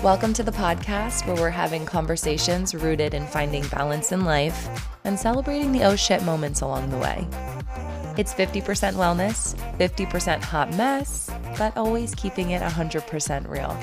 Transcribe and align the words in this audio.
Welcome 0.00 0.32
to 0.32 0.42
the 0.42 0.50
podcast 0.50 1.26
where 1.28 1.36
we're 1.36 1.50
having 1.50 1.86
conversations 1.86 2.74
rooted 2.74 3.14
in 3.14 3.24
finding 3.26 3.64
balance 3.68 4.10
in 4.10 4.24
life 4.24 4.68
and 5.04 5.16
celebrating 5.16 5.70
the 5.70 5.84
oh 5.84 5.94
shit 5.94 6.24
moments 6.24 6.60
along 6.60 6.90
the 6.90 6.98
way. 6.98 7.24
It's 8.16 8.34
50% 8.34 8.94
wellness, 8.94 9.54
50% 9.78 10.42
hot 10.42 10.74
mess, 10.74 11.30
but 11.56 11.76
always 11.76 12.16
keeping 12.16 12.50
it 12.50 12.62
100% 12.62 13.48
real. 13.48 13.74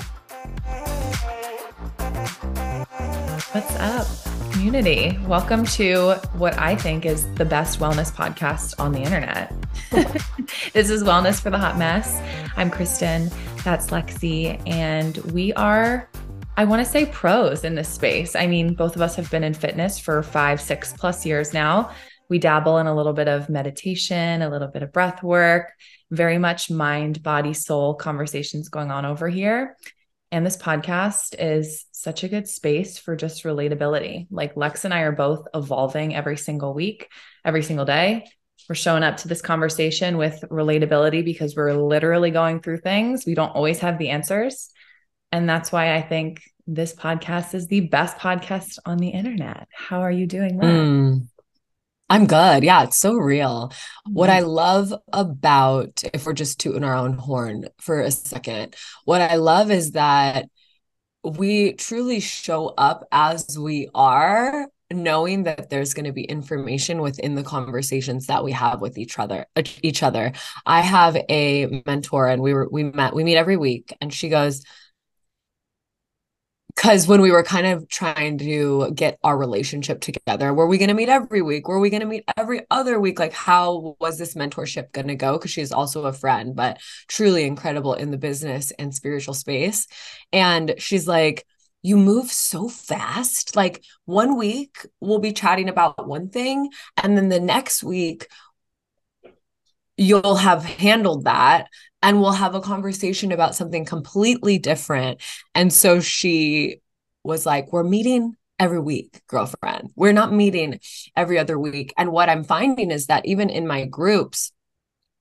What's 3.52 3.76
up, 3.76 4.06
community? 4.52 5.18
Welcome 5.26 5.64
to 5.66 6.16
what 6.34 6.58
I 6.58 6.76
think 6.76 7.06
is 7.06 7.32
the 7.36 7.46
best 7.46 7.80
wellness 7.80 8.12
podcast 8.12 8.78
on 8.78 8.92
the 8.92 9.00
internet. 9.00 9.54
this 10.72 10.90
is 10.90 11.02
Wellness 11.02 11.40
for 11.40 11.50
the 11.50 11.58
Hot 11.58 11.78
Mess. 11.78 12.20
I'm 12.56 12.70
Kristin. 12.70 13.32
That's 13.62 13.88
Lexi. 13.88 14.60
And 14.66 15.18
we 15.32 15.52
are, 15.52 16.08
I 16.56 16.64
want 16.64 16.84
to 16.84 16.90
say, 16.90 17.06
pros 17.06 17.62
in 17.62 17.74
this 17.74 17.90
space. 17.90 18.34
I 18.34 18.46
mean, 18.46 18.74
both 18.74 18.96
of 18.96 19.02
us 19.02 19.14
have 19.16 19.30
been 19.30 19.44
in 19.44 19.52
fitness 19.52 19.98
for 19.98 20.22
five, 20.22 20.60
six 20.62 20.94
plus 20.94 21.26
years 21.26 21.52
now. 21.52 21.90
We 22.30 22.38
dabble 22.38 22.78
in 22.78 22.86
a 22.86 22.94
little 22.94 23.12
bit 23.12 23.28
of 23.28 23.50
meditation, 23.50 24.40
a 24.40 24.48
little 24.48 24.68
bit 24.68 24.82
of 24.82 24.92
breath 24.92 25.22
work, 25.22 25.72
very 26.10 26.38
much 26.38 26.70
mind, 26.70 27.22
body, 27.22 27.52
soul 27.52 27.94
conversations 27.94 28.70
going 28.70 28.90
on 28.90 29.04
over 29.04 29.28
here. 29.28 29.76
And 30.32 30.46
this 30.46 30.56
podcast 30.56 31.34
is 31.38 31.84
such 31.92 32.24
a 32.24 32.28
good 32.28 32.48
space 32.48 32.98
for 32.98 33.14
just 33.14 33.44
relatability. 33.44 34.26
Like 34.30 34.56
Lex 34.56 34.86
and 34.86 34.94
I 34.94 35.00
are 35.00 35.12
both 35.12 35.48
evolving 35.52 36.14
every 36.14 36.36
single 36.38 36.72
week, 36.72 37.08
every 37.44 37.62
single 37.62 37.84
day 37.84 38.24
we're 38.70 38.76
showing 38.76 39.02
up 39.02 39.16
to 39.16 39.26
this 39.26 39.42
conversation 39.42 40.16
with 40.16 40.44
relatability 40.48 41.24
because 41.24 41.56
we're 41.56 41.72
literally 41.74 42.30
going 42.30 42.60
through 42.60 42.78
things. 42.78 43.26
We 43.26 43.34
don't 43.34 43.48
always 43.48 43.80
have 43.80 43.98
the 43.98 44.10
answers. 44.10 44.70
And 45.32 45.48
that's 45.48 45.72
why 45.72 45.96
I 45.96 46.02
think 46.02 46.40
this 46.68 46.94
podcast 46.94 47.52
is 47.52 47.66
the 47.66 47.80
best 47.80 48.16
podcast 48.18 48.78
on 48.86 48.98
the 48.98 49.08
internet. 49.08 49.66
How 49.74 50.02
are 50.02 50.10
you 50.12 50.24
doing 50.24 50.58
that? 50.58 50.66
Mm, 50.66 51.26
I'm 52.08 52.28
good. 52.28 52.62
Yeah, 52.62 52.84
it's 52.84 53.00
so 53.00 53.14
real. 53.14 53.70
Mm-hmm. 53.72 54.12
What 54.12 54.30
I 54.30 54.38
love 54.38 54.94
about, 55.12 56.04
if 56.14 56.24
we're 56.24 56.32
just 56.32 56.60
tooting 56.60 56.84
our 56.84 56.94
own 56.94 57.14
horn 57.14 57.66
for 57.80 58.00
a 58.00 58.12
second, 58.12 58.76
what 59.04 59.20
I 59.20 59.34
love 59.34 59.72
is 59.72 59.92
that 59.92 60.48
we 61.24 61.72
truly 61.72 62.20
show 62.20 62.68
up 62.68 63.04
as 63.10 63.58
we 63.58 63.88
are 63.96 64.68
knowing 64.92 65.44
that 65.44 65.70
there's 65.70 65.94
going 65.94 66.06
to 66.06 66.12
be 66.12 66.24
information 66.24 67.00
within 67.00 67.34
the 67.34 67.42
conversations 67.42 68.26
that 68.26 68.42
we 68.44 68.52
have 68.52 68.80
with 68.80 68.98
each 68.98 69.18
other 69.18 69.46
uh, 69.56 69.62
each 69.82 70.02
other. 70.02 70.32
I 70.66 70.80
have 70.80 71.16
a 71.28 71.82
mentor 71.86 72.28
and 72.28 72.42
we 72.42 72.54
were 72.54 72.68
we 72.70 72.84
met 72.84 73.14
we 73.14 73.24
meet 73.24 73.36
every 73.36 73.56
week 73.56 73.96
and 74.00 74.12
she 74.12 74.28
goes 74.28 74.62
because 76.74 77.06
when 77.06 77.20
we 77.20 77.30
were 77.30 77.42
kind 77.42 77.66
of 77.66 77.88
trying 77.88 78.38
to 78.38 78.90
get 78.92 79.18
our 79.22 79.36
relationship 79.36 80.00
together 80.00 80.54
were 80.54 80.66
we 80.66 80.78
going 80.78 80.88
to 80.88 80.94
meet 80.94 81.08
every 81.08 81.42
week? 81.42 81.68
Were 81.68 81.80
we 81.80 81.90
going 81.90 82.00
to 82.00 82.06
meet 82.06 82.24
every 82.36 82.62
other 82.70 82.98
week? 82.98 83.18
Like 83.18 83.32
how 83.32 83.96
was 84.00 84.18
this 84.18 84.34
mentorship 84.34 84.90
going 84.92 85.08
to 85.08 85.14
go 85.14 85.36
because 85.36 85.50
she's 85.50 85.72
also 85.72 86.04
a 86.04 86.12
friend 86.12 86.56
but 86.56 86.78
truly 87.06 87.44
incredible 87.44 87.94
in 87.94 88.10
the 88.10 88.18
business 88.18 88.72
and 88.72 88.94
spiritual 88.94 89.34
space. 89.34 89.86
And 90.32 90.74
she's 90.78 91.06
like 91.06 91.46
you 91.82 91.96
move 91.96 92.30
so 92.30 92.68
fast. 92.68 93.56
Like 93.56 93.82
one 94.04 94.36
week 94.36 94.86
we'll 95.00 95.18
be 95.18 95.32
chatting 95.32 95.68
about 95.68 96.06
one 96.06 96.28
thing, 96.28 96.70
and 96.96 97.16
then 97.16 97.28
the 97.28 97.40
next 97.40 97.82
week 97.82 98.28
you'll 99.96 100.36
have 100.36 100.64
handled 100.64 101.24
that 101.24 101.66
and 102.02 102.20
we'll 102.20 102.32
have 102.32 102.54
a 102.54 102.60
conversation 102.60 103.32
about 103.32 103.54
something 103.54 103.84
completely 103.84 104.58
different. 104.58 105.20
And 105.54 105.70
so 105.70 106.00
she 106.00 106.80
was 107.22 107.44
like, 107.44 107.72
We're 107.72 107.84
meeting 107.84 108.36
every 108.58 108.80
week, 108.80 109.20
girlfriend. 109.26 109.90
We're 109.96 110.12
not 110.12 110.32
meeting 110.32 110.80
every 111.16 111.38
other 111.38 111.58
week. 111.58 111.92
And 111.96 112.12
what 112.12 112.28
I'm 112.28 112.44
finding 112.44 112.90
is 112.90 113.06
that 113.06 113.26
even 113.26 113.50
in 113.50 113.66
my 113.66 113.86
groups, 113.86 114.52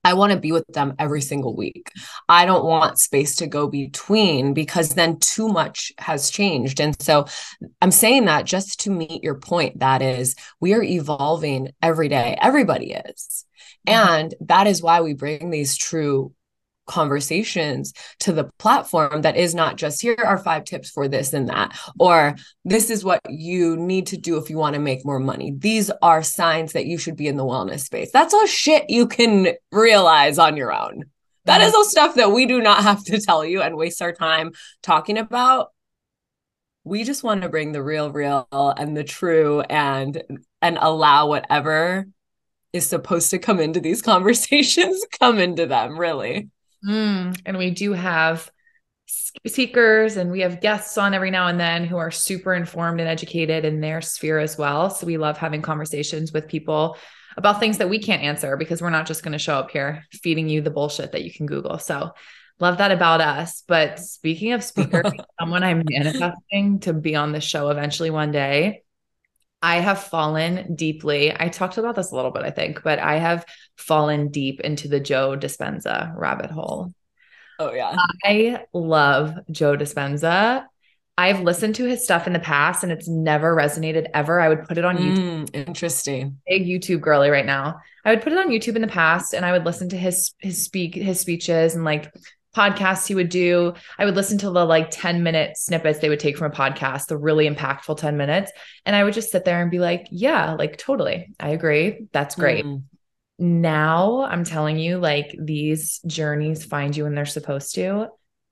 I 0.10 0.14
want 0.14 0.34
to 0.34 0.40
be 0.40 0.52
with 0.52 0.66
them 0.68 0.96
every 0.98 1.22
single 1.22 1.56
week. 1.56 1.92
I 2.28 2.48
don't 2.48 2.66
want 2.66 2.98
space 2.98 3.36
to 3.38 3.48
go 3.48 3.68
between 3.68 4.56
because 4.56 4.90
then 4.90 5.20
too 5.20 5.48
much 5.48 5.92
has 6.00 6.32
changed. 6.32 6.82
And 6.82 7.00
so 7.00 7.28
I'm 7.80 7.92
saying 7.92 8.26
that 8.26 8.46
just 8.46 8.80
to 8.82 8.90
meet 8.90 9.24
your 9.24 9.36
point 9.36 9.80
that 9.80 10.02
is, 10.02 10.36
we 10.60 10.74
are 10.74 10.82
evolving 10.82 11.74
every 11.84 12.10
day. 12.10 12.36
Everybody 12.42 12.94
is. 12.94 13.46
Mm-hmm. 13.88 14.10
And 14.10 14.36
that 14.42 14.66
is 14.66 14.82
why 14.82 15.02
we 15.02 15.14
bring 15.14 15.52
these 15.52 15.78
true 15.78 16.34
conversations 16.90 17.94
to 18.20 18.34
the 18.34 18.50
platform 18.60 19.22
that 19.22 19.38
is 19.38 19.56
not 19.56 19.78
just 19.78 20.02
here 20.02 20.18
are 20.26 20.38
five 20.38 20.66
tips 20.66 20.90
for 20.90 21.08
this 21.08 21.32
and 21.32 21.48
that, 21.48 21.78
or 22.00 22.36
this 22.66 22.90
is 22.90 23.06
what 23.06 23.22
you 23.30 23.78
need 23.78 24.08
to 24.08 24.18
do 24.18 24.38
if 24.38 24.50
you 24.50 24.58
want 24.58 24.74
to 24.74 24.82
make 24.82 25.06
more 25.06 25.20
money. 25.20 25.54
These 25.58 25.90
are 26.02 26.22
signs 26.22 26.74
that 26.74 26.86
you 26.86 26.98
should 26.98 27.16
be 27.16 27.28
in 27.28 27.38
the 27.38 27.46
wellness 27.46 27.82
space. 27.82 28.12
That's 28.12 28.34
all 28.34 28.46
shit 28.46 28.90
you 28.90 29.08
can 29.08 29.54
realize 29.72 30.38
on 30.38 30.58
your 30.58 30.74
own. 30.74 31.06
That 31.46 31.62
is 31.62 31.74
all 31.74 31.86
stuff 31.86 32.16
that 32.16 32.32
we 32.32 32.46
do 32.46 32.62
not 32.62 32.84
have 32.84 33.04
to 33.06 33.20
tell 33.20 33.46
you 33.46 33.62
and 33.62 33.76
waste 33.76 34.02
our 34.02 34.12
time 34.12 34.52
talking 34.84 35.18
about. 35.18 35.70
We 36.84 37.04
just 37.04 37.24
want 37.24 37.42
to 37.42 37.50
bring 37.50 37.72
the 37.72 37.82
real, 37.82 38.12
real 38.12 38.48
and 38.52 38.96
the 38.96 39.04
true 39.04 39.62
and 39.62 40.22
and 40.62 40.78
allow 40.80 41.28
whatever 41.28 42.08
is 42.74 42.86
supposed 42.86 43.32
to 43.32 43.40
come 43.40 43.60
into 43.60 43.80
these 43.80 44.02
conversations 44.14 45.06
come 45.20 45.40
into 45.40 45.66
them 45.66 46.00
really 46.00 46.50
Mm, 46.88 47.40
and 47.46 47.58
we 47.58 47.72
do 47.72 47.94
have 47.94 48.50
speakers 49.08 50.18
and 50.18 50.32
we 50.32 50.42
have 50.42 50.62
guests 50.62 50.98
on 50.98 51.14
every 51.14 51.32
now 51.32 51.48
and 51.48 51.60
then 51.60 51.84
who 51.86 51.98
are 51.98 52.12
super 52.12 52.54
informed 52.54 53.00
and 53.00 53.10
educated 53.10 53.66
in 53.66 53.82
their 53.82 54.02
sphere 54.02 54.40
as 54.40 54.58
well. 54.58 54.90
So 54.90 55.08
we 55.08 55.18
love 55.18 55.38
having 55.38 55.62
conversations 55.62 56.32
with 56.32 56.48
people 56.48 56.98
about 57.38 57.60
things 57.60 57.78
that 57.78 57.90
we 57.90 58.00
can't 58.00 58.22
answer 58.22 58.58
because 58.58 58.82
we're 58.82 58.90
not 58.90 59.08
just 59.08 59.24
going 59.24 59.32
to 59.34 59.40
show 59.40 59.56
up 59.56 59.72
here 59.72 60.06
feeding 60.12 60.50
you 60.50 60.62
the 60.62 60.72
bullshit 60.72 61.12
that 61.14 61.24
you 61.24 61.34
can 61.34 61.46
Google. 61.46 61.80
So 61.80 62.12
love 62.60 62.78
that 62.80 62.92
about 62.92 63.22
us. 63.22 63.64
But 63.68 64.00
speaking 64.00 64.54
of 64.54 64.64
speakers, 64.64 65.12
someone 65.40 65.64
I'm 65.64 65.84
manifesting 65.90 66.80
to 66.82 66.94
be 66.94 67.16
on 67.16 67.32
the 67.32 67.42
show 67.42 67.70
eventually 67.70 68.10
one 68.10 68.32
day 68.32 68.84
I 69.62 69.78
have 69.78 70.04
fallen 70.04 70.76
deeply. 70.76 71.34
I 71.38 71.50
talked 71.50 71.78
about 71.78 71.96
this 71.96 72.12
a 72.12 72.16
little 72.16 72.32
bit, 72.32 72.44
I 72.44 72.52
think, 72.52 72.82
but 72.84 73.00
I 73.00 73.18
have 73.18 73.46
fallen 73.76 74.30
deep 74.30 74.62
into 74.62 74.88
the 74.88 75.00
Joe 75.00 75.36
Dispenza 75.38 76.14
rabbit 76.16 76.50
hole. 76.50 76.94
Oh, 77.60 77.74
yeah. 77.74 77.96
I 78.24 78.66
love 78.72 79.38
Joe 79.52 79.76
Dispenza. 79.76 80.66
I've 81.18 81.42
listened 81.42 81.76
to 81.76 81.84
his 81.84 82.02
stuff 82.02 82.28
in 82.28 82.32
the 82.32 82.40
past 82.40 82.82
and 82.82 82.94
it's 82.94 83.10
never 83.10 83.54
resonated 83.54 84.08
ever. 84.14 84.40
I 84.40 84.48
would 84.48 84.64
put 84.64 84.78
it 84.78 84.86
on 84.86 84.98
mm, 84.98 85.02
YouTube. 85.02 85.68
Interesting. 85.68 86.38
Big 86.48 86.66
YouTube 86.66 87.02
girly 87.02 87.30
right 87.30 87.46
now. 87.46 87.82
I 88.06 88.12
would 88.12 88.22
put 88.22 88.32
it 88.32 88.40
on 88.40 88.48
YouTube 88.48 88.78
in 88.78 88.82
the 88.82 88.88
past 88.88 89.34
and 89.34 89.46
I 89.46 89.52
would 89.52 89.66
listen 89.66 89.90
to 89.90 89.98
his 89.98 90.34
his 90.40 90.64
speak 90.64 90.96
his 90.96 91.20
speeches 91.20 91.76
and 91.76 91.84
like 91.84 92.10
podcasts 92.56 93.08
he 93.08 93.16
would 93.16 93.30
do. 93.30 93.74
I 93.98 94.06
would 94.06 94.16
listen 94.16 94.38
to 94.40 94.50
the 94.50 94.66
like 94.66 94.90
10 94.92 95.24
minute 95.24 95.58
snippets 95.58 96.00
they 96.00 96.10
would 96.10 96.20
take 96.20 96.38
from 96.38 96.52
a 96.52 96.56
podcast, 96.56 97.08
the 97.08 97.18
really 97.18 97.50
impactful 97.50 97.98
10 97.98 98.18
minutes. 98.18 98.52
And 98.86 98.96
I 98.96 99.04
would 99.04 99.14
just 99.14 99.32
sit 99.32 99.46
there 99.46 99.62
and 99.62 99.72
be 99.72 99.80
like, 99.80 100.08
yeah, 100.12 100.54
like 100.54 100.78
totally. 100.78 101.34
I 101.40 101.50
agree. 101.50 102.08
That's 102.12 102.36
great. 102.36 102.66
Mm. 102.66 102.84
Now 103.38 104.24
I'm 104.24 104.44
telling 104.44 104.78
you, 104.78 104.98
like 104.98 105.34
these 105.40 106.00
journeys 106.06 106.66
find 106.66 106.96
you 106.96 107.04
when 107.04 107.16
they're 107.16 107.26
supposed 107.26 107.76
to. 107.76 108.08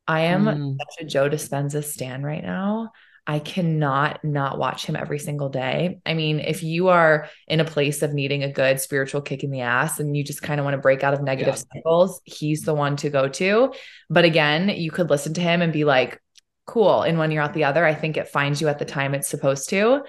I 0.08 0.22
am 0.22 0.46
mm. 0.46 0.78
such 0.78 1.06
a 1.06 1.10
Joe 1.10 1.30
Dispenza 1.30 1.84
stan 1.84 2.24
right 2.24 2.44
now. 2.44 2.92
I 3.30 3.40
cannot 3.40 4.24
not 4.24 4.58
watch 4.58 4.86
him 4.86 4.96
every 4.96 5.20
single 5.20 5.50
day. 5.50 6.00
I 6.06 6.14
mean, 6.14 6.40
if 6.40 6.64
you 6.64 6.88
are 6.88 7.28
in 7.46 7.60
a 7.60 7.66
place 7.66 8.02
of 8.02 8.14
needing 8.14 8.42
a 8.44 8.52
good 8.52 8.80
spiritual 8.80 9.22
kick 9.22 9.44
in 9.44 9.52
the 9.52 9.62
ass 9.62 10.00
and 10.00 10.16
you 10.16 10.24
just 10.24 10.42
kind 10.42 10.62
of 10.62 10.64
want 10.64 10.76
to 10.76 10.82
break 10.82 11.04
out 11.04 11.14
of 11.14 11.22
negative 11.22 11.56
yeah. 11.56 11.64
cycles, 11.74 12.22
he's 12.24 12.62
the 12.62 12.74
one 12.74 12.96
to 12.98 13.10
go 13.10 13.28
to. 13.28 13.74
But 14.10 14.24
again, 14.24 14.70
you 14.70 14.92
could 14.92 15.10
listen 15.10 15.34
to 15.34 15.42
him 15.42 15.62
and 15.62 15.74
be 15.74 15.84
like, 15.84 16.22
cool. 16.66 17.02
And 17.02 17.20
when 17.20 17.32
you're 17.32 17.44
out 17.44 17.54
the 17.54 17.66
other, 17.66 17.86
I 17.86 17.94
think 17.94 18.16
it 18.16 18.30
finds 18.30 18.62
you 18.62 18.70
at 18.70 18.80
the 18.80 18.86
time 18.86 19.14
it's 19.14 19.28
supposed 19.28 19.70
to. 19.72 20.04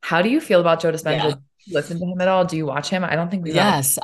How 0.00 0.22
do 0.22 0.28
you 0.28 0.40
feel 0.40 0.60
about 0.60 0.80
Joe 0.80 0.92
Dispenza? 0.92 1.30
Yeah. 1.66 1.74
Listen 1.74 1.98
to 1.98 2.06
him 2.06 2.20
at 2.20 2.28
all? 2.28 2.44
Do 2.44 2.56
you 2.56 2.66
watch 2.66 2.88
him? 2.88 3.02
I 3.02 3.16
don't 3.16 3.30
think 3.30 3.42
we 3.42 3.52
Yes. 3.52 3.98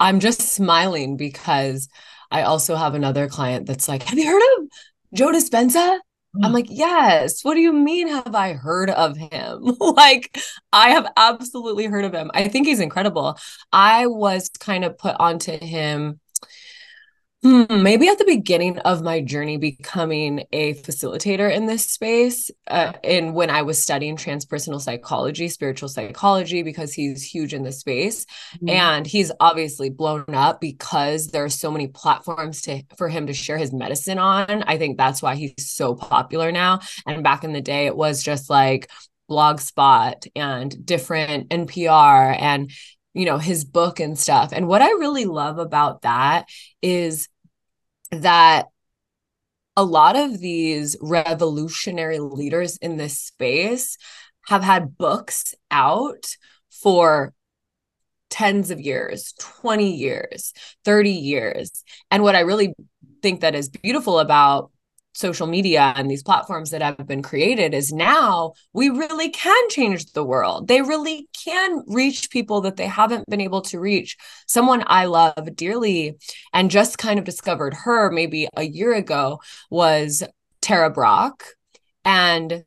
I'm 0.00 0.18
just 0.18 0.42
smiling 0.42 1.16
because 1.16 1.88
I 2.28 2.42
also 2.42 2.74
have 2.74 2.94
another 2.94 3.28
client 3.28 3.66
that's 3.66 3.86
like, 3.86 4.02
Have 4.02 4.18
you 4.18 4.26
heard 4.26 4.42
of 4.58 4.68
Joe 5.14 5.30
Dispenza? 5.30 6.00
I'm 6.42 6.52
like, 6.52 6.66
yes. 6.68 7.42
What 7.44 7.54
do 7.54 7.60
you 7.60 7.72
mean? 7.72 8.06
Have 8.08 8.34
I 8.34 8.52
heard 8.52 8.90
of 8.90 9.16
him? 9.16 9.76
like, 9.80 10.38
I 10.72 10.90
have 10.90 11.10
absolutely 11.16 11.86
heard 11.86 12.04
of 12.04 12.12
him. 12.12 12.30
I 12.34 12.48
think 12.48 12.66
he's 12.66 12.80
incredible. 12.80 13.38
I 13.72 14.06
was 14.06 14.48
kind 14.60 14.84
of 14.84 14.98
put 14.98 15.16
onto 15.18 15.58
him 15.58 16.20
Hmm, 17.44 17.84
maybe 17.84 18.08
at 18.08 18.18
the 18.18 18.24
beginning 18.24 18.80
of 18.80 19.00
my 19.00 19.20
journey 19.20 19.58
becoming 19.58 20.42
a 20.50 20.74
facilitator 20.74 21.48
in 21.54 21.66
this 21.66 21.88
space, 21.88 22.50
uh, 22.66 22.94
and 23.04 23.32
when 23.32 23.48
I 23.48 23.62
was 23.62 23.80
studying 23.80 24.16
transpersonal 24.16 24.80
psychology, 24.80 25.48
spiritual 25.48 25.88
psychology, 25.88 26.64
because 26.64 26.92
he's 26.92 27.22
huge 27.22 27.54
in 27.54 27.62
this 27.62 27.78
space, 27.78 28.26
mm-hmm. 28.56 28.70
and 28.70 29.06
he's 29.06 29.30
obviously 29.38 29.88
blown 29.88 30.24
up 30.34 30.60
because 30.60 31.28
there 31.28 31.44
are 31.44 31.48
so 31.48 31.70
many 31.70 31.86
platforms 31.86 32.62
to 32.62 32.82
for 32.96 33.08
him 33.08 33.28
to 33.28 33.32
share 33.32 33.56
his 33.56 33.72
medicine 33.72 34.18
on. 34.18 34.64
I 34.64 34.76
think 34.76 34.98
that's 34.98 35.22
why 35.22 35.36
he's 35.36 35.54
so 35.58 35.94
popular 35.94 36.50
now. 36.50 36.80
And 37.06 37.22
back 37.22 37.44
in 37.44 37.52
the 37.52 37.60
day, 37.60 37.86
it 37.86 37.96
was 37.96 38.20
just 38.20 38.50
like 38.50 38.90
blogspot 39.30 40.26
and 40.34 40.86
different 40.86 41.50
npr 41.50 42.34
and 42.40 42.70
you 43.14 43.24
know, 43.24 43.38
his 43.38 43.64
book 43.64 44.00
and 44.00 44.18
stuff. 44.18 44.52
And 44.52 44.68
what 44.68 44.82
I 44.82 44.90
really 44.90 45.24
love 45.24 45.58
about 45.58 46.02
that 46.02 46.48
is 46.82 47.28
that 48.10 48.66
a 49.76 49.84
lot 49.84 50.16
of 50.16 50.38
these 50.40 50.96
revolutionary 51.00 52.18
leaders 52.18 52.76
in 52.78 52.96
this 52.96 53.18
space 53.18 53.96
have 54.46 54.62
had 54.62 54.98
books 54.98 55.54
out 55.70 56.26
for 56.70 57.32
tens 58.30 58.70
of 58.70 58.80
years, 58.80 59.34
20 59.38 59.94
years, 59.94 60.52
30 60.84 61.10
years. 61.10 61.84
And 62.10 62.22
what 62.22 62.34
I 62.34 62.40
really 62.40 62.74
think 63.22 63.40
that 63.40 63.54
is 63.54 63.68
beautiful 63.68 64.18
about 64.18 64.70
social 65.18 65.48
media 65.48 65.92
and 65.96 66.08
these 66.10 66.22
platforms 66.22 66.70
that 66.70 66.80
have 66.80 67.06
been 67.06 67.22
created 67.22 67.74
is 67.74 67.92
now 67.92 68.52
we 68.72 68.88
really 68.88 69.30
can 69.30 69.68
change 69.68 70.12
the 70.12 70.22
world. 70.24 70.68
They 70.68 70.80
really 70.80 71.28
can 71.44 71.82
reach 71.88 72.30
people 72.30 72.60
that 72.62 72.76
they 72.76 72.86
haven't 72.86 73.28
been 73.28 73.40
able 73.40 73.62
to 73.62 73.80
reach. 73.80 74.16
Someone 74.46 74.84
I 74.86 75.06
love 75.06 75.56
dearly 75.56 76.18
and 76.52 76.70
just 76.70 76.98
kind 76.98 77.18
of 77.18 77.24
discovered 77.24 77.74
her 77.74 78.10
maybe 78.10 78.48
a 78.56 78.62
year 78.62 78.94
ago 78.94 79.40
was 79.70 80.22
Tara 80.60 80.90
Brach 80.90 81.42
And 82.04 82.64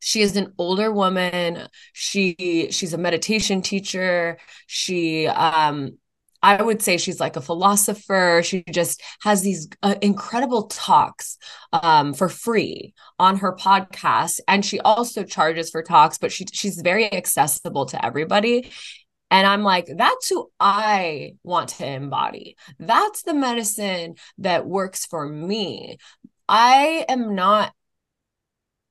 she 0.00 0.22
is 0.22 0.36
an 0.36 0.52
older 0.58 0.90
woman 0.90 1.68
she 1.92 2.68
she's 2.70 2.94
a 2.94 2.98
meditation 2.98 3.62
teacher 3.62 4.38
she 4.66 5.26
um 5.26 5.98
I 6.42 6.62
would 6.62 6.80
say 6.82 6.96
she's 6.96 7.20
like 7.20 7.36
a 7.36 7.40
philosopher. 7.40 8.40
She 8.44 8.64
just 8.70 9.02
has 9.22 9.42
these 9.42 9.68
uh, 9.82 9.96
incredible 10.00 10.64
talks 10.64 11.36
um, 11.72 12.14
for 12.14 12.28
free 12.28 12.94
on 13.18 13.38
her 13.38 13.54
podcast, 13.54 14.40
and 14.48 14.64
she 14.64 14.80
also 14.80 15.22
charges 15.22 15.70
for 15.70 15.82
talks. 15.82 16.18
But 16.18 16.32
she 16.32 16.46
she's 16.52 16.80
very 16.80 17.12
accessible 17.12 17.86
to 17.86 18.04
everybody. 18.04 18.70
And 19.30 19.46
I'm 19.46 19.62
like, 19.62 19.88
that's 19.96 20.28
who 20.28 20.50
I 20.58 21.34
want 21.44 21.68
to 21.70 21.86
embody. 21.86 22.56
That's 22.80 23.22
the 23.22 23.34
medicine 23.34 24.16
that 24.38 24.66
works 24.66 25.06
for 25.06 25.28
me. 25.28 25.98
I 26.48 27.04
am 27.08 27.36
not 27.36 27.72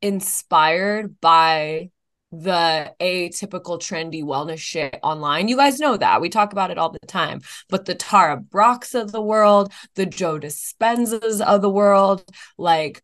inspired 0.02 1.20
by 1.20 1.90
the 2.32 2.94
atypical 3.00 3.80
trendy 3.80 4.24
wellness 4.24 4.60
shit 4.60 5.00
online. 5.02 5.48
You 5.48 5.58
guys 5.58 5.80
know 5.80 5.98
that. 5.98 6.22
We 6.22 6.30
talk 6.30 6.52
about 6.52 6.72
it 6.72 6.78
all 6.78 6.92
the 6.92 7.00
time. 7.08 7.42
But 7.70 7.86
the 7.86 7.96
Tara 7.96 8.38
Brachs 8.38 9.00
of 9.00 9.12
the 9.12 9.22
world, 9.22 9.74
the 9.96 10.06
Joe 10.06 10.40
Dispenzas 10.40 11.42
of 11.42 11.62
the 11.62 11.70
world, 11.70 12.24
like 12.58 13.04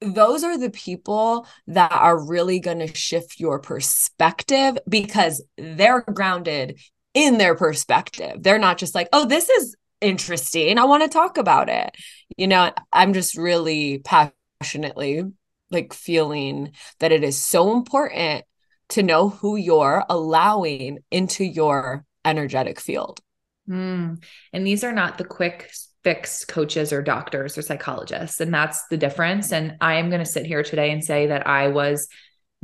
those 0.00 0.42
are 0.44 0.58
the 0.58 0.70
people 0.70 1.46
that 1.68 1.92
are 1.92 2.26
really 2.26 2.58
going 2.58 2.80
to 2.80 2.94
shift 2.94 3.38
your 3.38 3.58
perspective 3.60 4.76
because 4.88 5.42
they're 5.56 6.02
grounded 6.02 6.80
in 7.14 7.38
their 7.38 7.54
perspective. 7.54 8.42
They're 8.42 8.58
not 8.58 8.78
just 8.78 8.94
like, 8.94 9.08
oh, 9.12 9.26
this 9.26 9.48
is 9.48 9.76
interesting. 10.00 10.78
I 10.78 10.84
want 10.84 11.04
to 11.04 11.08
talk 11.08 11.38
about 11.38 11.68
it. 11.68 11.96
You 12.36 12.48
know, 12.48 12.72
I'm 12.92 13.12
just 13.12 13.36
really 13.36 13.98
passionately 13.98 15.24
like 15.72 15.92
feeling 15.92 16.72
that 17.00 17.12
it 17.12 17.24
is 17.24 17.42
so 17.42 17.72
important 17.72 18.44
to 18.90 19.02
know 19.02 19.28
who 19.28 19.56
you're 19.56 20.04
allowing 20.08 20.98
into 21.10 21.44
your 21.44 22.04
energetic 22.24 22.78
field. 22.78 23.20
Mm. 23.68 24.22
And 24.52 24.66
these 24.66 24.84
are 24.84 24.92
not 24.92 25.18
the 25.18 25.24
quick 25.24 25.72
fix 26.04 26.44
coaches 26.44 26.92
or 26.92 27.00
doctors 27.00 27.56
or 27.56 27.62
psychologists. 27.62 28.40
And 28.40 28.52
that's 28.52 28.86
the 28.88 28.96
difference. 28.96 29.52
And 29.52 29.76
I 29.80 29.94
am 29.94 30.10
going 30.10 30.22
to 30.22 30.30
sit 30.30 30.46
here 30.46 30.62
today 30.62 30.90
and 30.90 31.02
say 31.02 31.28
that 31.28 31.46
I 31.46 31.68
was 31.68 32.08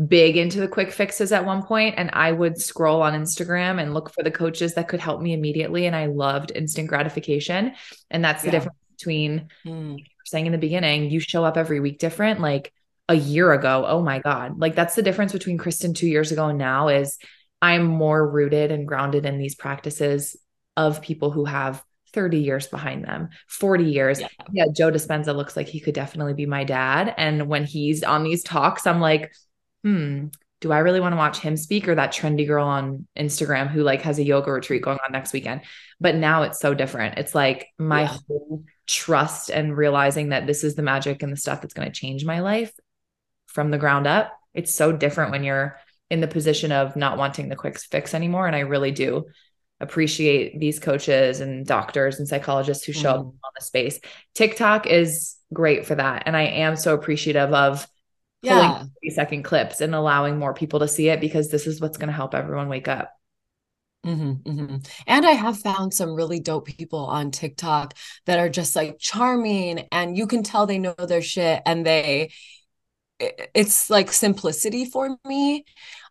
big 0.06 0.36
into 0.36 0.60
the 0.60 0.68
quick 0.68 0.92
fixes 0.92 1.32
at 1.32 1.44
one 1.44 1.62
point 1.62 1.94
and 1.98 2.10
I 2.12 2.30
would 2.30 2.60
scroll 2.60 3.02
on 3.02 3.14
Instagram 3.14 3.80
and 3.80 3.94
look 3.94 4.12
for 4.12 4.22
the 4.22 4.30
coaches 4.30 4.74
that 4.74 4.86
could 4.86 5.00
help 5.00 5.20
me 5.20 5.32
immediately 5.32 5.86
and 5.86 5.96
I 5.96 6.06
loved 6.06 6.52
instant 6.54 6.88
gratification 6.88 7.72
and 8.08 8.24
that's 8.24 8.42
the 8.42 8.48
yeah. 8.48 8.52
difference 8.52 8.78
between 8.96 9.48
mm. 9.66 9.96
saying 10.24 10.46
in 10.46 10.52
the 10.52 10.58
beginning 10.58 11.10
you 11.10 11.18
show 11.18 11.44
up 11.44 11.56
every 11.56 11.80
week 11.80 11.98
different 11.98 12.40
like 12.40 12.72
a 13.08 13.14
year 13.14 13.52
ago, 13.52 13.84
oh 13.88 14.02
my 14.02 14.18
God. 14.18 14.58
Like 14.58 14.74
that's 14.74 14.94
the 14.94 15.02
difference 15.02 15.32
between 15.32 15.58
Kristin 15.58 15.94
two 15.94 16.06
years 16.06 16.30
ago 16.30 16.46
and 16.46 16.58
now 16.58 16.88
is 16.88 17.18
I'm 17.62 17.84
more 17.84 18.28
rooted 18.28 18.70
and 18.70 18.86
grounded 18.86 19.24
in 19.26 19.38
these 19.38 19.54
practices 19.54 20.36
of 20.76 21.02
people 21.02 21.30
who 21.30 21.44
have 21.44 21.82
30 22.12 22.38
years 22.38 22.66
behind 22.66 23.04
them, 23.04 23.30
40 23.48 23.84
years. 23.84 24.20
Yeah. 24.20 24.28
yeah, 24.52 24.64
Joe 24.74 24.90
Dispenza 24.90 25.34
looks 25.34 25.56
like 25.56 25.68
he 25.68 25.80
could 25.80 25.94
definitely 25.94 26.34
be 26.34 26.46
my 26.46 26.64
dad. 26.64 27.14
And 27.16 27.48
when 27.48 27.64
he's 27.64 28.02
on 28.02 28.24
these 28.24 28.44
talks, 28.44 28.86
I'm 28.86 29.00
like, 29.00 29.32
hmm, 29.82 30.26
do 30.60 30.72
I 30.72 30.78
really 30.78 31.00
want 31.00 31.12
to 31.12 31.16
watch 31.18 31.38
him 31.38 31.56
speak 31.56 31.88
or 31.88 31.94
that 31.94 32.12
trendy 32.12 32.46
girl 32.46 32.66
on 32.66 33.06
Instagram 33.16 33.68
who 33.68 33.82
like 33.82 34.02
has 34.02 34.18
a 34.18 34.24
yoga 34.24 34.50
retreat 34.50 34.82
going 34.82 34.98
on 35.04 35.12
next 35.12 35.32
weekend? 35.32 35.62
But 36.00 36.14
now 36.14 36.42
it's 36.42 36.60
so 36.60 36.74
different. 36.74 37.18
It's 37.18 37.34
like 37.34 37.68
my 37.78 38.02
yeah. 38.02 38.16
whole 38.26 38.64
trust 38.86 39.50
and 39.50 39.76
realizing 39.76 40.30
that 40.30 40.46
this 40.46 40.64
is 40.64 40.74
the 40.74 40.82
magic 40.82 41.22
and 41.22 41.32
the 41.32 41.36
stuff 41.36 41.60
that's 41.60 41.74
going 41.74 41.86
to 41.86 41.94
change 41.94 42.24
my 42.24 42.40
life 42.40 42.72
from 43.48 43.70
the 43.70 43.78
ground 43.78 44.06
up. 44.06 44.32
It's 44.54 44.74
so 44.74 44.92
different 44.92 45.32
when 45.32 45.44
you're 45.44 45.78
in 46.10 46.20
the 46.20 46.28
position 46.28 46.72
of 46.72 46.96
not 46.96 47.18
wanting 47.18 47.48
the 47.48 47.56
quick 47.56 47.78
fix 47.78 48.14
anymore. 48.14 48.46
And 48.46 48.56
I 48.56 48.60
really 48.60 48.92
do 48.92 49.26
appreciate 49.80 50.58
these 50.58 50.80
coaches 50.80 51.40
and 51.40 51.66
doctors 51.66 52.18
and 52.18 52.26
psychologists 52.26 52.84
who 52.84 52.92
show 52.92 53.12
mm. 53.12 53.20
up 53.20 53.26
on 53.26 53.52
the 53.56 53.64
space. 53.64 54.00
TikTok 54.34 54.86
is 54.86 55.36
great 55.52 55.86
for 55.86 55.94
that. 55.94 56.24
And 56.26 56.36
I 56.36 56.42
am 56.42 56.76
so 56.76 56.94
appreciative 56.94 57.52
of 57.52 57.86
pulling 58.42 58.70
yeah. 58.70 58.78
30 59.02 59.10
second 59.10 59.42
clips 59.44 59.80
and 59.80 59.94
allowing 59.94 60.38
more 60.38 60.54
people 60.54 60.80
to 60.80 60.88
see 60.88 61.08
it 61.08 61.20
because 61.20 61.50
this 61.50 61.66
is 61.66 61.80
what's 61.80 61.98
going 61.98 62.08
to 62.08 62.14
help 62.14 62.34
everyone 62.34 62.68
wake 62.68 62.88
up. 62.88 63.12
Mm-hmm, 64.06 64.50
mm-hmm. 64.50 64.76
And 65.06 65.26
I 65.26 65.32
have 65.32 65.58
found 65.58 65.92
some 65.92 66.14
really 66.14 66.38
dope 66.40 66.66
people 66.66 67.00
on 67.00 67.30
TikTok 67.30 67.94
that 68.26 68.38
are 68.38 68.48
just 68.48 68.76
like 68.76 68.98
charming 68.98 69.88
and 69.90 70.16
you 70.16 70.26
can 70.26 70.42
tell 70.42 70.66
they 70.66 70.78
know 70.78 70.94
their 70.94 71.20
shit 71.20 71.62
and 71.66 71.84
they 71.84 72.30
it's 73.20 73.90
like 73.90 74.12
simplicity 74.12 74.84
for 74.84 75.16
me 75.26 75.64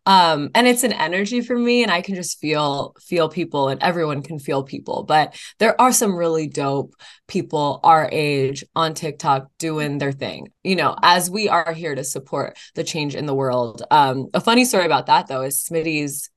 um 0.05 0.49
and 0.55 0.67
it's 0.67 0.83
an 0.83 0.91
energy 0.93 1.41
for 1.41 1.57
me 1.57 1.83
and 1.83 1.91
i 1.91 2.01
can 2.01 2.15
just 2.15 2.39
feel 2.39 2.93
feel 2.99 3.29
people 3.29 3.69
and 3.69 3.81
everyone 3.81 4.21
can 4.21 4.39
feel 4.39 4.63
people 4.63 5.03
but 5.03 5.37
there 5.59 5.79
are 5.79 5.91
some 5.93 6.15
really 6.15 6.47
dope 6.47 6.93
people 7.27 7.79
our 7.83 8.09
age 8.11 8.63
on 8.75 8.93
tiktok 8.93 9.47
doing 9.57 9.97
their 9.97 10.11
thing 10.11 10.47
you 10.63 10.75
know 10.75 10.95
as 11.01 11.29
we 11.29 11.47
are 11.47 11.73
here 11.73 11.95
to 11.95 12.03
support 12.03 12.57
the 12.75 12.83
change 12.83 13.15
in 13.15 13.25
the 13.25 13.35
world 13.35 13.83
um 13.91 14.27
a 14.33 14.41
funny 14.41 14.65
story 14.65 14.85
about 14.85 15.05
that 15.05 15.27
though 15.27 15.41
is 15.43 15.61
smitty's 15.61 16.29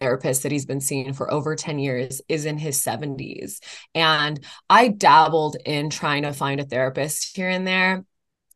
therapist 0.00 0.42
that 0.42 0.52
he's 0.52 0.66
been 0.66 0.80
seeing 0.80 1.12
for 1.12 1.32
over 1.32 1.56
10 1.56 1.78
years 1.78 2.20
is 2.28 2.44
in 2.44 2.58
his 2.58 2.82
70s 2.82 3.60
and 3.94 4.44
i 4.68 4.88
dabbled 4.88 5.56
in 5.64 5.90
trying 5.90 6.24
to 6.24 6.32
find 6.32 6.60
a 6.60 6.64
therapist 6.64 7.36
here 7.36 7.48
and 7.48 7.66
there 7.66 8.04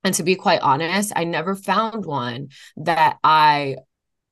and 0.04 0.14
to 0.14 0.23
be 0.23 0.35
quite 0.35 0.61
honest, 0.61 1.12
I 1.14 1.25
never 1.25 1.54
found 1.54 2.04
one 2.04 2.49
that 2.76 3.18
I 3.23 3.76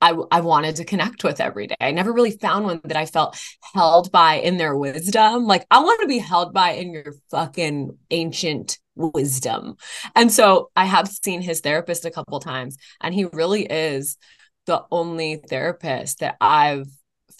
I, 0.00 0.14
I 0.30 0.40
wanted 0.40 0.76
to 0.76 0.84
connect 0.84 1.24
with 1.24 1.40
every 1.40 1.66
day. 1.66 1.76
I 1.78 1.90
never 1.90 2.12
really 2.12 2.30
found 2.30 2.64
one 2.64 2.80
that 2.84 2.96
I 2.96 3.04
felt 3.04 3.38
held 3.74 4.10
by 4.10 4.36
in 4.36 4.56
their 4.56 4.74
wisdom. 4.74 5.44
Like, 5.44 5.66
I 5.70 5.80
want 5.80 6.00
to 6.00 6.06
be 6.06 6.18
held 6.18 6.54
by 6.54 6.70
in 6.70 6.92
your 6.92 7.12
fucking 7.30 7.98
ancient 8.10 8.78
wisdom. 8.96 9.76
And 10.16 10.32
so 10.32 10.70
I 10.74 10.86
have 10.86 11.08
seen 11.08 11.42
his 11.42 11.60
therapist 11.60 12.06
a 12.06 12.10
couple 12.10 12.40
times, 12.40 12.78
and 13.00 13.14
he 13.14 13.26
really 13.26 13.64
is 13.64 14.16
the 14.66 14.82
only 14.90 15.36
therapist 15.36 16.20
that 16.20 16.36
I've 16.40 16.86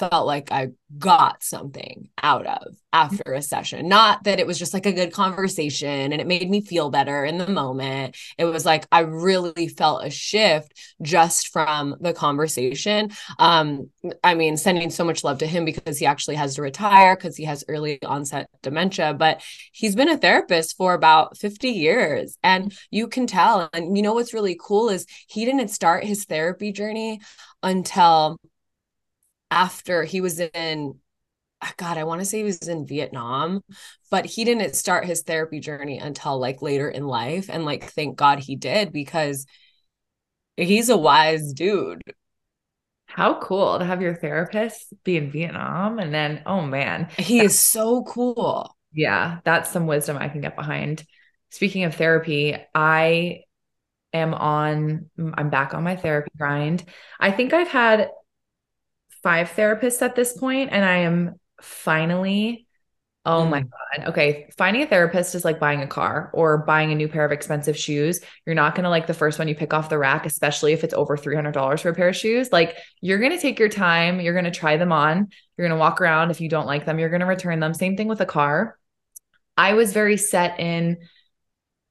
felt 0.00 0.26
like 0.26 0.50
I 0.50 0.69
got 0.99 1.42
something 1.42 2.09
out 2.23 2.47
of 2.47 2.75
after 2.90 3.35
a 3.35 3.42
session. 3.42 3.87
Not 3.87 4.25
that 4.25 4.40
it 4.40 4.47
was 4.47 4.59
just 4.59 4.73
like 4.73 4.87
a 4.87 4.92
good 4.92 5.12
conversation 5.12 6.11
and 6.11 6.21
it 6.21 6.26
made 6.26 6.49
me 6.49 6.62
feel 6.62 6.88
better 6.88 7.23
in 7.25 7.37
the 7.37 7.47
moment. 7.47 8.16
It 8.38 8.47
was 8.47 8.64
like 8.64 8.87
I 8.90 9.00
really 9.00 9.69
felt 9.69 10.04
a 10.04 10.11
shift 10.11 10.73
just 11.02 11.49
from 11.49 11.97
the 12.00 12.14
conversation. 12.14 13.11
Um, 13.38 13.90
I 14.25 14.35
mean, 14.35 14.57
sending 14.57 14.88
so 14.88 15.04
much 15.04 15.23
love 15.23 15.38
to 15.38 15.47
him 15.47 15.66
because 15.66 15.99
he 15.99 16.07
actually 16.07 16.37
has 16.37 16.54
to 16.54 16.62
retire 16.62 17.14
because 17.14 17.37
he 17.37 17.45
has 17.45 17.62
early 17.69 18.02
onset 18.02 18.49
dementia, 18.62 19.12
but 19.12 19.42
he's 19.73 19.95
been 19.95 20.09
a 20.09 20.16
therapist 20.16 20.78
for 20.78 20.95
about 20.95 21.37
50 21.37 21.69
years. 21.69 22.38
And 22.42 22.75
you 22.90 23.07
can 23.07 23.26
tell. 23.26 23.69
And 23.75 23.97
you 23.99 24.02
know 24.02 24.14
what's 24.14 24.35
really 24.35 24.59
cool 24.59 24.88
is 24.88 25.04
he 25.28 25.45
didn't 25.45 25.69
start 25.69 26.04
his 26.04 26.25
therapy 26.25 26.73
journey 26.73 27.21
until 27.62 28.38
after 29.50 30.04
he 30.04 30.21
was 30.21 30.40
in 30.40 30.95
uh, 31.62 31.69
God, 31.76 31.99
I 31.99 32.04
want 32.04 32.21
to 32.21 32.25
say 32.25 32.38
he 32.38 32.45
was 32.45 32.69
in 32.69 32.87
Vietnam, 32.87 33.62
but 34.11 34.25
he 34.25 34.45
didn't 34.45 34.75
start 34.75 35.04
his 35.04 35.23
therapy 35.23 35.61
journey 35.61 35.99
until 35.99 36.38
like 36.38 36.62
later 36.62 36.88
in 36.88 37.07
life. 37.07 37.50
And 37.50 37.64
like, 37.64 37.85
thank 37.85 38.16
God 38.16 38.38
he 38.38 38.57
did 38.57 38.92
because 38.92 39.47
he's 40.57 40.88
a 40.88 40.97
wise 40.97 41.52
dude. 41.52 42.02
How 43.07 43.40
cool 43.40 43.78
to 43.78 43.85
have 43.85 44.02
your 44.02 44.14
therapist 44.14 44.92
be 45.04 45.16
in 45.16 45.30
Vietnam. 45.30 45.99
And 45.99 46.14
then, 46.14 46.42
oh 46.47 46.62
man, 46.62 47.09
he 47.19 47.40
is 47.40 47.59
so 47.59 48.04
cool. 48.04 48.75
Yeah, 48.92 49.40
that's 49.45 49.71
some 49.71 49.87
wisdom 49.87 50.16
I 50.16 50.28
can 50.28 50.40
get 50.40 50.57
behind. 50.57 51.04
Speaking 51.50 51.85
of 51.85 51.95
therapy, 51.95 52.57
I 52.75 53.42
am 54.12 54.33
on, 54.35 55.11
I'm 55.35 55.50
back 55.50 55.75
on 55.75 55.83
my 55.83 55.97
therapy 55.97 56.30
grind. 56.38 56.85
I 57.19 57.33
think 57.33 57.52
I've 57.52 57.69
had 57.69 58.11
five 59.23 59.50
therapists 59.50 60.03
at 60.03 60.17
this 60.17 60.37
point, 60.37 60.71
and 60.73 60.85
I 60.85 60.99
am 60.99 61.39
finally 61.61 62.67
Oh 63.27 63.45
mm. 63.45 63.50
my 63.50 63.61
God. 63.61 64.09
Okay. 64.09 64.49
Finding 64.57 64.83
a 64.83 64.87
therapist 64.87 65.35
is 65.35 65.45
like 65.45 65.61
buying 65.61 65.83
a 65.83 65.87
car 65.87 66.31
or 66.33 66.59
buying 66.59 66.91
a 66.91 66.95
new 66.95 67.09
pair 67.09 67.25
of 67.25 67.33
expensive 67.33 67.77
shoes. 67.77 68.21
You're 68.47 68.55
not 68.55 68.75
going 68.75 68.85
to 68.85 68.91
like 68.91 69.07
the 69.07 69.15
first 69.15 69.39
one 69.39 69.47
you 69.47 69.55
pick 69.55 69.75
off 69.75 69.91
the 69.91 69.99
rack, 69.99 70.25
especially 70.25 70.73
if 70.73 70.85
it's 70.85 70.95
over 70.95 71.17
$300 71.17 71.81
for 71.81 71.89
a 71.91 71.95
pair 71.95 72.09
of 72.09 72.17
shoes. 72.17 72.50
Like 72.50 72.77
you're 73.00 73.19
going 73.19 73.33
to 73.33 73.41
take 73.41 73.59
your 73.59 73.69
time. 73.69 74.21
You're 74.21 74.33
going 74.33 74.47
to 74.47 74.50
try 74.50 74.79
them 74.79 74.93
on. 74.93 75.29
You're 75.57 75.69
going 75.69 75.77
to 75.77 75.81
walk 75.81 76.00
around. 76.00 76.31
If 76.31 76.41
you 76.41 76.49
don't 76.49 76.67
like 76.67 76.87
them, 76.87 76.99
you're 76.99 77.11
going 77.11 77.21
to 77.21 77.27
return 77.27 77.61
them. 77.61 77.75
Same 77.75 77.97
thing 77.97 78.09
with 78.09 78.23
a 78.23 78.27
car. 78.27 78.79
I 79.57 79.75
was 79.75 79.93
very 79.93 80.17
set 80.17 80.59
in 80.59 80.99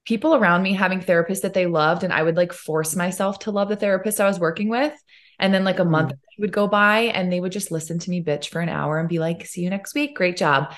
people 0.05 0.33
around 0.33 0.63
me 0.63 0.73
having 0.73 1.01
therapists 1.01 1.41
that 1.41 1.53
they 1.53 1.67
loved. 1.67 2.03
And 2.03 2.11
I 2.11 2.23
would 2.23 2.37
like 2.37 2.53
force 2.53 2.95
myself 2.95 3.39
to 3.39 3.51
love 3.51 3.69
the 3.69 3.75
therapist 3.75 4.19
I 4.19 4.27
was 4.27 4.39
working 4.39 4.69
with. 4.69 4.93
And 5.39 5.53
then 5.53 5.63
like 5.63 5.79
a 5.79 5.85
month 5.85 6.11
mm. 6.11 6.17
would 6.39 6.51
go 6.51 6.67
by 6.67 6.99
and 6.99 7.31
they 7.31 7.39
would 7.39 7.51
just 7.51 7.71
listen 7.71 7.99
to 7.99 8.09
me 8.09 8.23
bitch 8.23 8.49
for 8.49 8.61
an 8.61 8.69
hour 8.69 8.99
and 8.99 9.09
be 9.09 9.19
like, 9.19 9.45
see 9.45 9.61
you 9.61 9.69
next 9.69 9.95
week. 9.95 10.15
Great 10.15 10.37
job. 10.37 10.73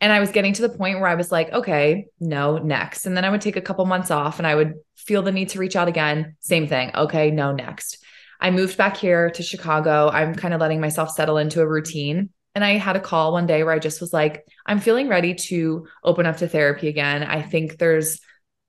And 0.00 0.12
I 0.12 0.20
was 0.20 0.30
getting 0.30 0.52
to 0.54 0.62
the 0.62 0.76
point 0.76 1.00
where 1.00 1.08
I 1.08 1.14
was 1.14 1.32
like, 1.32 1.52
okay, 1.52 2.06
no, 2.20 2.58
next. 2.58 3.06
And 3.06 3.16
then 3.16 3.24
I 3.24 3.30
would 3.30 3.40
take 3.40 3.56
a 3.56 3.62
couple 3.62 3.84
months 3.86 4.10
off 4.10 4.38
and 4.38 4.46
I 4.46 4.54
would 4.54 4.74
feel 4.96 5.22
the 5.22 5.32
need 5.32 5.50
to 5.50 5.58
reach 5.58 5.76
out 5.76 5.88
again. 5.88 6.36
Same 6.40 6.66
thing. 6.66 6.90
Okay, 6.94 7.30
no, 7.30 7.52
next. 7.52 8.04
I 8.38 8.50
moved 8.50 8.76
back 8.76 8.96
here 8.96 9.30
to 9.30 9.42
Chicago. 9.42 10.10
I'm 10.10 10.34
kind 10.34 10.52
of 10.52 10.60
letting 10.60 10.80
myself 10.80 11.10
settle 11.10 11.38
into 11.38 11.62
a 11.62 11.66
routine. 11.66 12.30
And 12.54 12.64
I 12.64 12.78
had 12.78 12.96
a 12.96 13.00
call 13.00 13.32
one 13.32 13.46
day 13.46 13.64
where 13.64 13.72
I 13.72 13.78
just 13.78 14.00
was 14.00 14.12
like, 14.12 14.44
I'm 14.64 14.80
feeling 14.80 15.08
ready 15.08 15.34
to 15.34 15.86
open 16.02 16.26
up 16.26 16.38
to 16.38 16.48
therapy 16.48 16.88
again. 16.88 17.22
I 17.22 17.42
think 17.42 17.78
there's 17.78 18.20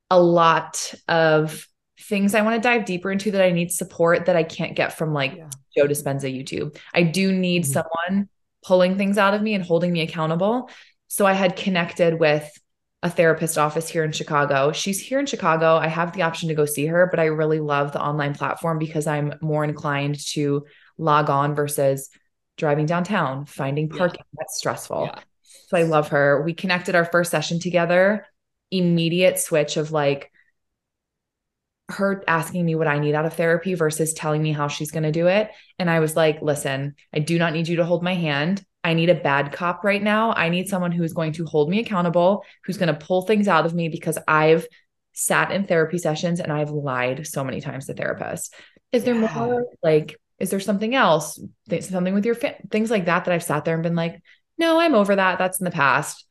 a 0.10 0.20
lot 0.20 0.94
of 1.08 1.68
things 2.08 2.34
I 2.34 2.42
want 2.42 2.56
to 2.56 2.68
dive 2.68 2.86
deeper 2.86 3.12
into 3.12 3.32
that 3.32 3.42
I 3.42 3.52
need 3.52 3.72
support 3.72 4.26
that 4.26 4.36
I 4.36 4.44
can't 4.44 4.76
get 4.76 4.98
from 4.98 5.14
like 5.14 5.36
yeah. 5.36 5.50
Joe 5.76 5.88
Dispenza 5.88 6.34
YouTube. 6.34 6.78
I 6.94 7.04
do 7.04 7.32
need 7.32 7.64
mm-hmm. 7.64 7.74
someone 7.74 8.30
pulling 8.66 8.98
things 8.98 9.18
out 9.18 9.34
of 9.34 9.42
me 9.42 9.54
and 9.54 9.64
holding 9.64 9.92
me 9.92 10.02
accountable. 10.02 10.70
So 11.08 11.26
I 11.26 11.34
had 11.34 11.56
connected 11.56 12.20
with 12.20 12.50
a 13.04 13.10
therapist 13.10 13.58
office 13.58 13.88
here 13.88 14.04
in 14.04 14.12
Chicago. 14.12 14.72
She's 14.72 15.00
here 15.00 15.20
in 15.20 15.26
Chicago. 15.26 15.76
I 15.76 15.88
have 15.88 16.14
the 16.14 16.24
option 16.24 16.50
to 16.50 16.56
go 16.56 16.66
see 16.66 16.88
her, 16.88 17.08
but 17.10 17.20
I 17.20 17.26
really 17.26 17.60
love 17.60 17.92
the 17.92 18.02
online 18.02 18.34
platform 18.34 18.80
because 18.80 19.06
I'm 19.06 19.36
more 19.42 19.64
inclined 19.64 20.20
to 20.32 20.66
log 20.98 21.30
on 21.30 21.54
versus 21.54 22.10
driving 22.58 22.88
downtown, 22.88 23.46
finding 23.46 23.88
parking. 23.90 24.20
Yeah. 24.20 24.40
That's 24.40 24.58
stressful. 24.58 25.12
Yeah. 25.14 25.20
So 25.68 25.78
I 25.78 25.84
love 25.84 26.10
her. 26.10 26.42
We 26.42 26.54
connected 26.54 26.96
our 26.96 27.06
first 27.06 27.30
session 27.30 27.60
together. 27.60 28.26
Immediate 28.72 29.40
switch 29.40 29.78
of 29.78 29.92
like 29.92 30.32
her 31.90 32.24
asking 32.28 32.66
me 32.66 32.76
what 32.76 32.88
I 32.88 33.00
need 33.00 33.16
out 33.16 33.26
of 33.26 33.34
therapy 33.34 33.74
versus 33.74 34.14
telling 34.14 34.42
me 34.42 34.52
how 34.52 34.68
she's 34.68 34.92
going 34.92 35.04
to 35.04 35.12
do 35.12 35.28
it. 35.28 35.50
And 35.80 35.90
I 35.90 36.00
was 36.00 36.16
like, 36.16 36.42
listen, 36.42 36.96
I 37.14 37.20
do 37.20 37.40
not 37.40 37.54
need 37.54 37.68
you 37.68 37.78
to 37.78 37.86
hold 37.86 38.04
my 38.04 38.14
hand. 38.14 38.64
I 38.84 38.94
need 38.94 39.10
a 39.10 39.16
bad 39.16 39.52
cop 39.52 39.84
right 39.84 40.02
now. 40.02 40.34
I 40.34 40.50
need 40.50 40.68
someone 40.68 40.92
who's 40.92 41.14
going 41.14 41.34
to 41.34 41.46
hold 41.46 41.70
me 41.70 41.80
accountable, 41.80 42.44
who's 42.64 42.78
going 42.78 42.94
to 42.94 43.06
pull 43.06 43.22
things 43.22 43.48
out 43.48 43.66
of 43.66 43.74
me 43.74 43.90
because 43.90 44.18
I've 44.28 44.66
sat 45.14 45.52
in 45.52 45.66
therapy 45.66 45.98
sessions 45.98 46.40
and 46.40 46.52
I've 46.52 46.70
lied 46.70 47.26
so 47.26 47.44
many 47.44 47.60
times 47.60 47.88
to 47.88 47.94
therapists. 47.94 48.50
Is 48.92 49.04
there 49.04 49.16
yeah. 49.16 49.34
more 49.34 49.66
like, 49.82 50.20
is 50.40 50.50
there 50.50 50.60
something 50.60 50.94
else, 50.94 51.40
something 51.82 52.14
with 52.14 52.26
your 52.26 52.36
fa- 52.36 52.56
things 52.70 52.92
like 52.92 53.06
that 53.06 53.26
that 53.26 53.34
I've 53.34 53.44
sat 53.44 53.66
there 53.66 53.74
and 53.74 53.84
been 53.84 53.96
like, 53.96 54.22
no, 54.58 54.80
I'm 54.80 54.94
over 54.94 55.16
that. 55.16 55.38
That's 55.40 55.60
in 55.60 55.66
the 55.66 55.72
past. 55.72 56.26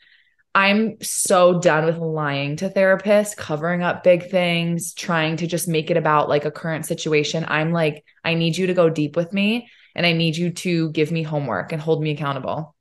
I'm 0.57 0.97
so 1.03 1.61
done 1.61 1.85
with 1.85 1.99
lying 1.99 2.57
to 2.57 2.71
therapists, 2.71 3.37
covering 3.37 3.83
up 3.83 4.03
big 4.03 4.31
things, 4.31 4.95
trying 4.95 5.37
to 5.37 5.47
just 5.47 5.69
make 5.69 5.91
it 5.91 5.99
about 5.99 6.31
like 6.31 6.47
a 6.47 6.51
current 6.51 6.87
situation. 6.87 7.45
I'm 7.47 7.73
like, 7.73 8.07
I 8.25 8.33
need 8.33 8.57
you 8.57 8.69
to 8.69 8.73
go 8.73 8.89
deep 8.89 9.17
with 9.17 9.35
me 9.35 9.69
and 9.95 10.07
I 10.07 10.15
need 10.15 10.35
you 10.35 10.51
to 10.51 10.91
give 10.93 11.13
me 11.13 11.23
homework 11.23 11.73
and 11.73 11.83
hold 11.83 12.03
me 12.03 12.13
accountable. 12.13 12.75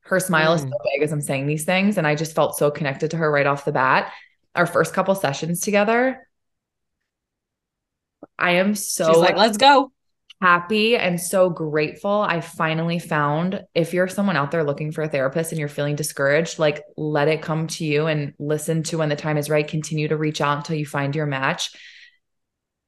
Her 0.00 0.20
smile 0.20 0.52
mm. 0.52 0.54
is 0.54 0.62
so 0.62 0.78
big 0.84 1.02
as 1.02 1.12
I'm 1.12 1.20
saying 1.20 1.46
these 1.46 1.66
things. 1.66 1.98
And 1.98 2.06
I 2.06 2.14
just 2.14 2.34
felt 2.34 2.56
so 2.56 2.70
connected 2.70 3.10
to 3.10 3.18
her 3.18 3.30
right 3.30 3.46
off 3.46 3.66
the 3.66 3.72
bat. 3.72 4.10
Our 4.54 4.64
first 4.64 4.94
couple 4.94 5.14
sessions 5.14 5.60
together, 5.60 6.26
I 8.38 8.52
am 8.52 8.74
so 8.74 9.12
She's 9.12 9.18
like, 9.18 9.36
let's 9.36 9.58
go. 9.58 9.92
Happy 10.40 10.96
and 10.96 11.20
so 11.20 11.50
grateful. 11.50 12.22
I 12.22 12.40
finally 12.40 12.98
found 12.98 13.64
if 13.74 13.92
you're 13.92 14.06
someone 14.06 14.36
out 14.36 14.52
there 14.52 14.62
looking 14.62 14.92
for 14.92 15.02
a 15.02 15.08
therapist 15.08 15.50
and 15.50 15.58
you're 15.58 15.68
feeling 15.68 15.96
discouraged, 15.96 16.58
like 16.58 16.84
let 16.96 17.26
it 17.28 17.42
come 17.42 17.66
to 17.68 17.84
you 17.84 18.06
and 18.06 18.34
listen 18.38 18.84
to 18.84 18.98
when 18.98 19.08
the 19.08 19.16
time 19.16 19.36
is 19.36 19.50
right. 19.50 19.66
Continue 19.66 20.08
to 20.08 20.16
reach 20.16 20.40
out 20.40 20.58
until 20.58 20.76
you 20.76 20.86
find 20.86 21.16
your 21.16 21.26
match. 21.26 21.70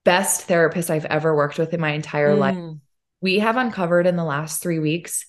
Best 0.05 0.43
therapist 0.43 0.91
I've 0.91 1.07
ever 1.07 1.35
worked 1.35 1.59
with 1.59 1.75
in 1.75 1.81
my 1.81 1.91
entire 1.91 2.35
mm. 2.35 2.39
life 2.39 2.81
we 3.21 3.39
have 3.41 3.57
uncovered 3.57 4.07
in 4.07 4.17
the 4.17 4.25
last 4.25 4.63
three 4.63 4.79
weeks 4.79 5.27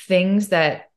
things 0.00 0.48
that 0.48 0.90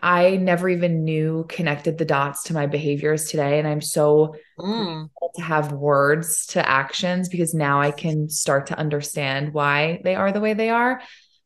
I 0.00 0.36
never 0.36 0.68
even 0.68 1.04
knew 1.04 1.46
connected 1.48 1.98
the 1.98 2.04
dots 2.04 2.44
to 2.44 2.54
my 2.54 2.66
behaviors 2.66 3.26
today. 3.26 3.58
And 3.58 3.66
I'm 3.66 3.80
so 3.80 4.36
mm. 4.58 5.08
to 5.34 5.42
have 5.42 5.72
words 5.72 6.46
to 6.48 6.68
actions 6.68 7.28
because 7.28 7.54
now 7.54 7.80
I 7.80 7.90
can 7.90 8.28
start 8.28 8.66
to 8.68 8.78
understand 8.78 9.52
why 9.52 10.00
they 10.04 10.14
are 10.14 10.32
the 10.32 10.40
way 10.40 10.54
they 10.54 10.70
are. 10.70 11.00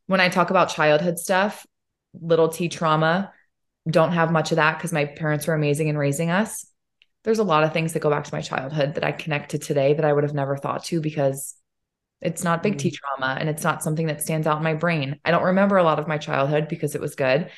When 0.07 0.21
I 0.21 0.29
talk 0.29 0.51
about 0.51 0.71
childhood 0.71 1.19
stuff, 1.19 1.67
little 2.21 2.49
T 2.49 2.69
trauma, 2.69 3.33
don't 3.89 4.13
have 4.13 4.31
much 4.31 4.53
of 4.53 4.57
that 4.57 4.77
because 4.79 4.93
my 4.93 5.07
parents 5.07 5.47
were 5.47 5.55
amazing 5.55 5.89
in 5.89 5.97
raising 5.97 6.31
us. 6.31 6.67
There's 7.25 7.39
a 7.39 7.45
lot 7.45 7.65
of 7.65 7.73
things 7.73 7.93
that 7.93 8.01
go 8.01 8.11
back 8.11 8.25
to 8.25 8.35
my 8.35 8.43
childhood 8.43 8.95
that 8.95 9.05
I 9.05 9.13
connect 9.13 9.53
to 9.53 9.59
today 9.59 9.95
that 9.95 10.05
I 10.05 10.13
would 10.13 10.25
have 10.25 10.35
never 10.35 10.57
thought 10.57 10.85
to 10.85 11.01
because 11.01 11.55
it's 12.21 12.45
not 12.45 12.63
big 12.63 12.79
T 12.79 12.91
mm. 12.91 12.95
trauma 12.95 13.37
and 13.39 13.49
it's 13.49 13.65
not 13.65 13.83
something 13.83 14.07
that 14.07 14.23
stands 14.23 14.47
out 14.47 14.59
in 14.59 14.63
my 14.65 14.75
brain. 14.75 15.19
I 15.25 15.31
don't 15.31 15.45
remember 15.45 15.77
a 15.77 15.85
lot 15.85 15.99
of 15.99 16.09
my 16.09 16.19
childhood 16.19 16.69
because 16.69 16.95
it 16.95 17.01
was 17.01 17.15
good. 17.15 17.51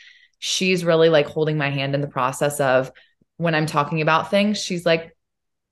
She's 0.46 0.84
really 0.84 1.08
like 1.08 1.26
holding 1.26 1.56
my 1.56 1.70
hand 1.70 1.94
in 1.94 2.02
the 2.02 2.06
process 2.06 2.60
of 2.60 2.92
when 3.38 3.54
I'm 3.54 3.64
talking 3.64 4.02
about 4.02 4.30
things, 4.30 4.62
she's 4.62 4.84
like, 4.84 5.16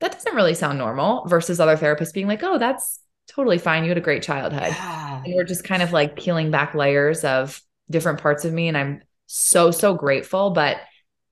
that 0.00 0.12
doesn't 0.12 0.34
really 0.34 0.54
sound 0.54 0.78
normal 0.78 1.26
versus 1.26 1.60
other 1.60 1.76
therapists 1.76 2.14
being 2.14 2.26
like, 2.26 2.42
oh, 2.42 2.56
that's 2.56 2.98
totally 3.28 3.58
fine. 3.58 3.82
You 3.82 3.90
had 3.90 3.98
a 3.98 4.00
great 4.00 4.22
childhood. 4.22 4.62
Yeah. 4.62 5.22
And 5.22 5.34
we're 5.34 5.44
just 5.44 5.62
kind 5.62 5.82
of 5.82 5.92
like 5.92 6.16
peeling 6.16 6.50
back 6.50 6.74
layers 6.74 7.22
of 7.22 7.60
different 7.90 8.22
parts 8.22 8.46
of 8.46 8.52
me. 8.54 8.68
And 8.68 8.78
I'm 8.78 9.02
so, 9.26 9.72
so 9.72 9.92
grateful. 9.92 10.52
But 10.52 10.78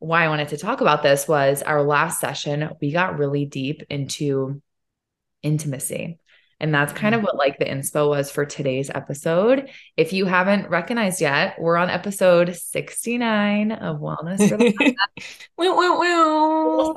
why 0.00 0.26
I 0.26 0.28
wanted 0.28 0.48
to 0.48 0.58
talk 0.58 0.82
about 0.82 1.02
this 1.02 1.26
was 1.26 1.62
our 1.62 1.82
last 1.82 2.20
session, 2.20 2.68
we 2.78 2.92
got 2.92 3.18
really 3.18 3.46
deep 3.46 3.84
into 3.88 4.60
intimacy. 5.42 6.19
And 6.60 6.74
that's 6.74 6.92
kind 6.92 7.14
of 7.14 7.20
mm-hmm. 7.20 7.26
what 7.26 7.36
like 7.36 7.58
the 7.58 7.64
inspo 7.64 8.08
was 8.10 8.30
for 8.30 8.44
today's 8.44 8.90
episode. 8.94 9.70
If 9.96 10.12
you 10.12 10.26
haven't 10.26 10.68
recognized 10.68 11.20
yet, 11.20 11.56
we're 11.58 11.78
on 11.78 11.88
episode 11.88 12.54
69 12.54 13.72
of 13.72 13.98
Wellness 13.98 14.46
for 14.46 14.58
the 14.58 14.94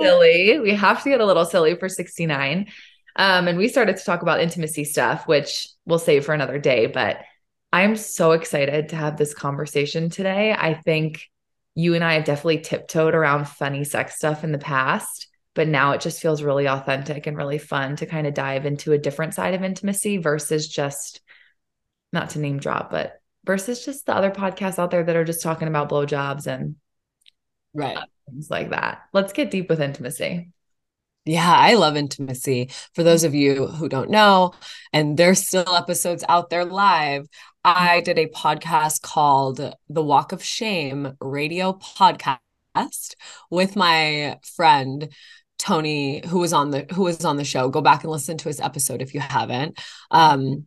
silly. 0.02 0.60
We 0.60 0.72
have 0.76 1.02
to 1.04 1.10
get 1.10 1.22
a 1.22 1.26
little 1.26 1.46
silly 1.46 1.76
for 1.76 1.88
69. 1.88 2.68
Um, 3.16 3.48
and 3.48 3.58
we 3.58 3.70
started 3.70 3.96
to 3.96 4.04
talk 4.04 4.22
about 4.22 4.42
intimacy 4.42 4.84
stuff, 4.84 5.28
which 5.28 5.70
we'll 5.86 6.00
save 6.00 6.26
for 6.26 6.34
another 6.34 6.60
day. 6.60 6.88
But 6.88 7.20
I'm 7.72 7.96
so 7.96 8.34
excited 8.34 8.90
to 8.90 8.98
have 8.98 9.18
this 9.18 9.34
conversation 9.34 10.10
today. 10.10 10.54
I 10.54 10.74
think 10.74 11.30
you 11.76 11.96
and 11.96 12.04
I 12.04 12.16
have 12.16 12.26
definitely 12.26 12.60
tiptoed 12.60 13.16
around 13.16 13.48
funny 13.48 13.84
sex 13.86 14.18
stuff 14.18 14.44
in 14.44 14.52
the 14.52 14.58
past 14.58 15.28
but 15.56 15.68
now 15.68 15.92
it 15.92 16.02
just 16.02 16.22
feels 16.22 16.44
really 16.44 16.68
authentic 16.68 17.28
and 17.28 17.38
really 17.38 17.58
fun 17.58 17.96
to 17.98 18.06
kind 18.06 18.28
of 18.28 18.34
dive 18.34 18.66
into 18.66 18.92
a 18.92 18.98
different 18.98 19.34
side 19.34 19.54
of 19.54 19.64
intimacy 19.64 20.18
versus 20.18 20.68
just 20.68 21.22
not 22.12 22.32
to 22.32 22.40
name 22.40 22.60
drop, 22.60 22.92
but 22.92 23.22
versus 23.46 23.84
just 23.84 24.06
the 24.06 24.16
other 24.16 24.32
podcasts 24.32 24.80
out 24.80 24.92
there 24.92 25.04
that 25.04 25.16
are 25.16 25.26
just 25.26 25.42
talking 25.42 25.68
about 25.68 25.90
blowjobs 25.90 26.48
and 26.48 26.76
right 27.74 27.98
things 28.30 28.50
like 28.50 28.70
that. 28.70 29.04
Let's 29.14 29.34
get 29.34 29.52
deep 29.52 29.70
with 29.70 29.82
intimacy. 29.82 30.52
Yeah, 31.26 31.54
I 31.56 31.76
love 31.76 31.96
intimacy. 31.96 32.70
For 32.94 33.04
those 33.04 33.24
of 33.24 33.34
you 33.34 33.68
who 33.68 33.88
don't 33.88 34.10
know, 34.10 34.54
and 34.92 35.18
there's 35.18 35.48
still 35.48 35.74
episodes 35.74 36.24
out 36.28 36.50
there 36.50 36.66
live, 36.66 37.28
I 37.64 38.02
did 38.02 38.20
a 38.20 38.28
podcast 38.28 39.02
called 39.02 39.74
The 39.88 40.04
Walk 40.04 40.34
of 40.34 40.44
Shame 40.44 41.16
radio 41.22 41.74
podcast 41.74 43.16
with 43.50 43.78
my 43.78 44.40
friend 44.56 45.14
Tony, 45.64 46.22
who 46.28 46.40
was 46.40 46.52
on 46.52 46.72
the 46.72 46.86
who 46.94 47.04
was 47.04 47.24
on 47.24 47.38
the 47.38 47.46
show. 47.46 47.70
Go 47.70 47.82
back 47.82 48.04
and 48.04 48.12
listen 48.12 48.38
to 48.40 48.50
his 48.50 48.60
episode 48.60 49.02
if 49.02 49.14
you 49.14 49.22
haven't. 49.22 49.80
Um, 50.12 50.66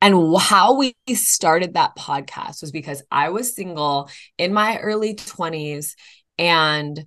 And 0.00 0.36
how 0.38 0.76
we 0.76 0.94
started 1.14 1.74
that 1.74 1.96
podcast 1.96 2.60
was 2.60 2.72
because 2.72 3.02
I 3.10 3.30
was 3.30 3.54
single 3.54 4.10
in 4.36 4.52
my 4.52 4.78
early 4.78 5.14
20s. 5.14 5.96
And 6.38 7.06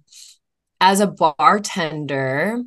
as 0.82 1.02
a 1.02 1.08
bartender 1.08 2.64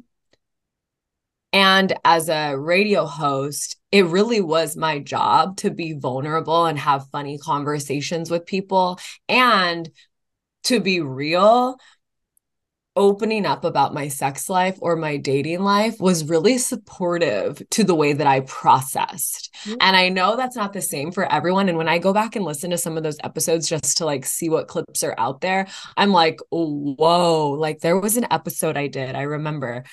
and 1.52 1.92
as 2.04 2.28
a 2.28 2.54
radio 2.56 3.04
host, 3.04 3.76
it 3.90 4.06
really 4.06 4.40
was 4.40 4.76
my 4.76 4.98
job 4.98 5.56
to 5.58 5.70
be 5.70 5.92
vulnerable 5.92 6.66
and 6.66 6.78
have 6.78 7.08
funny 7.10 7.38
conversations 7.38 8.30
with 8.30 8.46
people 8.46 8.98
and 9.28 9.90
to 10.64 10.80
be 10.80 11.00
real 11.00 11.76
opening 12.94 13.46
up 13.46 13.64
about 13.64 13.94
my 13.94 14.08
sex 14.08 14.48
life 14.48 14.76
or 14.80 14.96
my 14.96 15.16
dating 15.16 15.60
life 15.60 15.98
was 15.98 16.28
really 16.28 16.58
supportive 16.58 17.62
to 17.70 17.84
the 17.84 17.94
way 17.94 18.12
that 18.12 18.26
I 18.26 18.40
processed. 18.40 19.54
Mm-hmm. 19.64 19.76
And 19.80 19.96
I 19.96 20.08
know 20.10 20.36
that's 20.36 20.56
not 20.56 20.72
the 20.72 20.82
same 20.82 21.10
for 21.10 21.30
everyone. 21.30 21.68
And 21.68 21.78
when 21.78 21.88
I 21.88 21.98
go 21.98 22.12
back 22.12 22.36
and 22.36 22.44
listen 22.44 22.70
to 22.70 22.78
some 22.78 22.96
of 22.96 23.02
those 23.02 23.18
episodes 23.24 23.68
just 23.68 23.98
to 23.98 24.04
like 24.04 24.26
see 24.26 24.48
what 24.48 24.68
clips 24.68 25.02
are 25.02 25.14
out 25.16 25.40
there, 25.40 25.66
I'm 25.96 26.10
like, 26.10 26.38
whoa, 26.50 27.50
like 27.50 27.80
there 27.80 27.98
was 27.98 28.16
an 28.16 28.26
episode 28.30 28.76
I 28.76 28.88
did, 28.88 29.14
I 29.14 29.22
remember. 29.22 29.84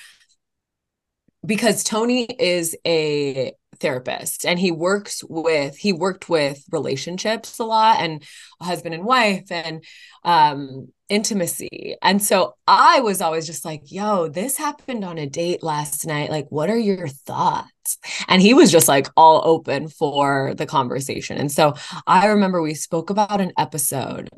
Because 1.46 1.86
Tony 1.86 2.25
is 2.25 2.75
a 2.86 3.53
therapist 3.80 4.46
and 4.46 4.60
he 4.60 4.72
works 4.72 5.24
with 5.28 5.78
he 5.78 5.94
worked 5.94 6.30
with 6.30 6.64
relationships 6.72 7.60
a 7.60 7.64
lot 7.64 8.00
and 8.00 8.24
husband 8.62 8.94
and 8.94 9.06
wife 9.06 9.52
and 9.52 9.84
um 10.24 10.88
intimacy. 11.10 11.96
And 12.02 12.22
so 12.22 12.56
I 12.68 13.02
was 13.02 13.20
always 13.20 13.48
just 13.48 13.66
like, 13.66 13.92
yo, 13.92 14.28
this 14.28 14.58
happened 14.58 15.04
on 15.04 15.18
a 15.18 15.28
date 15.28 15.64
last 15.64 16.06
night. 16.06 16.30
Like, 16.30 16.46
what 16.50 16.70
are 16.70 16.78
your 16.78 17.08
thoughts? 17.08 17.98
And 18.28 18.42
he 18.42 18.54
was 18.54 18.72
just 18.72 18.88
like 18.88 19.08
all 19.18 19.42
open 19.44 19.88
for 19.90 20.54
the 20.56 20.68
conversation. 20.68 21.38
And 21.38 21.52
so 21.52 21.74
I 22.06 22.28
remember 22.28 22.62
we 22.62 22.76
spoke 22.76 23.10
about 23.10 23.42
an 23.42 23.52
episode 23.58 24.30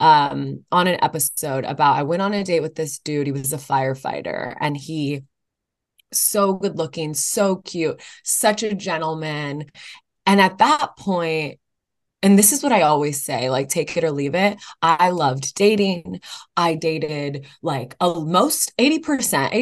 um 0.00 0.64
on 0.72 0.88
an 0.88 0.98
episode 1.02 1.64
about 1.64 1.96
I 1.96 2.02
went 2.02 2.20
on 2.20 2.34
a 2.34 2.44
date 2.44 2.60
with 2.60 2.74
this 2.74 2.98
dude. 2.98 3.26
He 3.26 3.32
was 3.32 3.52
a 3.52 3.58
firefighter 3.58 4.54
and 4.60 4.76
he 4.76 5.22
so 6.14 6.54
good 6.54 6.76
looking, 6.76 7.14
so 7.14 7.56
cute, 7.56 8.00
such 8.22 8.62
a 8.62 8.74
gentleman. 8.74 9.66
And 10.26 10.40
at 10.40 10.58
that 10.58 10.96
point, 10.96 11.58
and 12.24 12.38
this 12.38 12.52
is 12.52 12.62
what 12.62 12.72
I 12.72 12.80
always 12.80 13.22
say 13.22 13.50
like, 13.50 13.68
take 13.68 13.94
it 13.98 14.02
or 14.02 14.10
leave 14.10 14.34
it. 14.34 14.56
I 14.80 15.10
loved 15.10 15.54
dating. 15.54 16.22
I 16.56 16.74
dated 16.74 17.46
like 17.60 17.94
a, 18.00 18.18
most 18.18 18.72
80%, 18.78 19.02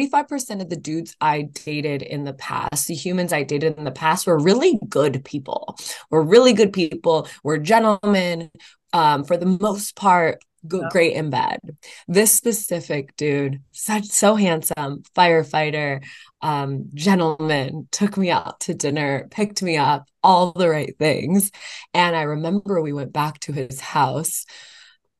85% 0.09 0.61
of 0.61 0.69
the 0.69 0.77
dudes 0.77 1.13
I 1.19 1.41
dated 1.41 2.01
in 2.03 2.23
the 2.23 2.33
past, 2.33 2.87
the 2.87 2.95
humans 2.95 3.33
I 3.33 3.43
dated 3.43 3.77
in 3.77 3.83
the 3.83 3.91
past 3.91 4.25
were 4.25 4.39
really 4.39 4.79
good 4.87 5.25
people. 5.25 5.77
Were 6.09 6.23
really 6.23 6.53
good 6.53 6.71
people, 6.71 7.27
were 7.43 7.57
gentlemen. 7.57 8.49
Um, 8.93 9.25
for 9.25 9.35
the 9.35 9.57
most 9.59 9.97
part, 9.97 10.39
great 10.67 11.13
in 11.13 11.29
bed. 11.29 11.59
This 12.07 12.33
specific 12.33 13.15
dude, 13.15 13.61
such 13.71 14.05
so 14.05 14.35
handsome, 14.35 15.03
firefighter, 15.15 16.03
um, 16.41 16.89
gentleman, 16.93 17.87
took 17.91 18.17
me 18.17 18.31
out 18.31 18.61
to 18.61 18.73
dinner, 18.73 19.27
picked 19.29 19.61
me 19.61 19.77
up, 19.77 20.07
all 20.23 20.51
the 20.51 20.69
right 20.69 20.97
things. 20.97 21.51
And 21.93 22.15
I 22.15 22.23
remember 22.23 22.81
we 22.81 22.93
went 22.93 23.13
back 23.13 23.39
to 23.41 23.53
his 23.53 23.79
house 23.79 24.45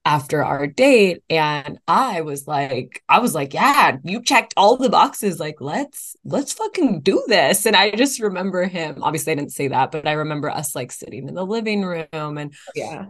after 0.05 0.43
our 0.43 0.67
date 0.67 1.23
and 1.29 1.79
I 1.87 2.21
was 2.21 2.45
like 2.45 3.01
I 3.07 3.19
was 3.19 3.33
like 3.33 3.53
yeah 3.53 3.97
you 4.03 4.21
checked 4.21 4.53
all 4.57 4.75
the 4.75 4.89
boxes 4.89 5.39
like 5.39 5.61
let's 5.61 6.17
let's 6.25 6.51
fucking 6.51 7.01
do 7.01 7.23
this 7.27 7.65
and 7.65 7.73
I 7.73 7.91
just 7.91 8.19
remember 8.19 8.65
him 8.65 9.01
obviously 9.01 9.31
I 9.31 9.35
didn't 9.35 9.53
say 9.53 9.69
that 9.69 9.91
but 9.91 10.05
I 10.05 10.13
remember 10.13 10.49
us 10.49 10.75
like 10.75 10.91
sitting 10.91 11.29
in 11.29 11.35
the 11.35 11.45
living 11.45 11.83
room 11.83 12.37
and 12.37 12.53
yeah 12.75 13.05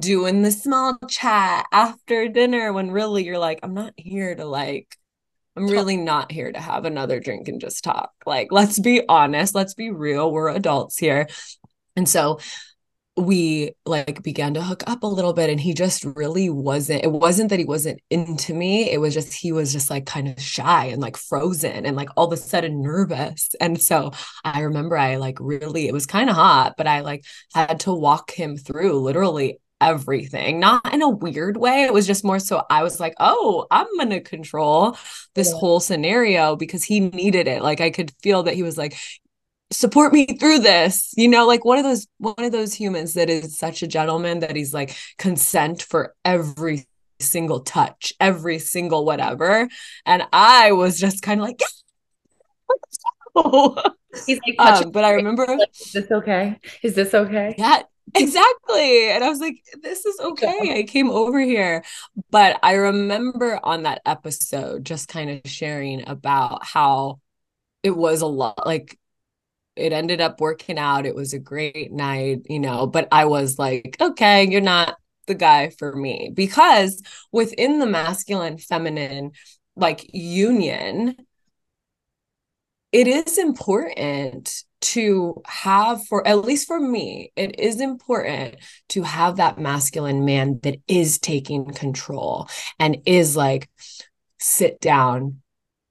doing 0.00 0.42
the 0.42 0.50
small 0.50 0.98
chat 1.08 1.66
after 1.72 2.28
dinner 2.28 2.72
when 2.72 2.90
really 2.90 3.24
you're 3.24 3.38
like, 3.38 3.60
I'm 3.62 3.74
not 3.74 3.94
here 3.96 4.34
to 4.34 4.44
like, 4.44 4.96
I'm 5.56 5.68
really 5.68 5.96
not 5.96 6.32
here 6.32 6.50
to 6.50 6.60
have 6.60 6.84
another 6.84 7.20
drink 7.20 7.48
and 7.48 7.60
just 7.60 7.84
talk. 7.84 8.12
Like, 8.26 8.48
let's 8.50 8.78
be 8.78 9.02
honest, 9.08 9.54
let's 9.54 9.74
be 9.74 9.90
real. 9.90 10.30
We're 10.30 10.48
adults 10.48 10.98
here. 10.98 11.28
And 11.96 12.08
so 12.08 12.40
we 13.16 13.70
like 13.86 14.22
began 14.24 14.54
to 14.54 14.62
hook 14.62 14.82
up 14.88 15.04
a 15.04 15.06
little 15.06 15.32
bit 15.32 15.48
and 15.48 15.60
he 15.60 15.72
just 15.72 16.04
really 16.16 16.50
wasn't 16.50 17.04
it 17.04 17.12
wasn't 17.12 17.48
that 17.48 17.60
he 17.60 17.64
wasn't 17.64 18.00
into 18.10 18.52
me 18.52 18.90
it 18.90 19.00
was 19.00 19.14
just 19.14 19.32
he 19.32 19.52
was 19.52 19.72
just 19.72 19.88
like 19.88 20.04
kind 20.04 20.26
of 20.26 20.40
shy 20.40 20.86
and 20.86 21.00
like 21.00 21.16
frozen 21.16 21.86
and 21.86 21.96
like 21.96 22.08
all 22.16 22.26
of 22.26 22.32
a 22.32 22.36
sudden 22.36 22.82
nervous 22.82 23.50
and 23.60 23.80
so 23.80 24.10
i 24.42 24.62
remember 24.62 24.96
i 24.96 25.14
like 25.14 25.38
really 25.40 25.86
it 25.86 25.92
was 25.92 26.06
kind 26.06 26.28
of 26.28 26.34
hot 26.34 26.74
but 26.76 26.88
i 26.88 27.02
like 27.02 27.24
had 27.54 27.78
to 27.78 27.92
walk 27.92 28.32
him 28.32 28.56
through 28.56 28.98
literally 28.98 29.60
everything, 29.80 30.60
not 30.60 30.92
in 30.92 31.02
a 31.02 31.08
weird 31.08 31.56
way. 31.56 31.82
It 31.82 31.92
was 31.92 32.06
just 32.06 32.24
more 32.24 32.38
so 32.38 32.64
I 32.70 32.82
was 32.82 33.00
like, 33.00 33.14
oh, 33.18 33.66
I'm 33.70 33.86
going 33.96 34.10
to 34.10 34.20
control 34.20 34.96
this 35.34 35.50
yeah. 35.50 35.58
whole 35.58 35.80
scenario 35.80 36.56
because 36.56 36.84
he 36.84 37.00
needed 37.00 37.48
it. 37.48 37.62
Like 37.62 37.80
I 37.80 37.90
could 37.90 38.12
feel 38.22 38.44
that 38.44 38.54
he 38.54 38.62
was 38.62 38.78
like, 38.78 38.96
support 39.70 40.12
me 40.12 40.26
through 40.38 40.58
this 40.58 41.12
you 41.16 41.26
know 41.26 41.46
like 41.46 41.64
one 41.64 41.78
of 41.78 41.84
those 41.84 42.06
one 42.18 42.44
of 42.44 42.52
those 42.52 42.72
humans 42.72 43.14
that 43.14 43.28
is 43.28 43.58
such 43.58 43.82
a 43.82 43.88
gentleman 43.88 44.38
that 44.40 44.54
he's 44.54 44.72
like 44.72 44.94
consent 45.18 45.82
for 45.82 46.14
every 46.24 46.86
single 47.18 47.60
touch 47.60 48.12
every 48.20 48.58
single 48.58 49.04
whatever 49.04 49.66
and 50.06 50.22
i 50.32 50.70
was 50.70 51.00
just 51.00 51.22
kind 51.22 51.40
of 51.40 51.46
like 51.46 51.60
He's 54.26 54.38
like, 54.46 54.60
um, 54.60 54.90
but 54.90 55.04
I 55.04 55.12
remember, 55.12 55.44
is 55.80 55.92
this 55.92 56.10
okay? 56.10 56.60
Is 56.82 56.94
this 56.94 57.14
okay? 57.14 57.54
Yeah, 57.58 57.82
exactly. 58.14 59.10
And 59.10 59.24
I 59.24 59.28
was 59.28 59.40
like, 59.40 59.62
this 59.82 60.04
is 60.04 60.18
okay. 60.20 60.78
I 60.78 60.82
came 60.84 61.10
over 61.10 61.40
here. 61.40 61.84
But 62.30 62.58
I 62.62 62.74
remember 62.74 63.60
on 63.62 63.84
that 63.84 64.02
episode 64.06 64.84
just 64.84 65.08
kind 65.08 65.30
of 65.30 65.50
sharing 65.50 66.08
about 66.08 66.64
how 66.64 67.20
it 67.82 67.96
was 67.96 68.22
a 68.22 68.26
lot 68.26 68.66
like 68.66 68.98
it 69.76 69.92
ended 69.92 70.20
up 70.20 70.40
working 70.40 70.78
out. 70.78 71.06
It 71.06 71.14
was 71.14 71.32
a 71.32 71.38
great 71.38 71.92
night, 71.92 72.42
you 72.48 72.60
know, 72.60 72.86
but 72.86 73.08
I 73.10 73.24
was 73.26 73.58
like, 73.58 73.96
okay, 74.00 74.48
you're 74.48 74.60
not 74.60 74.96
the 75.26 75.34
guy 75.34 75.70
for 75.70 75.94
me 75.94 76.30
because 76.32 77.02
within 77.32 77.78
the 77.78 77.86
masculine 77.86 78.58
feminine 78.58 79.32
like 79.76 80.06
union 80.12 81.16
it 82.92 83.08
is 83.08 83.38
important 83.38 84.64
to 84.84 85.40
have 85.46 86.06
for 86.06 86.26
at 86.28 86.44
least 86.44 86.66
for 86.66 86.78
me 86.78 87.32
it 87.36 87.58
is 87.58 87.80
important 87.80 88.56
to 88.90 89.02
have 89.02 89.36
that 89.36 89.58
masculine 89.58 90.26
man 90.26 90.60
that 90.62 90.76
is 90.86 91.18
taking 91.18 91.64
control 91.64 92.46
and 92.78 92.98
is 93.06 93.34
like 93.34 93.70
sit 94.38 94.78
down 94.80 95.40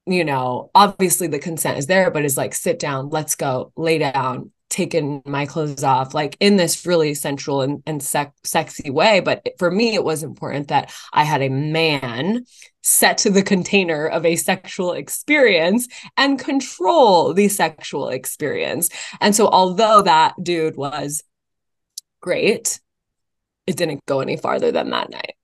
you 0.05 0.23
know 0.23 0.69
obviously 0.75 1.25
the 1.25 1.39
consent 1.39 1.79
is 1.79 1.87
there 1.87 2.11
but 2.11 2.23
is 2.23 2.37
like 2.37 2.53
sit 2.53 2.77
down 2.77 3.09
let's 3.09 3.33
go 3.33 3.71
lay 3.75 3.97
down 3.97 4.51
taken 4.73 5.21
my 5.23 5.45
clothes 5.45 5.83
off 5.83 6.15
like 6.15 6.35
in 6.39 6.57
this 6.57 6.83
really 6.85 7.13
sensual 7.13 7.61
and, 7.61 7.83
and 7.85 8.01
sec- 8.01 8.33
sexy 8.43 8.89
way 8.89 9.19
but 9.19 9.47
for 9.59 9.69
me 9.69 9.93
it 9.93 10.03
was 10.03 10.23
important 10.23 10.69
that 10.69 10.91
i 11.13 11.23
had 11.23 11.43
a 11.43 11.49
man 11.49 12.43
set 12.81 13.19
to 13.19 13.29
the 13.29 13.43
container 13.43 14.07
of 14.07 14.25
a 14.25 14.35
sexual 14.35 14.91
experience 14.91 15.87
and 16.17 16.37
control 16.37 17.33
the 17.33 17.47
sexual 17.47 18.09
experience. 18.09 18.89
And 19.21 19.33
so 19.33 19.47
although 19.47 20.01
that 20.01 20.33
dude 20.43 20.75
was 20.75 21.23
great 22.19 22.79
it 23.65 23.77
didn't 23.77 24.05
go 24.05 24.19
any 24.19 24.35
farther 24.35 24.71
than 24.71 24.89
that 24.89 25.09
night. 25.09 25.35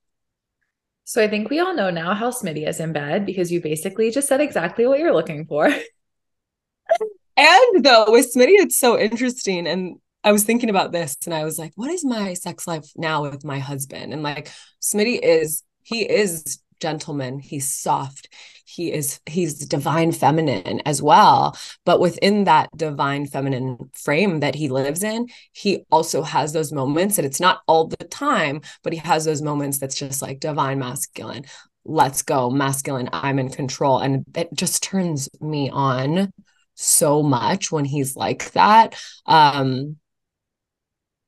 So 1.05 1.23
i 1.23 1.27
think 1.27 1.49
we 1.49 1.59
all 1.59 1.73
know 1.73 1.89
now 1.89 2.13
how 2.13 2.31
smitty 2.31 2.67
is 2.67 2.79
in 2.79 2.93
bed 2.93 3.25
because 3.25 3.51
you 3.51 3.61
basically 3.61 4.11
just 4.11 4.27
said 4.27 4.41
exactly 4.41 4.85
what 4.85 4.99
you're 4.99 5.13
looking 5.13 5.45
for 5.45 5.69
And 7.39 7.85
though 7.85 8.11
with 8.11 8.33
Smitty, 8.35 8.55
it's 8.59 8.77
so 8.77 8.99
interesting. 8.99 9.65
And 9.65 9.95
I 10.25 10.33
was 10.33 10.43
thinking 10.43 10.69
about 10.69 10.91
this 10.91 11.15
and 11.23 11.33
I 11.33 11.45
was 11.45 11.57
like, 11.57 11.71
what 11.75 11.89
is 11.89 12.03
my 12.03 12.33
sex 12.33 12.67
life 12.67 12.91
now 12.97 13.21
with 13.21 13.45
my 13.45 13.59
husband? 13.59 14.11
And 14.11 14.21
like 14.21 14.51
Smitty 14.81 15.19
is, 15.23 15.63
he 15.81 16.01
is 16.01 16.59
gentleman, 16.81 17.39
he's 17.39 17.73
soft, 17.73 18.27
he 18.65 18.91
is, 18.91 19.21
he's 19.25 19.65
divine 19.65 20.11
feminine 20.11 20.81
as 20.85 21.01
well. 21.01 21.57
But 21.85 22.01
within 22.01 22.43
that 22.43 22.75
divine 22.75 23.25
feminine 23.25 23.89
frame 23.93 24.41
that 24.41 24.55
he 24.55 24.67
lives 24.67 25.01
in, 25.01 25.27
he 25.53 25.85
also 25.91 26.23
has 26.23 26.51
those 26.51 26.73
moments 26.73 27.17
and 27.17 27.25
it's 27.25 27.39
not 27.39 27.61
all 27.67 27.87
the 27.87 28.03
time, 28.03 28.59
but 28.83 28.91
he 28.91 28.99
has 28.99 29.23
those 29.23 29.41
moments 29.41 29.79
that's 29.79 29.95
just 29.95 30.21
like 30.21 30.41
divine 30.41 30.79
masculine. 30.79 31.45
Let's 31.85 32.21
go, 32.21 32.49
masculine, 32.49 33.09
I'm 33.13 33.39
in 33.39 33.47
control. 33.47 33.99
And 33.99 34.25
it 34.35 34.49
just 34.53 34.83
turns 34.83 35.29
me 35.39 35.69
on 35.69 36.33
so 36.79 37.21
much 37.21 37.71
when 37.71 37.85
he's 37.85 38.15
like 38.15 38.51
that 38.51 38.95
um 39.25 39.97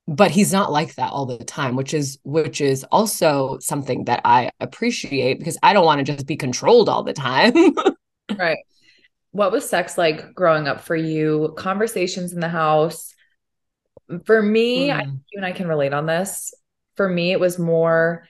but 0.08 0.32
he's 0.32 0.52
not 0.52 0.72
like 0.72 0.96
that 0.96 1.12
all 1.12 1.26
the 1.26 1.38
time 1.44 1.76
which 1.76 1.94
is 1.94 2.20
which 2.24 2.62
is 2.62 2.84
also 2.86 3.58
something 3.60 4.06
that 4.06 4.22
i 4.26 4.50
appreciate 4.60 5.38
because 5.40 5.58
i 5.62 5.74
don't 5.74 5.86
want 5.86 6.06
to 6.06 6.14
just 6.14 6.26
be 6.26 6.36
controlled 6.36 6.90
all 6.90 7.04
the 7.04 7.14
time 7.14 7.54
right 8.38 8.60
what 9.32 9.52
was 9.52 9.68
sex 9.68 9.98
like 9.98 10.34
growing 10.34 10.68
up 10.68 10.82
for 10.82 10.96
you 10.96 11.54
conversations 11.58 12.34
in 12.34 12.40
the 12.40 12.50
house 12.50 13.14
For 14.26 14.42
me, 14.42 14.90
mm. 14.90 14.94
I, 14.94 15.04
you 15.04 15.38
and 15.38 15.46
I 15.46 15.54
can 15.54 15.68
relate 15.68 15.94
on 15.94 16.06
this. 16.06 16.54
For 16.96 17.08
me, 17.08 17.32
it 17.32 17.40
was 17.40 17.58
more 17.58 18.28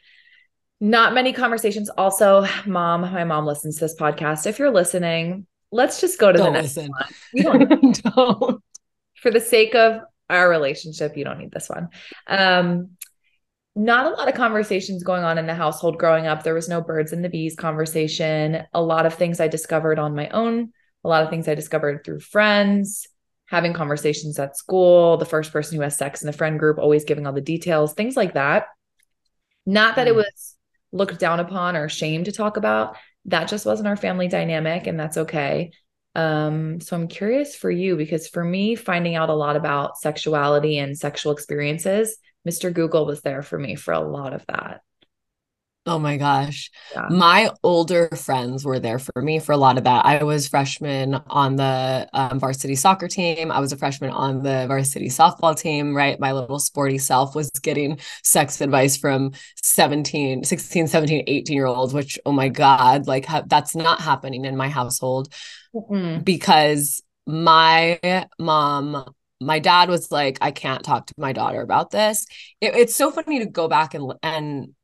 not 0.80 1.14
many 1.14 1.34
conversations. 1.34 1.90
Also, 1.90 2.46
mom, 2.66 3.02
my 3.02 3.24
mom 3.24 3.46
listens 3.46 3.76
to 3.76 3.86
this 3.86 3.96
podcast. 3.96 4.46
If 4.46 4.60
you're 4.60 4.72
listening, 4.72 5.48
let's 5.72 6.02
just 6.02 6.20
go 6.20 6.32
to 6.32 6.38
don't 6.38 6.54
the 6.54 6.62
next 6.62 6.78
listen. 6.78 6.92
one. 6.92 7.10
You 7.34 7.44
don't, 7.44 8.04
don't. 8.16 8.64
For 9.16 9.32
the 9.32 9.40
sake 9.40 9.76
of 9.76 10.02
our 10.30 10.50
relationship, 10.50 11.18
you 11.18 11.24
don't 11.24 11.40
need 11.40 11.52
this 11.52 11.70
one. 11.70 11.90
Um, 12.28 12.92
not 13.76 14.06
a 14.06 14.16
lot 14.16 14.28
of 14.28 14.36
conversations 14.36 15.04
going 15.04 15.24
on 15.24 15.38
in 15.38 15.48
the 15.48 15.56
household 15.56 15.98
growing 15.98 16.28
up. 16.28 16.44
There 16.44 16.54
was 16.54 16.68
no 16.68 16.82
birds 16.82 17.14
and 17.14 17.24
the 17.24 17.30
bees 17.30 17.56
conversation. 17.56 18.64
A 18.74 18.82
lot 18.82 19.06
of 19.06 19.14
things 19.14 19.40
I 19.40 19.48
discovered 19.48 19.98
on 19.98 20.16
my 20.16 20.28
own, 20.30 20.74
a 21.04 21.10
lot 21.10 21.24
of 21.24 21.30
things 21.30 21.48
I 21.48 21.56
discovered 21.56 22.04
through 22.04 22.20
friends, 22.20 23.08
having 23.46 23.74
conversations 23.74 24.40
at 24.40 24.58
school, 24.58 25.18
the 25.18 25.26
first 25.26 25.54
person 25.54 25.78
who 25.78 25.84
has 25.84 25.98
sex 25.98 26.22
in 26.22 26.28
the 26.28 26.34
friend 26.34 26.60
group, 26.60 26.80
always 26.80 27.06
giving 27.06 27.26
all 27.26 27.34
the 27.34 27.42
details, 27.42 27.94
things 27.94 28.18
like 28.18 28.34
that. 28.34 28.66
Not 29.66 29.96
that 29.96 30.08
it 30.08 30.14
mm. 30.14 30.18
was 30.18 30.56
looked 30.92 31.20
down 31.20 31.40
upon 31.40 31.78
or 31.78 31.88
shame 31.88 32.26
to 32.26 32.32
talk 32.32 32.58
about. 32.58 32.98
That 33.26 33.48
just 33.48 33.66
wasn't 33.66 33.88
our 33.88 33.98
family 33.98 34.28
dynamic, 34.28 34.88
and 34.88 35.00
that's 35.00 35.18
okay. 35.18 35.72
Um, 36.16 36.82
so 36.82 36.96
I'm 36.96 37.08
curious 37.08 37.56
for 37.56 37.72
you 37.72 37.96
because 37.96 38.28
for 38.28 38.44
me, 38.44 38.76
finding 38.76 39.16
out 39.16 39.30
a 39.30 39.34
lot 39.36 39.56
about 39.56 39.98
sexuality 39.98 40.78
and 40.78 40.98
sexual 40.98 41.32
experiences 41.32 42.18
Mr. 42.48 42.74
Google 42.74 43.06
was 43.06 43.22
there 43.22 43.44
for 43.44 43.58
me 43.58 43.76
for 43.76 43.94
a 43.94 44.00
lot 44.00 44.34
of 44.34 44.46
that. 44.48 44.82
Oh 45.88 45.98
my 45.98 46.18
gosh. 46.18 46.70
Yeah. 46.94 47.08
My 47.10 47.50
older 47.64 48.08
friends 48.10 48.64
were 48.64 48.80
there 48.80 49.00
for 49.00 49.20
me 49.20 49.40
for 49.40 49.52
a 49.52 49.58
lot 49.58 49.80
of 49.80 49.86
that. 49.86 50.06
I 50.06 50.24
was 50.24 50.48
freshman 50.48 51.16
on 51.28 51.56
the 51.56 52.08
um, 52.14 52.40
varsity 52.40 52.76
soccer 52.76 53.08
team. 53.08 53.52
I 53.52 53.60
was 53.60 53.72
a 53.72 53.78
freshman 53.78 54.12
on 54.12 54.44
the 54.44 54.68
varsity 54.68 55.08
softball 55.08 55.58
team, 55.58 55.96
right? 55.96 56.20
My 56.20 56.34
little 56.34 56.60
sporty 56.60 57.00
self 57.00 57.34
was 57.34 57.50
getting 57.64 57.98
sex 58.24 58.62
advice 58.62 58.96
from 58.96 59.32
17, 59.64 60.44
16, 60.44 60.86
17, 60.86 61.24
18 61.26 61.56
year 61.56 61.66
olds, 61.66 61.96
which, 61.96 62.20
oh 62.28 62.32
my 62.32 62.50
God, 62.50 63.08
like 63.08 63.26
ha- 63.26 63.44
that's 63.48 63.76
not 63.76 64.02
happening 64.02 64.46
in 64.46 64.56
my 64.56 64.70
household 64.70 65.34
mm 65.74 66.24
because 66.24 67.02
my 67.26 68.28
mom 68.40 69.06
my 69.40 69.58
dad 69.58 69.90
was 69.90 70.12
like, 70.12 70.38
I 70.40 70.52
can't 70.52 70.84
talk 70.84 71.08
to 71.08 71.14
my 71.18 71.34
daughter 71.34 71.62
about 71.62 71.90
this. 71.90 72.28
It, 72.60 72.76
it's 72.76 72.96
so 72.96 73.10
funny 73.10 73.40
to 73.40 73.46
go 73.48 73.68
back 73.68 73.96
and 73.96 74.14
and 74.22 74.76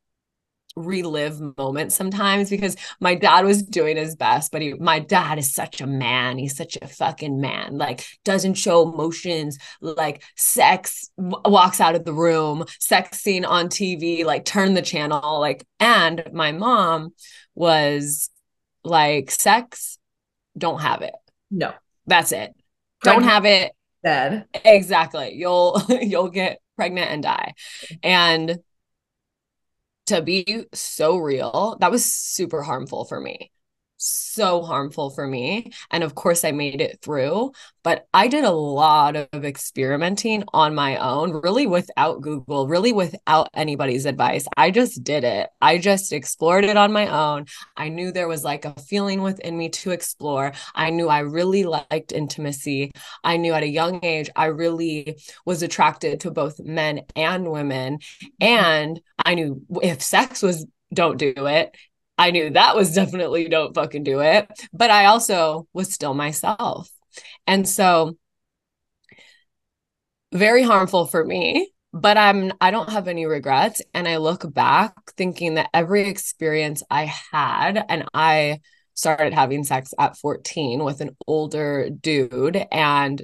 relive 0.78 1.42
moments 1.58 1.96
sometimes 1.96 2.50
because 2.50 2.76
my 3.00 3.16
dad 3.16 3.44
was 3.46 3.64
doing 3.64 3.98
his 3.98 4.16
best 4.16 4.52
but 4.52 4.62
he 4.62 4.74
my 4.76 5.00
dad 5.00 5.38
is 5.38 5.54
such 5.54 5.82
a 5.82 5.88
man. 5.88 6.38
He's 6.38 6.56
such 6.56 6.78
a 6.82 6.88
fucking 6.88 7.42
man. 7.42 7.78
Like 7.78 8.06
doesn't 8.24 8.54
show 8.54 8.90
emotions. 8.90 9.58
Like 9.82 10.24
sex 10.36 11.10
w- 11.18 11.42
walks 11.46 11.82
out 11.82 11.96
of 11.96 12.06
the 12.06 12.14
room 12.14 12.66
sex 12.80 13.20
scene 13.20 13.46
on 13.46 13.70
TV 13.70 14.24
like 14.24 14.46
turn 14.46 14.74
the 14.74 14.82
channel. 14.82 15.40
Like 15.40 15.66
and 15.80 16.24
my 16.32 16.52
mom 16.52 17.14
was 17.56 18.30
like 18.84 19.32
sex 19.32 19.98
don't 20.58 20.82
have 20.82 21.02
it. 21.02 21.14
No. 21.52 21.74
That's 22.06 22.32
it. 22.32 22.54
Don't 23.04 23.24
have 23.24 23.46
it. 23.46 23.72
Dead. 24.04 24.46
Exactly. 24.66 25.34
You'll 25.34 25.82
you'll 26.02 26.30
get 26.30 26.60
pregnant 26.76 27.12
and 27.12 27.24
die. 27.24 27.54
And 28.02 28.60
to 30.08 30.22
be 30.22 30.66
so 30.74 31.18
real, 31.18 31.78
that 31.80 31.92
was 31.92 32.06
super 32.12 32.64
harmful 32.64 33.06
for 33.06 33.20
me 33.20 33.52
so 33.98 34.62
harmful 34.62 35.10
for 35.10 35.28
me. 35.28 35.72
And 35.92 36.04
of 36.04 36.16
course, 36.16 36.46
I 36.46 36.52
made 36.52 36.82
it 36.82 37.00
through, 37.02 37.52
but 37.84 38.08
I 38.14 38.28
did 38.28 38.44
a 38.44 38.52
lot 38.52 39.16
of 39.16 39.44
experimenting 39.44 40.44
on 40.54 40.76
my 40.76 40.98
own, 40.98 41.32
really 41.32 41.68
without 41.68 42.22
Google, 42.22 42.68
really 42.68 42.94
without 42.94 43.50
anybody's 43.54 44.06
advice. 44.06 44.48
I 44.56 44.72
just 44.72 45.04
did 45.04 45.24
it. 45.24 45.50
I 45.62 45.80
just 45.80 46.14
explored 46.14 46.64
it 46.64 46.78
on 46.78 46.94
my 46.94 47.08
own. 47.08 47.46
I 47.76 47.90
knew 47.90 48.12
there 48.12 48.28
was 48.28 48.44
like 48.44 48.66
a 48.66 48.80
feeling 48.80 49.22
within 49.22 49.58
me 49.58 49.70
to 49.70 49.92
explore. 49.92 50.54
I 50.76 50.92
knew 50.92 51.10
I 51.10 51.20
really 51.20 51.64
liked 51.64 52.12
intimacy. 52.12 52.92
I 53.24 53.38
knew 53.38 53.54
at 53.54 53.64
a 53.64 53.68
young 53.68 54.04
age, 54.04 54.30
I 54.36 54.46
really 54.46 55.18
was 55.46 55.64
attracted 55.64 56.22
to 56.22 56.32
both 56.32 56.60
men 56.60 57.02
and 57.16 57.52
women. 57.52 57.98
Mm-hmm. 57.98 58.28
And 58.42 59.02
I 59.26 59.36
knew 59.36 59.62
if 59.82 60.02
sex 60.02 60.42
was 60.42 60.66
don't 60.94 61.18
do 61.18 61.34
it 61.36 61.76
I 62.18 62.32
knew 62.32 62.50
that 62.52 62.76
was 62.76 62.94
definitely 62.94 63.48
don't 63.48 63.74
fucking 63.74 64.04
do 64.04 64.22
it. 64.22 64.48
But 64.74 64.90
I 64.92 65.06
also 65.06 65.68
was 65.74 65.94
still 65.94 66.14
myself. 66.14 66.90
And 67.46 67.68
so 67.68 68.18
very 70.32 70.64
harmful 70.64 71.06
for 71.06 71.24
me, 71.24 71.72
but 71.94 72.18
I'm 72.18 72.52
I 72.60 72.72
don't 72.72 72.90
have 72.90 73.08
any 73.08 73.26
regrets. 73.26 73.82
And 73.94 74.08
I 74.08 74.18
look 74.18 74.52
back 74.54 74.94
thinking 75.16 75.56
that 75.56 75.70
every 75.74 76.08
experience 76.08 76.84
I 76.90 77.06
had, 77.32 77.84
and 77.90 78.06
I 78.14 78.62
started 78.94 79.34
having 79.34 79.64
sex 79.64 79.94
at 80.00 80.18
14 80.18 80.84
with 80.84 81.02
an 81.02 81.16
older 81.28 81.90
dude 81.90 82.66
and 82.72 83.22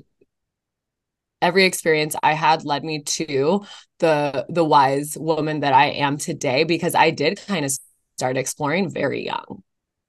every 1.41 1.65
experience 1.65 2.15
I 2.23 2.34
had 2.34 2.63
led 2.63 2.84
me 2.84 3.03
to 3.03 3.65
the 3.99 4.45
the 4.49 4.63
wise 4.63 5.17
woman 5.19 5.60
that 5.62 5.73
I 5.73 5.88
am 5.88 6.17
today 6.17 6.63
because 6.63 6.95
I 6.95 7.10
did 7.12 7.41
kind 7.45 7.65
of 7.65 7.71
started 8.17 8.39
exploring 8.39 8.89
very 8.89 9.26
young. 9.26 9.63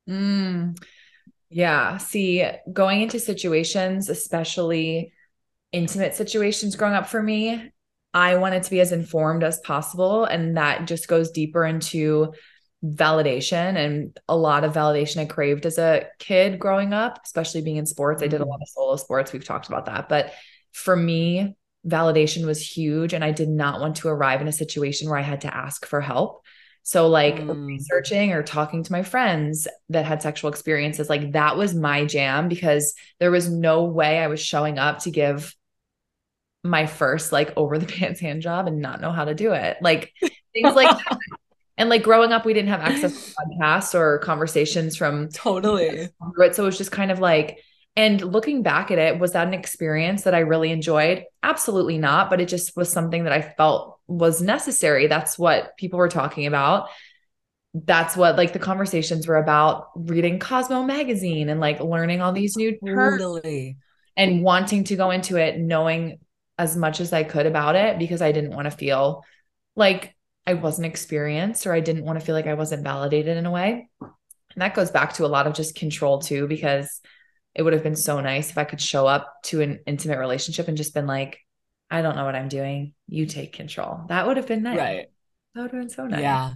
Mm, 0.08 0.76
yeah. 1.50 1.98
See, 1.98 2.44
going 2.72 3.02
into 3.02 3.18
situations, 3.18 4.08
especially 4.08 5.12
intimate 5.72 6.14
situations 6.14 6.76
growing 6.76 6.94
up 6.94 7.08
for 7.08 7.22
me, 7.22 7.70
I 8.12 8.36
wanted 8.36 8.62
to 8.62 8.70
be 8.70 8.80
as 8.80 8.92
informed 8.92 9.42
as 9.42 9.58
possible. 9.60 10.24
And 10.24 10.56
that 10.56 10.86
just 10.86 11.08
goes 11.08 11.32
deeper 11.32 11.64
into 11.64 12.32
validation 12.84 13.76
and 13.76 14.18
a 14.28 14.36
lot 14.36 14.62
of 14.62 14.74
validation 14.74 15.16
I 15.16 15.24
craved 15.24 15.66
as 15.66 15.78
a 15.78 16.06
kid 16.18 16.58
growing 16.58 16.92
up, 16.92 17.20
especially 17.24 17.62
being 17.62 17.76
in 17.76 17.86
sports. 17.86 18.22
I 18.22 18.26
did 18.26 18.40
a 18.40 18.44
mm-hmm. 18.44 18.50
lot 18.50 18.60
of 18.62 18.68
solo 18.68 18.96
sports. 18.96 19.32
We've 19.32 19.44
talked 19.44 19.68
about 19.68 19.86
that. 19.86 20.08
But 20.08 20.32
for 20.72 20.94
me, 20.94 21.56
validation 21.86 22.46
was 22.46 22.60
huge. 22.60 23.12
And 23.12 23.24
I 23.24 23.32
did 23.32 23.48
not 23.48 23.80
want 23.80 23.96
to 23.96 24.08
arrive 24.08 24.40
in 24.40 24.48
a 24.48 24.52
situation 24.52 25.08
where 25.08 25.18
I 25.18 25.22
had 25.22 25.40
to 25.42 25.54
ask 25.54 25.84
for 25.86 26.00
help. 26.00 26.44
So, 26.86 27.08
like 27.08 27.36
mm. 27.36 27.66
researching 27.66 28.32
or 28.32 28.42
talking 28.42 28.82
to 28.82 28.92
my 28.92 29.02
friends 29.02 29.66
that 29.88 30.04
had 30.04 30.20
sexual 30.20 30.50
experiences, 30.50 31.08
like 31.08 31.32
that 31.32 31.56
was 31.56 31.74
my 31.74 32.04
jam 32.04 32.48
because 32.48 32.94
there 33.18 33.30
was 33.30 33.48
no 33.48 33.84
way 33.84 34.18
I 34.18 34.26
was 34.26 34.38
showing 34.38 34.78
up 34.78 34.98
to 35.00 35.10
give 35.10 35.56
my 36.62 36.84
first 36.84 37.32
like 37.32 37.54
over 37.56 37.78
the 37.78 37.86
pants 37.92 38.20
hand 38.20 38.42
job 38.42 38.66
and 38.66 38.82
not 38.82 39.00
know 39.00 39.12
how 39.12 39.24
to 39.24 39.34
do 39.34 39.52
it. 39.52 39.78
Like 39.80 40.12
things 40.52 40.74
like 40.74 40.90
that. 41.08 41.18
And 41.78 41.88
like 41.88 42.02
growing 42.02 42.32
up, 42.32 42.44
we 42.44 42.52
didn't 42.52 42.68
have 42.68 42.82
access 42.82 43.32
to 43.32 43.34
podcasts 43.34 43.94
or 43.94 44.18
conversations 44.18 44.94
from 44.94 45.30
totally. 45.30 46.08
So 46.52 46.62
it 46.62 46.66
was 46.66 46.78
just 46.78 46.92
kind 46.92 47.10
of 47.10 47.18
like, 47.18 47.60
and 47.96 48.20
looking 48.20 48.62
back 48.62 48.90
at 48.90 48.98
it, 48.98 49.20
was 49.20 49.32
that 49.32 49.46
an 49.46 49.54
experience 49.54 50.24
that 50.24 50.34
I 50.34 50.40
really 50.40 50.72
enjoyed? 50.72 51.24
Absolutely 51.42 51.98
not. 51.98 52.28
But 52.28 52.40
it 52.40 52.48
just 52.48 52.76
was 52.76 52.90
something 52.90 53.24
that 53.24 53.32
I 53.32 53.40
felt 53.42 54.00
was 54.08 54.42
necessary. 54.42 55.06
That's 55.06 55.38
what 55.38 55.76
people 55.76 55.98
were 55.98 56.08
talking 56.08 56.46
about. 56.46 56.88
That's 57.72 58.16
what 58.16 58.36
like 58.36 58.52
the 58.52 58.58
conversations 58.58 59.26
were 59.26 59.36
about 59.36 59.90
reading 59.96 60.38
Cosmo 60.38 60.82
magazine 60.82 61.48
and 61.48 61.60
like 61.60 61.80
learning 61.80 62.20
all 62.20 62.32
these 62.32 62.56
new 62.56 62.76
terms 62.84 63.20
totally. 63.20 63.78
and 64.16 64.42
wanting 64.42 64.84
to 64.84 64.96
go 64.96 65.10
into 65.10 65.36
it 65.36 65.58
knowing 65.58 66.18
as 66.58 66.76
much 66.76 67.00
as 67.00 67.12
I 67.12 67.24
could 67.24 67.46
about 67.46 67.74
it 67.74 67.98
because 67.98 68.22
I 68.22 68.30
didn't 68.32 68.54
want 68.54 68.66
to 68.66 68.70
feel 68.70 69.24
like 69.74 70.14
I 70.46 70.54
wasn't 70.54 70.86
experienced 70.86 71.66
or 71.66 71.72
I 71.72 71.80
didn't 71.80 72.04
want 72.04 72.18
to 72.18 72.24
feel 72.24 72.34
like 72.34 72.46
I 72.46 72.54
wasn't 72.54 72.84
validated 72.84 73.36
in 73.36 73.46
a 73.46 73.50
way. 73.50 73.88
And 74.00 74.62
that 74.62 74.74
goes 74.74 74.92
back 74.92 75.14
to 75.14 75.24
a 75.24 75.26
lot 75.26 75.48
of 75.48 75.54
just 75.54 75.74
control 75.74 76.20
too, 76.20 76.46
because 76.46 77.00
it 77.54 77.62
would 77.62 77.72
have 77.72 77.82
been 77.82 77.96
so 77.96 78.20
nice 78.20 78.50
if 78.50 78.58
I 78.58 78.64
could 78.64 78.80
show 78.80 79.06
up 79.06 79.32
to 79.44 79.60
an 79.60 79.80
intimate 79.86 80.18
relationship 80.18 80.68
and 80.68 80.76
just 80.76 80.94
been 80.94 81.06
like, 81.06 81.38
I 81.90 82.02
don't 82.02 82.16
know 82.16 82.24
what 82.24 82.34
I'm 82.34 82.48
doing. 82.48 82.94
You 83.06 83.26
take 83.26 83.52
control. 83.52 84.00
That 84.08 84.26
would 84.26 84.36
have 84.36 84.46
been 84.46 84.62
nice. 84.62 84.78
Right. 84.78 85.06
That 85.54 85.62
would 85.62 85.70
have 85.70 85.80
been 85.80 85.90
so 85.90 86.06
nice. 86.06 86.20
Yeah. 86.20 86.54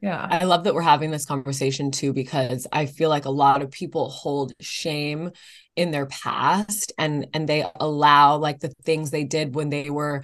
Yeah. 0.00 0.28
I 0.30 0.44
love 0.44 0.64
that 0.64 0.74
we're 0.74 0.82
having 0.82 1.10
this 1.10 1.24
conversation 1.24 1.90
too, 1.90 2.12
because 2.12 2.68
I 2.70 2.86
feel 2.86 3.08
like 3.08 3.24
a 3.24 3.30
lot 3.30 3.62
of 3.62 3.72
people 3.72 4.08
hold 4.10 4.52
shame 4.60 5.32
in 5.74 5.90
their 5.90 6.06
past 6.06 6.92
and 6.98 7.26
and 7.34 7.48
they 7.48 7.64
allow 7.76 8.36
like 8.36 8.60
the 8.60 8.72
things 8.84 9.10
they 9.10 9.24
did 9.24 9.54
when 9.54 9.70
they 9.70 9.90
were 9.90 10.22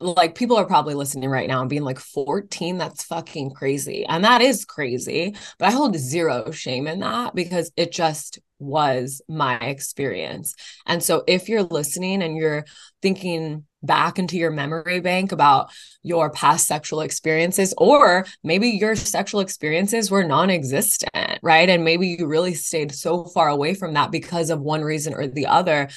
like 0.00 0.34
people 0.34 0.56
are 0.56 0.66
probably 0.66 0.94
listening 0.94 1.30
right 1.30 1.48
now 1.48 1.60
and 1.60 1.70
being 1.70 1.84
like 1.84 1.98
14 1.98 2.76
that's 2.76 3.04
fucking 3.04 3.52
crazy 3.52 4.04
and 4.04 4.24
that 4.24 4.42
is 4.42 4.64
crazy 4.64 5.34
but 5.58 5.68
i 5.68 5.70
hold 5.70 5.96
zero 5.96 6.50
shame 6.50 6.86
in 6.86 7.00
that 7.00 7.34
because 7.34 7.70
it 7.76 7.92
just 7.92 8.40
was 8.58 9.20
my 9.28 9.58
experience. 9.58 10.54
And 10.86 11.02
so 11.02 11.24
if 11.26 11.48
you're 11.48 11.62
listening 11.62 12.22
and 12.22 12.36
you're 12.36 12.64
thinking 13.02 13.64
back 13.82 14.18
into 14.18 14.36
your 14.36 14.50
memory 14.50 15.00
bank 15.00 15.30
about 15.30 15.70
your 16.02 16.30
past 16.30 16.66
sexual 16.66 17.00
experiences 17.00 17.72
or 17.78 18.26
maybe 18.42 18.70
your 18.70 18.96
sexual 18.96 19.40
experiences 19.40 20.10
were 20.10 20.24
non-existent 20.24 21.10
right? 21.42 21.68
And 21.68 21.84
maybe 21.84 22.08
you 22.08 22.26
really 22.26 22.54
stayed 22.54 22.92
so 22.92 23.24
far 23.24 23.48
away 23.48 23.74
from 23.74 23.94
that 23.94 24.10
because 24.10 24.50
of 24.50 24.60
one 24.60 24.82
reason 24.82 25.14
or 25.14 25.28
the 25.28 25.46
other 25.46 25.88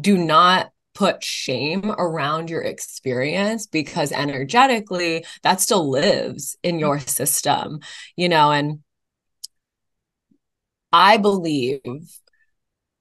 do 0.00 0.16
not 0.16 0.70
put 0.94 1.22
shame 1.22 1.90
around 1.98 2.48
your 2.48 2.62
experience 2.62 3.66
because 3.66 4.12
energetically 4.12 5.24
that 5.42 5.60
still 5.60 5.90
lives 5.90 6.56
in 6.62 6.78
your 6.78 6.96
mm-hmm. 6.96 7.06
system, 7.06 7.80
you 8.16 8.30
know, 8.30 8.50
and 8.50 8.80
I 10.96 11.18
believe 11.18 11.80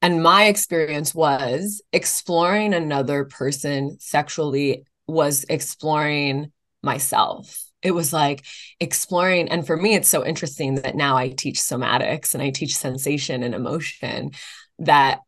and 0.01 0.21
my 0.21 0.47
experience 0.47 1.15
was 1.15 1.81
exploring 1.93 2.73
another 2.73 3.23
person 3.23 3.97
sexually 4.01 4.83
was 5.07 5.45
exploring 5.47 6.51
myself. 6.83 7.63
It 7.81 7.91
was 7.91 8.11
like 8.11 8.43
exploring 8.81 9.47
and 9.47 9.65
for 9.65 9.77
me 9.77 9.95
it's 9.95 10.09
so 10.09 10.25
interesting 10.25 10.75
that 10.75 10.95
now 10.95 11.15
i 11.15 11.29
teach 11.29 11.59
somatics 11.59 12.33
and 12.33 12.43
i 12.43 12.49
teach 12.49 12.75
sensation 12.75 13.43
and 13.43 13.55
emotion 13.55 14.31
that 14.79 15.21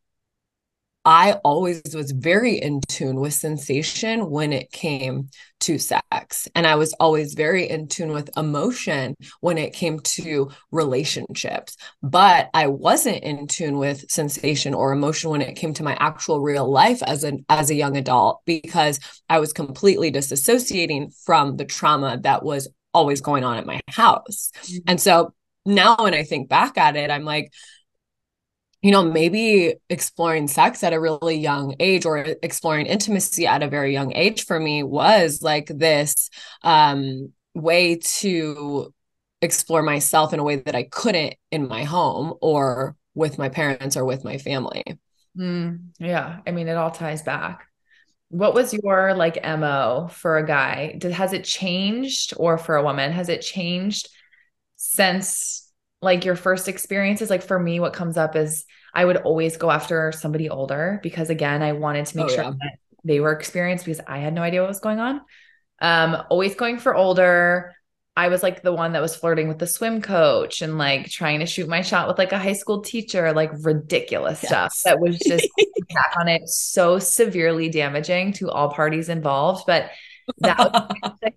I 1.08 1.40
always 1.46 1.96
was 1.96 2.12
very 2.12 2.56
in 2.58 2.82
tune 2.90 3.22
with 3.22 3.34
sensation 3.34 4.30
when 4.30 4.52
it 4.52 4.74
came 4.74 5.30
to 5.62 5.78
sex. 5.80 6.50
And 6.54 6.68
I 6.68 6.76
was 6.76 6.92
always 7.00 7.34
very 7.34 7.70
in 7.70 7.88
tune 7.88 8.12
with 8.12 8.30
emotion 8.36 9.16
when 9.40 9.58
it 9.58 9.72
came 9.72 10.02
to 10.02 10.52
relationships. 10.70 11.78
But 12.04 12.50
I 12.54 12.68
wasn't 12.68 13.24
in 13.24 13.48
tune 13.48 13.78
with 13.78 14.12
sensation 14.12 14.74
or 14.74 14.92
emotion 14.92 15.30
when 15.30 15.42
it 15.42 15.56
came 15.56 15.74
to 15.76 15.84
my 15.84 15.96
actual 15.98 16.42
real 16.42 16.70
life 16.70 17.02
as 17.02 17.24
a 17.24 17.38
as 17.48 17.70
a 17.70 17.76
young 17.76 17.96
adult 17.96 18.42
because 18.46 19.00
I 19.30 19.40
was 19.40 19.54
completely 19.54 20.12
disassociating 20.12 21.16
from 21.24 21.56
the 21.56 21.66
trauma 21.66 22.20
that 22.24 22.44
was 22.44 22.68
always 22.94 23.22
going 23.22 23.46
on 23.46 23.56
at 23.56 23.66
my 23.66 23.80
house. 23.88 24.52
Mm-hmm. 24.64 24.78
And 24.88 25.02
so 25.02 25.34
now 25.66 25.96
when 25.98 26.14
I 26.14 26.24
think 26.24 26.50
back 26.50 26.78
at 26.78 26.98
it, 26.98 27.12
I'm 27.12 27.24
like, 27.24 27.54
you 28.88 28.94
know, 28.94 29.04
maybe 29.04 29.74
exploring 29.90 30.48
sex 30.48 30.82
at 30.82 30.94
a 30.94 31.00
really 31.00 31.36
young 31.36 31.76
age 31.78 32.06
or 32.06 32.20
exploring 32.42 32.86
intimacy 32.86 33.46
at 33.46 33.62
a 33.62 33.68
very 33.68 33.92
young 33.92 34.16
age 34.16 34.46
for 34.46 34.58
me 34.58 34.82
was 34.82 35.42
like 35.42 35.68
this 35.68 36.30
um, 36.62 37.34
way 37.54 37.98
to 37.98 38.94
explore 39.42 39.82
myself 39.84 40.32
in 40.32 40.40
a 40.40 40.44
way 40.44 40.56
that 40.56 40.74
I 40.74 40.84
couldn't 40.84 41.36
in 41.52 41.68
my 41.68 41.84
home 41.84 42.36
or 42.42 42.96
with 43.14 43.38
my 43.38 43.50
parents 43.50 43.98
or 43.98 44.06
with 44.06 44.24
my 44.24 44.38
family. 44.38 44.86
Mm, 45.38 45.90
yeah. 46.00 46.40
I 46.48 46.52
mean, 46.52 46.70
it 46.70 46.78
all 46.78 46.92
ties 46.92 47.24
back. 47.24 47.68
What 48.30 48.54
was 48.54 48.74
your 48.74 49.14
like 49.16 49.44
MO 49.44 50.08
for 50.10 50.38
a 50.38 50.48
guy? 50.48 50.96
Did, 50.98 51.12
has 51.12 51.34
it 51.34 51.44
changed 51.44 52.36
or 52.38 52.58
for 52.58 52.78
a 52.78 52.84
woman? 52.84 53.12
Has 53.12 53.28
it 53.28 53.42
changed 53.42 54.08
since 54.78 55.70
like 56.02 56.24
your 56.24 56.38
first 56.38 56.70
experiences 56.70 57.30
like 57.30 57.42
for 57.42 57.60
me 57.60 57.82
what 57.82 57.92
comes 57.92 58.16
up 58.16 58.36
is 58.38 58.64
i 58.98 59.06
would 59.06 59.18
always 59.18 59.56
go 59.56 59.72
after 59.72 60.12
somebody 60.12 60.50
older 60.50 61.00
because 61.02 61.30
again 61.30 61.62
i 61.62 61.72
wanted 61.72 62.06
to 62.06 62.18
make 62.18 62.26
oh, 62.26 62.30
sure 62.30 62.44
yeah. 62.44 62.50
that 62.50 62.80
they 63.04 63.20
were 63.20 63.32
experienced 63.32 63.86
because 63.86 64.02
i 64.08 64.18
had 64.18 64.34
no 64.34 64.42
idea 64.42 64.60
what 64.62 64.68
was 64.68 64.80
going 64.80 65.00
on 65.00 65.22
um 65.82 66.18
always 66.30 66.56
going 66.56 66.78
for 66.78 66.96
older 66.96 67.74
i 68.18 68.28
was 68.28 68.44
like 68.44 68.64
the 68.64 68.74
one 68.74 68.94
that 68.94 69.02
was 69.02 69.16
flirting 69.16 69.48
with 69.48 69.60
the 69.60 69.68
swim 69.68 70.02
coach 70.02 70.62
and 70.62 70.78
like 70.78 71.08
trying 71.10 71.40
to 71.40 71.46
shoot 71.46 71.70
my 71.70 71.82
shot 71.82 72.08
with 72.08 72.18
like 72.18 72.34
a 72.34 72.40
high 72.40 72.54
school 72.54 72.82
teacher 72.82 73.32
like 73.32 73.52
ridiculous 73.62 74.42
yes. 74.44 74.50
stuff 74.50 74.82
that 74.84 75.00
was 75.00 75.18
just 75.20 75.48
back 75.94 76.14
on 76.20 76.28
it 76.28 76.50
so 76.50 77.00
severely 77.00 77.70
damaging 77.70 78.34
to 78.34 78.50
all 78.50 78.70
parties 78.70 79.08
involved 79.08 79.64
but 79.68 79.90
that 80.40 80.58
was, 80.58 81.32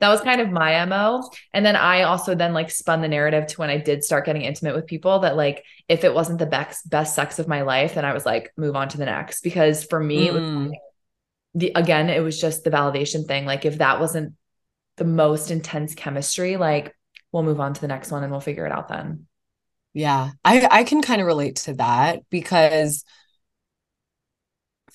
that 0.00 0.08
was 0.08 0.20
kind 0.20 0.40
of 0.40 0.50
my 0.50 0.84
mo 0.84 1.28
and 1.54 1.64
then 1.64 1.76
i 1.76 2.02
also 2.02 2.34
then 2.34 2.52
like 2.52 2.70
spun 2.70 3.00
the 3.00 3.08
narrative 3.08 3.46
to 3.46 3.56
when 3.56 3.70
i 3.70 3.78
did 3.78 4.04
start 4.04 4.26
getting 4.26 4.42
intimate 4.42 4.74
with 4.74 4.86
people 4.86 5.20
that 5.20 5.36
like 5.36 5.64
if 5.88 6.04
it 6.04 6.12
wasn't 6.12 6.38
the 6.38 6.46
best 6.46 6.88
best 6.90 7.14
sex 7.14 7.38
of 7.38 7.48
my 7.48 7.62
life 7.62 7.94
then 7.94 8.04
i 8.04 8.12
was 8.12 8.26
like 8.26 8.52
move 8.56 8.76
on 8.76 8.88
to 8.88 8.98
the 8.98 9.04
next. 9.04 9.42
Because 9.42 9.84
for 9.84 10.00
me 10.00 10.28
mm. 10.28 10.34
mm. 10.38 10.72
the 11.54 11.72
again 11.74 12.10
it 12.10 12.20
was 12.20 12.38
just 12.38 12.64
the 12.64 12.70
validation 12.70 13.26
thing. 13.26 13.46
Like 13.46 13.64
if 13.64 13.78
that 13.78 14.00
wasn't 14.00 14.34
the 14.96 15.04
most 15.04 15.50
intense 15.50 15.94
chemistry 15.94 16.56
like 16.56 16.94
we'll 17.32 17.42
move 17.42 17.60
on 17.60 17.74
to 17.74 17.80
the 17.80 17.88
next 17.88 18.10
one 18.10 18.22
and 18.22 18.30
we'll 18.30 18.40
figure 18.40 18.66
it 18.66 18.72
out 18.72 18.88
then. 18.88 19.26
Yeah. 19.94 20.30
I 20.44 20.66
i 20.70 20.84
can 20.84 21.00
kind 21.00 21.20
of 21.20 21.26
relate 21.26 21.56
to 21.56 21.74
that 21.74 22.20
because 22.30 23.04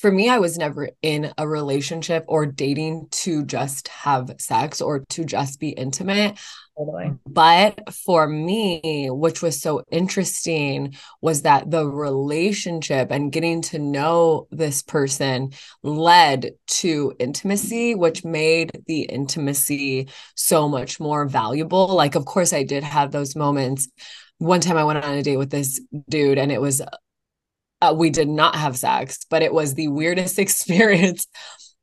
for 0.01 0.11
me, 0.11 0.29
I 0.29 0.39
was 0.39 0.57
never 0.57 0.89
in 1.03 1.31
a 1.37 1.47
relationship 1.47 2.25
or 2.27 2.47
dating 2.47 3.07
to 3.11 3.45
just 3.45 3.87
have 3.89 4.33
sex 4.39 4.81
or 4.81 5.05
to 5.09 5.23
just 5.23 5.59
be 5.59 5.69
intimate. 5.69 6.39
Totally. 6.75 7.11
But 7.27 7.93
for 7.93 8.27
me, 8.27 9.09
which 9.11 9.43
was 9.43 9.61
so 9.61 9.83
interesting, 9.91 10.95
was 11.21 11.43
that 11.43 11.69
the 11.69 11.85
relationship 11.85 13.11
and 13.11 13.31
getting 13.31 13.61
to 13.63 13.77
know 13.77 14.47
this 14.49 14.81
person 14.81 15.51
led 15.83 16.49
to 16.67 17.13
intimacy, 17.19 17.93
which 17.93 18.25
made 18.25 18.71
the 18.87 19.01
intimacy 19.01 20.09
so 20.33 20.67
much 20.67 20.99
more 20.99 21.27
valuable. 21.27 21.89
Like, 21.89 22.15
of 22.15 22.25
course, 22.25 22.53
I 22.53 22.63
did 22.63 22.83
have 22.83 23.11
those 23.11 23.35
moments. 23.35 23.87
One 24.39 24.61
time 24.61 24.77
I 24.77 24.83
went 24.83 25.05
on 25.05 25.13
a 25.13 25.21
date 25.21 25.37
with 25.37 25.51
this 25.51 25.79
dude, 26.09 26.39
and 26.39 26.51
it 26.51 26.59
was 26.59 26.81
uh, 27.81 27.93
we 27.95 28.09
did 28.09 28.29
not 28.29 28.55
have 28.55 28.77
sex, 28.77 29.19
but 29.29 29.41
it 29.41 29.53
was 29.53 29.73
the 29.73 29.87
weirdest 29.87 30.39
experience 30.45 31.27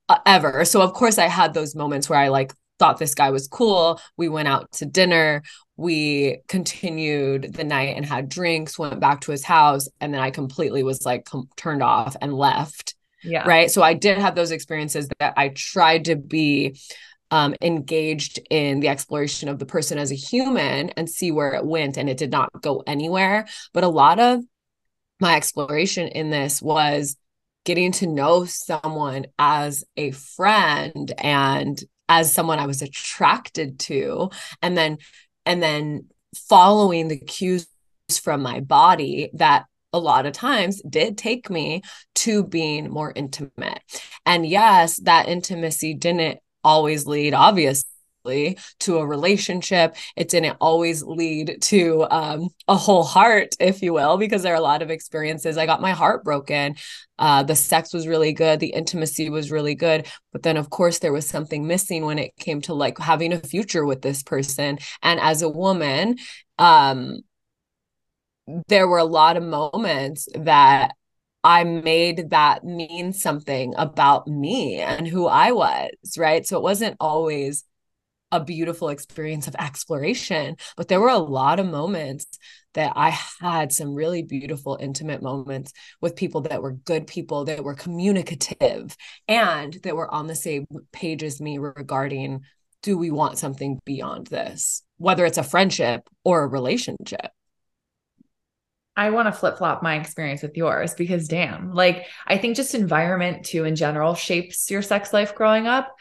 uh, 0.08 0.18
ever. 0.24 0.64
So 0.64 0.82
of 0.82 0.92
course 0.92 1.18
I 1.18 1.26
had 1.26 1.54
those 1.54 1.74
moments 1.74 2.08
where 2.08 2.18
I 2.18 2.28
like 2.28 2.52
thought 2.78 2.98
this 2.98 3.14
guy 3.14 3.30
was 3.30 3.48
cool. 3.48 4.00
We 4.16 4.28
went 4.28 4.48
out 4.48 4.70
to 4.72 4.86
dinner. 4.86 5.42
We 5.76 6.40
continued 6.48 7.54
the 7.54 7.64
night 7.64 7.96
and 7.96 8.04
had 8.04 8.28
drinks, 8.28 8.78
went 8.78 9.00
back 9.00 9.20
to 9.22 9.32
his 9.32 9.44
house, 9.44 9.88
and 10.00 10.12
then 10.12 10.20
I 10.20 10.30
completely 10.30 10.82
was 10.82 11.04
like 11.04 11.24
com- 11.24 11.48
turned 11.56 11.82
off 11.82 12.16
and 12.20 12.32
left. 12.32 12.94
Yeah. 13.22 13.46
Right. 13.46 13.70
So 13.70 13.82
I 13.82 13.94
did 13.94 14.18
have 14.18 14.34
those 14.34 14.52
experiences 14.52 15.08
that 15.18 15.34
I 15.36 15.48
tried 15.48 16.06
to 16.06 16.16
be 16.16 16.80
um, 17.30 17.54
engaged 17.60 18.40
in 18.48 18.80
the 18.80 18.88
exploration 18.88 19.48
of 19.48 19.58
the 19.58 19.66
person 19.66 19.98
as 19.98 20.12
a 20.12 20.16
human 20.16 20.90
and 20.90 21.10
see 21.10 21.30
where 21.30 21.54
it 21.54 21.66
went. 21.66 21.96
And 21.96 22.08
it 22.08 22.16
did 22.16 22.30
not 22.30 22.50
go 22.62 22.82
anywhere. 22.86 23.46
But 23.74 23.84
a 23.84 23.88
lot 23.88 24.18
of 24.18 24.40
my 25.20 25.36
exploration 25.36 26.08
in 26.08 26.30
this 26.30 26.62
was 26.62 27.16
getting 27.64 27.92
to 27.92 28.06
know 28.06 28.44
someone 28.44 29.26
as 29.38 29.84
a 29.96 30.10
friend 30.12 31.12
and 31.18 31.82
as 32.08 32.32
someone 32.32 32.58
I 32.58 32.66
was 32.66 32.82
attracted 32.82 33.78
to 33.80 34.30
and 34.62 34.76
then 34.76 34.98
and 35.44 35.62
then 35.62 36.06
following 36.34 37.08
the 37.08 37.18
cues 37.18 37.66
from 38.22 38.42
my 38.42 38.60
body 38.60 39.30
that 39.34 39.66
a 39.92 39.98
lot 39.98 40.26
of 40.26 40.32
times 40.32 40.82
did 40.88 41.18
take 41.18 41.50
me 41.50 41.82
to 42.14 42.44
being 42.44 42.90
more 42.90 43.12
intimate. 43.14 43.80
And 44.26 44.46
yes, 44.46 44.96
that 44.98 45.28
intimacy 45.28 45.94
didn't 45.94 46.40
always 46.64 47.06
lead 47.06 47.34
obviously 47.34 47.88
to 48.80 48.98
a 48.98 49.06
relationship. 49.06 49.96
It 50.16 50.28
didn't 50.28 50.56
always 50.60 51.02
lead 51.02 51.58
to 51.62 52.06
um, 52.10 52.48
a 52.66 52.76
whole 52.76 53.04
heart, 53.04 53.54
if 53.60 53.82
you 53.82 53.92
will, 53.92 54.16
because 54.18 54.42
there 54.42 54.52
are 54.52 54.56
a 54.56 54.60
lot 54.60 54.82
of 54.82 54.90
experiences. 54.90 55.56
I 55.56 55.66
got 55.66 55.80
my 55.80 55.92
heart 55.92 56.24
broken. 56.24 56.76
Uh, 57.18 57.42
the 57.42 57.56
sex 57.56 57.92
was 57.92 58.06
really 58.06 58.32
good. 58.32 58.60
The 58.60 58.68
intimacy 58.68 59.30
was 59.30 59.50
really 59.50 59.74
good. 59.74 60.06
But 60.32 60.42
then, 60.42 60.56
of 60.56 60.70
course, 60.70 60.98
there 60.98 61.12
was 61.12 61.26
something 61.26 61.66
missing 61.66 62.04
when 62.04 62.18
it 62.18 62.36
came 62.36 62.60
to 62.62 62.74
like 62.74 62.98
having 62.98 63.32
a 63.32 63.40
future 63.40 63.84
with 63.84 64.02
this 64.02 64.22
person. 64.22 64.78
And 65.02 65.18
as 65.20 65.42
a 65.42 65.48
woman, 65.48 66.16
um, 66.58 67.20
there 68.68 68.88
were 68.88 68.98
a 68.98 69.04
lot 69.04 69.36
of 69.36 69.42
moments 69.42 70.28
that 70.34 70.92
I 71.44 71.64
made 71.64 72.30
that 72.30 72.64
mean 72.64 73.12
something 73.12 73.74
about 73.76 74.26
me 74.26 74.80
and 74.80 75.06
who 75.06 75.26
I 75.26 75.52
was, 75.52 75.90
right? 76.16 76.46
So 76.46 76.56
it 76.56 76.62
wasn't 76.62 76.96
always 77.00 77.64
a 78.30 78.42
beautiful 78.42 78.88
experience 78.88 79.48
of 79.48 79.56
exploration. 79.56 80.56
But 80.76 80.88
there 80.88 81.00
were 81.00 81.08
a 81.08 81.18
lot 81.18 81.60
of 81.60 81.66
moments 81.66 82.26
that 82.74 82.92
I 82.94 83.16
had 83.40 83.72
some 83.72 83.94
really 83.94 84.22
beautiful, 84.22 84.76
intimate 84.80 85.22
moments 85.22 85.72
with 86.00 86.16
people 86.16 86.42
that 86.42 86.62
were 86.62 86.72
good 86.72 87.06
people, 87.06 87.46
that 87.46 87.64
were 87.64 87.74
communicative, 87.74 88.96
and 89.26 89.74
that 89.82 89.96
were 89.96 90.12
on 90.12 90.26
the 90.26 90.34
same 90.34 90.66
page 90.92 91.22
as 91.22 91.40
me 91.40 91.58
regarding 91.58 92.42
do 92.82 92.96
we 92.96 93.10
want 93.10 93.38
something 93.38 93.80
beyond 93.84 94.28
this, 94.28 94.82
whether 94.98 95.26
it's 95.26 95.38
a 95.38 95.42
friendship 95.42 96.08
or 96.24 96.42
a 96.42 96.46
relationship. 96.46 97.32
I 98.96 99.10
want 99.10 99.26
to 99.26 99.32
flip 99.32 99.58
flop 99.58 99.80
my 99.80 99.96
experience 99.96 100.42
with 100.42 100.56
yours 100.56 100.94
because 100.94 101.28
damn, 101.28 101.72
like 101.72 102.06
I 102.26 102.36
think 102.36 102.56
just 102.56 102.74
environment 102.74 103.44
too 103.44 103.64
in 103.64 103.76
general 103.76 104.14
shapes 104.14 104.68
your 104.72 104.82
sex 104.82 105.12
life 105.12 105.36
growing 105.36 105.68
up. 105.68 105.94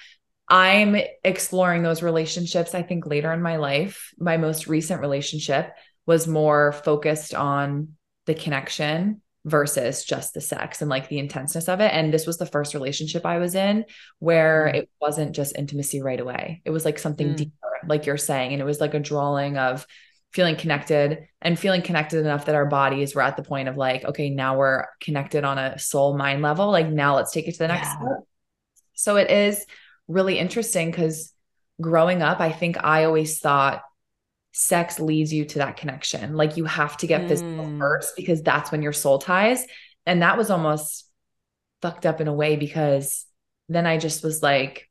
I'm 0.49 0.95
exploring 1.23 1.83
those 1.83 2.01
relationships, 2.01 2.73
I 2.73 2.81
think, 2.81 3.05
later 3.05 3.31
in 3.33 3.41
my 3.41 3.57
life. 3.57 4.13
My 4.17 4.37
most 4.37 4.67
recent 4.67 5.01
relationship 5.01 5.73
was 6.05 6.27
more 6.27 6.71
focused 6.71 7.35
on 7.35 7.89
the 8.25 8.33
connection 8.33 9.21
versus 9.43 10.03
just 10.03 10.33
the 10.33 10.41
sex 10.41 10.81
and 10.81 10.89
like 10.89 11.09
the 11.09 11.19
intenseness 11.19 11.69
of 11.69 11.79
it. 11.79 11.93
And 11.93 12.13
this 12.13 12.25
was 12.25 12.37
the 12.37 12.45
first 12.45 12.73
relationship 12.73 13.25
I 13.25 13.37
was 13.37 13.55
in 13.55 13.85
where 14.19 14.71
mm. 14.73 14.77
it 14.79 14.89
wasn't 15.01 15.35
just 15.35 15.55
intimacy 15.57 16.01
right 16.01 16.19
away. 16.19 16.61
It 16.65 16.69
was 16.69 16.85
like 16.85 16.99
something 16.99 17.29
mm. 17.29 17.37
deeper, 17.37 17.79
like 17.87 18.05
you're 18.05 18.17
saying. 18.17 18.51
And 18.51 18.61
it 18.61 18.65
was 18.65 18.81
like 18.81 18.93
a 18.93 18.99
drawing 18.99 19.57
of 19.57 19.87
feeling 20.33 20.57
connected 20.57 21.27
and 21.41 21.57
feeling 21.57 21.81
connected 21.81 22.19
enough 22.19 22.45
that 22.45 22.55
our 22.55 22.65
bodies 22.65 23.15
were 23.15 23.21
at 23.21 23.37
the 23.37 23.43
point 23.43 23.69
of 23.69 23.77
like, 23.77 24.03
okay, 24.03 24.29
now 24.29 24.57
we're 24.57 24.85
connected 24.99 25.45
on 25.45 25.57
a 25.57 25.79
soul 25.79 26.17
mind 26.17 26.41
level. 26.41 26.69
Like 26.69 26.89
now 26.89 27.15
let's 27.15 27.31
take 27.31 27.47
it 27.47 27.53
to 27.53 27.59
the 27.59 27.69
next 27.69 27.87
yeah. 27.87 27.95
step. 27.95 28.27
So 28.93 29.15
it 29.15 29.31
is 29.31 29.65
really 30.07 30.39
interesting 30.39 30.91
because 30.91 31.33
growing 31.79 32.21
up, 32.21 32.39
I 32.39 32.51
think 32.51 32.83
I 32.83 33.03
always 33.03 33.39
thought 33.39 33.83
sex 34.53 34.99
leads 34.99 35.31
you 35.31 35.45
to 35.45 35.59
that 35.59 35.77
connection. 35.77 36.35
Like 36.35 36.57
you 36.57 36.65
have 36.65 36.97
to 36.97 37.07
get 37.07 37.21
mm. 37.21 37.27
physical 37.27 37.77
first 37.77 38.15
because 38.15 38.41
that's 38.41 38.71
when 38.71 38.81
your 38.81 38.93
soul 38.93 39.19
ties. 39.19 39.65
And 40.05 40.21
that 40.21 40.37
was 40.37 40.49
almost 40.49 41.07
fucked 41.81 42.05
up 42.05 42.21
in 42.21 42.27
a 42.27 42.33
way 42.33 42.55
because 42.55 43.25
then 43.69 43.85
I 43.85 43.97
just 43.97 44.23
was 44.23 44.41
like 44.41 44.89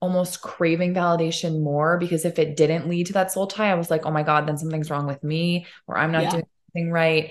almost 0.00 0.40
craving 0.40 0.94
validation 0.94 1.62
more 1.62 1.98
because 1.98 2.24
if 2.24 2.38
it 2.38 2.56
didn't 2.56 2.88
lead 2.88 3.06
to 3.06 3.12
that 3.14 3.32
soul 3.32 3.46
tie, 3.46 3.70
I 3.70 3.74
was 3.74 3.90
like, 3.90 4.06
oh 4.06 4.10
my 4.10 4.22
God, 4.22 4.46
then 4.46 4.58
something's 4.58 4.90
wrong 4.90 5.06
with 5.06 5.22
me 5.22 5.66
or 5.86 5.96
I'm 5.96 6.12
not 6.12 6.24
yeah. 6.24 6.30
doing 6.30 6.46
anything 6.74 6.92
right. 6.92 7.30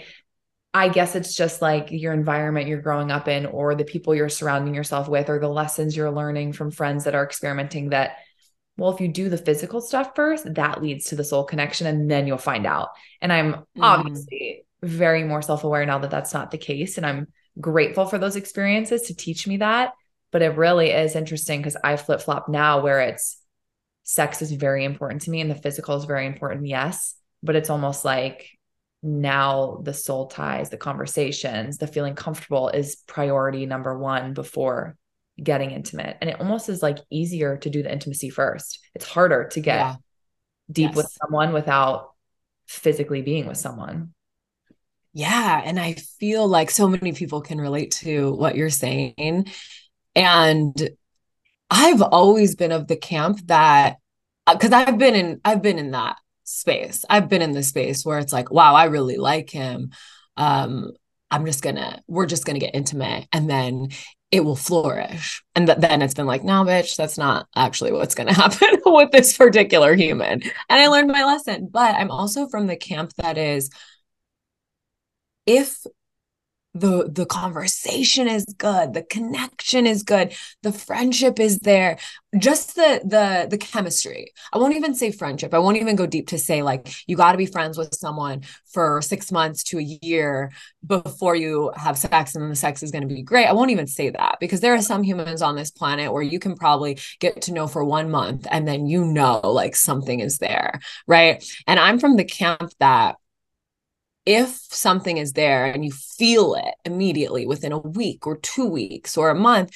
I 0.73 0.89
guess 0.89 1.15
it's 1.15 1.36
just 1.36 1.62
like 1.62 1.89
your 1.91 2.13
environment 2.13 2.67
you're 2.67 2.82
growing 2.82 3.12
up 3.12 3.27
in, 3.27 3.45
or 3.47 3.73
the 3.73 3.86
people 3.86 4.13
you're 4.13 4.29
surrounding 4.29 4.75
yourself 4.75 5.08
with, 5.08 5.29
or 5.29 5.39
the 5.39 5.47
lessons 5.47 5.97
you're 5.97 6.12
learning 6.12 6.53
from 6.53 6.71
friends 6.71 7.05
that 7.05 7.15
are 7.15 7.23
experimenting. 7.23 7.89
That, 7.89 8.17
well, 8.77 8.91
if 8.91 9.01
you 9.01 9.08
do 9.08 9.29
the 9.29 9.38
physical 9.38 9.82
stuff 9.82 10.12
first, 10.15 10.53
that 10.53 10.82
leads 10.82 11.05
to 11.05 11.15
the 11.15 11.23
soul 11.23 11.43
connection, 11.43 11.88
and 11.88 12.10
then 12.10 12.27
you'll 12.27 12.38
find 12.38 12.67
out. 12.67 12.89
And 13.21 13.34
I'm 13.34 13.53
mm. 13.53 13.65
obviously 13.82 14.65
very 14.84 15.23
more 15.23 15.41
self 15.41 15.63
aware 15.63 15.86
now 15.86 15.99
that 15.99 16.12
that's 16.12 16.34
not 16.34 16.51
the 16.51 16.58
case. 16.58 16.97
And 16.97 17.05
I'm 17.05 17.27
grateful 17.60 18.05
for 18.05 18.17
those 18.17 18.36
experiences 18.36 19.03
to 19.03 19.15
teach 19.15 19.47
me 19.47 19.58
that. 19.58 19.93
But 20.32 20.43
it 20.43 20.58
really 20.58 20.91
is 20.91 21.15
interesting 21.15 21.60
because 21.60 21.77
I 21.84 21.97
flip 21.97 22.21
flop 22.21 22.47
now 22.47 22.82
where 22.82 23.01
it's 23.01 23.41
sex 24.03 24.41
is 24.41 24.51
very 24.51 24.86
important 24.86 25.23
to 25.23 25.32
me 25.32 25.41
and 25.41 25.49
the 25.49 25.55
physical 25.55 25.95
is 25.95 26.05
very 26.05 26.27
important. 26.27 26.67
Yes. 26.67 27.15
But 27.41 27.55
it's 27.55 27.69
almost 27.69 28.05
like 28.05 28.49
now 29.01 29.79
the 29.83 29.93
soul 29.93 30.27
ties, 30.27 30.69
the 30.69 30.77
conversations, 30.77 31.77
the 31.77 31.88
feeling 31.88 32.15
comfortable 32.15 32.69
is 32.69 32.97
priority 33.07 33.65
number 33.65 33.97
one 33.97 34.33
before 34.33 34.97
getting 35.41 35.71
intimate. 35.71 36.17
And 36.21 36.29
it 36.29 36.39
almost 36.39 36.69
is 36.69 36.83
like 36.83 36.99
easier 37.09 37.57
to 37.57 37.69
do 37.69 37.81
the 37.81 37.91
intimacy 37.91 38.29
first. 38.29 38.79
It's 38.93 39.07
harder 39.07 39.47
to 39.49 39.59
get 39.62 39.77
yeah. 39.77 39.95
deep 40.71 40.89
yes. 40.89 40.95
with 40.95 41.17
someone 41.21 41.53
without 41.53 42.12
physically 42.67 43.21
being 43.21 43.47
with 43.47 43.57
someone. 43.57 44.13
Yeah. 45.13 45.62
And 45.63 45.79
I 45.79 45.93
feel 45.93 46.47
like 46.47 46.69
so 46.69 46.88
many 46.88 47.13
people 47.13 47.41
can 47.41 47.59
relate 47.59 47.91
to 48.01 48.33
what 48.33 48.55
you're 48.55 48.69
saying. 48.69 49.47
And 50.13 50.89
I've 51.69 52.01
always 52.01 52.55
been 52.55 52.71
of 52.71 52.88
the 52.88 52.95
camp 52.95 53.39
that 53.47 53.97
because 54.51 54.71
I've 54.71 54.97
been 54.97 55.15
in 55.15 55.41
I've 55.45 55.62
been 55.62 55.79
in 55.79 55.91
that 55.91 56.17
space. 56.49 57.05
I've 57.09 57.29
been 57.29 57.41
in 57.41 57.51
the 57.51 57.63
space 57.63 58.05
where 58.05 58.19
it's 58.19 58.33
like, 58.33 58.51
wow, 58.51 58.75
I 58.75 58.85
really 58.85 59.17
like 59.17 59.49
him. 59.49 59.91
Um, 60.38 60.91
I'm 61.31 61.45
just 61.45 61.62
gonna, 61.62 62.01
we're 62.07 62.25
just 62.25 62.45
gonna 62.45 62.59
get 62.59 62.73
intimate 62.75 63.27
and 63.31 63.49
then 63.49 63.89
it 64.31 64.41
will 64.41 64.55
flourish. 64.55 65.43
And 65.55 65.67
th- 65.67 65.79
then 65.79 66.01
it's 66.01 66.13
been 66.13 66.25
like, 66.25 66.43
no, 66.43 66.63
bitch, 66.63 66.95
that's 66.95 67.17
not 67.17 67.47
actually 67.55 67.91
what's 67.91 68.15
gonna 68.15 68.33
happen 68.45 68.81
with 68.85 69.12
this 69.12 69.35
particular 69.38 69.95
human. 69.95 70.41
And 70.41 70.79
I 70.81 70.88
learned 70.88 71.12
my 71.12 71.23
lesson. 71.23 71.69
But 71.71 71.95
I'm 71.95 72.12
also 72.12 72.47
from 72.47 72.67
the 72.67 72.75
camp 72.75 73.13
that 73.17 73.38
is, 73.38 73.69
if 75.45 75.83
the 76.75 77.10
the 77.12 77.25
conversation 77.25 78.27
is 78.27 78.45
good. 78.58 78.93
The 78.93 79.01
connection 79.01 79.88
is 79.88 80.03
good. 80.03 80.34
The 80.62 80.71
friendship 80.71 81.39
is 81.39 81.60
there. 81.60 81.97
Just 82.38 82.75
the 82.75 83.01
the 83.03 83.47
the 83.49 83.58
chemistry. 83.58 84.34
I 84.53 84.60
won't 84.60 84.75
even 84.75 84.93
say 84.93 85.12
friendship. 85.12 85.53
I 85.53 85.60
won't 85.60 85.77
even 85.77 85.95
go 85.95 86.05
deep 86.05 86.27
to 86.27 86.38
say 86.38 86.62
like 86.62 86.88
you 87.08 87.15
got 87.15 87.32
to 87.32 87.39
be 87.39 87.47
friends 87.47 87.77
with 87.77 87.95
someone 87.95 88.43
for 88.71 89.01
6 89.01 89.32
months 89.32 89.63
to 89.65 89.79
a 89.79 89.99
year 90.01 90.51
before 90.86 91.36
you 91.36 91.71
have 91.75 91.97
sex 91.97 92.36
and 92.36 92.51
the 92.51 92.55
sex 92.55 92.84
is 92.84 92.91
going 92.91 93.08
to 93.08 93.13
be 93.13 93.23
great. 93.23 93.47
I 93.47 93.53
won't 93.53 93.71
even 93.71 93.88
say 93.88 94.12
that 94.12 94.38
because 94.39 94.62
there 94.62 94.75
are 94.75 94.82
some 94.82 95.01
humans 95.01 95.41
on 95.41 95.55
this 95.55 95.71
planet 95.71 96.13
where 96.13 96.21
you 96.21 96.38
can 96.38 96.55
probably 96.55 96.99
get 97.19 97.41
to 97.43 97.53
know 97.53 97.65
for 97.67 97.84
1 97.84 98.12
month 98.12 98.45
and 98.51 98.67
then 98.67 98.86
you 98.86 99.05
know 99.05 99.41
like 99.43 99.75
something 99.75 100.19
is 100.19 100.38
there 100.38 100.79
right? 101.08 101.43
And 101.67 101.79
i'm 101.79 101.99
from 101.99 102.15
the 102.15 102.23
camp 102.23 102.71
that 102.79 103.15
if 104.29 104.59
something 104.69 105.17
is 105.17 105.33
there 105.33 105.65
and 105.65 105.83
you 105.83 105.91
feel 105.91 106.53
it 106.53 106.75
immediately 106.85 107.47
within 107.47 107.71
a 107.71 107.79
week 107.79 108.27
or 108.27 108.37
two 108.37 108.67
weeks 108.67 109.17
or 109.17 109.31
a 109.31 109.35
month, 109.35 109.75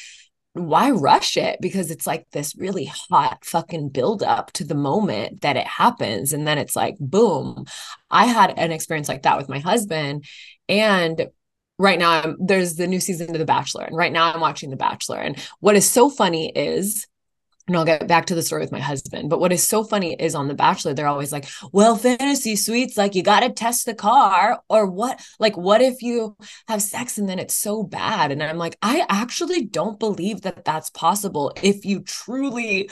why 0.53 0.91
rush 0.91 1.37
it? 1.37 1.57
Because 1.59 1.89
it's 1.89 2.05
like 2.05 2.29
this 2.29 2.55
really 2.55 2.85
hot 2.85 3.43
fucking 3.43 3.89
buildup 3.89 4.51
to 4.51 4.63
the 4.63 4.75
moment 4.75 5.41
that 5.41 5.57
it 5.57 5.65
happens. 5.65 6.33
And 6.33 6.45
then 6.45 6.59
it's 6.59 6.75
like, 6.75 6.95
boom. 6.99 7.65
I 8.11 8.25
had 8.25 8.53
an 8.59 8.71
experience 8.71 9.09
like 9.09 9.23
that 9.23 9.37
with 9.37 9.49
my 9.49 9.57
husband. 9.57 10.25
And 10.69 11.29
right 11.79 11.97
now 11.97 12.11
I'm, 12.11 12.37
there's 12.39 12.75
the 12.75 12.85
new 12.85 12.99
season 12.99 13.31
of 13.31 13.39
The 13.39 13.45
Bachelor. 13.45 13.85
And 13.85 13.97
right 13.97 14.11
now 14.11 14.31
I'm 14.31 14.39
watching 14.39 14.69
The 14.69 14.75
Bachelor. 14.75 15.17
And 15.17 15.35
what 15.61 15.75
is 15.75 15.89
so 15.89 16.11
funny 16.11 16.51
is 16.55 17.07
and 17.67 17.78
I'll 17.78 17.86
get 17.86 18.08
back 18.10 18.26
to 18.26 18.36
the 18.36 18.41
story 18.41 18.62
with 18.62 18.73
my 18.73 18.80
husband. 18.80 19.30
But 19.30 19.39
what 19.39 19.54
is 19.54 19.63
so 19.63 19.86
funny 19.86 20.15
is 20.19 20.36
on 20.36 20.49
The 20.49 20.54
Bachelor, 20.54 20.93
they're 20.93 21.08
always 21.08 21.32
like, 21.32 21.47
well, 21.71 21.95
fantasy 21.95 22.58
suites, 22.58 22.97
like 22.97 23.15
you 23.15 23.23
got 23.23 23.39
to 23.39 23.49
test 23.49 23.86
the 23.86 23.95
car. 23.95 24.62
Or 24.69 24.86
what? 24.86 25.21
Like, 25.39 25.56
what 25.56 25.82
if 25.82 26.02
you 26.02 26.36
have 26.67 26.82
sex 26.82 27.17
and 27.17 27.30
then 27.30 27.39
it's 27.39 27.56
so 27.56 27.84
bad? 27.84 28.34
And 28.34 28.43
I'm 28.43 28.58
like, 28.58 28.78
I 28.82 29.06
actually 29.08 29.63
don't 29.63 29.97
believe 29.97 30.41
that 30.41 30.65
that's 30.65 30.89
possible 30.89 31.54
if 31.63 31.86
you 31.86 32.02
truly 32.02 32.89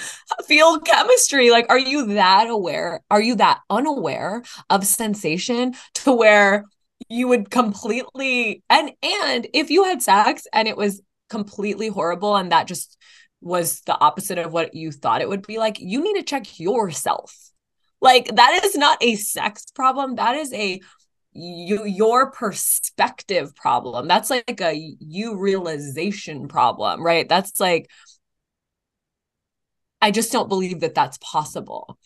feel 0.48 0.80
chemistry. 0.80 1.52
Like, 1.52 1.66
are 1.68 1.80
you 1.80 2.14
that 2.14 2.48
aware? 2.48 3.02
Are 3.12 3.22
you 3.22 3.36
that 3.36 3.60
unaware 3.70 4.42
of 4.70 4.86
sensation 4.86 5.74
to 5.96 6.14
where 6.14 6.64
you 7.10 7.28
would 7.28 7.52
completely, 7.52 8.64
and, 8.70 8.92
and 9.04 9.48
if 9.54 9.70
you 9.70 9.84
had 9.84 10.02
sex 10.02 10.48
and 10.54 10.68
it 10.70 10.78
was 10.78 11.02
completely 11.30 11.90
horrible 11.90 12.38
and 12.38 12.54
that 12.54 12.68
just, 12.68 12.98
was 13.42 13.82
the 13.82 14.00
opposite 14.00 14.38
of 14.38 14.54
what 14.54 14.76
you 14.76 14.92
thought 14.92 15.22
it 15.22 15.30
would 15.30 15.46
be 15.46 15.58
like, 15.58 15.80
you 15.80 16.04
need 16.04 16.16
to 16.16 16.24
check 16.24 16.60
yourself. 16.60 17.36
Like 18.00 18.36
that 18.36 18.64
is 18.64 18.76
not 18.76 18.98
a 19.02 19.16
sex 19.16 19.66
problem. 19.74 20.16
That 20.16 20.36
is 20.36 20.54
a 20.54 20.80
you 21.34 21.86
your 21.86 22.32
perspective 22.32 23.56
problem. 23.56 24.08
That's 24.08 24.30
like 24.30 24.62
a 24.62 24.74
you 25.00 25.38
realization 25.38 26.48
problem, 26.48 27.04
right? 27.04 27.28
That's 27.28 27.60
like 27.60 27.90
I 30.02 30.12
just 30.12 30.32
don't 30.32 30.50
believe 30.50 30.80
that 30.80 30.96
that's 30.96 31.20
possible 31.20 31.98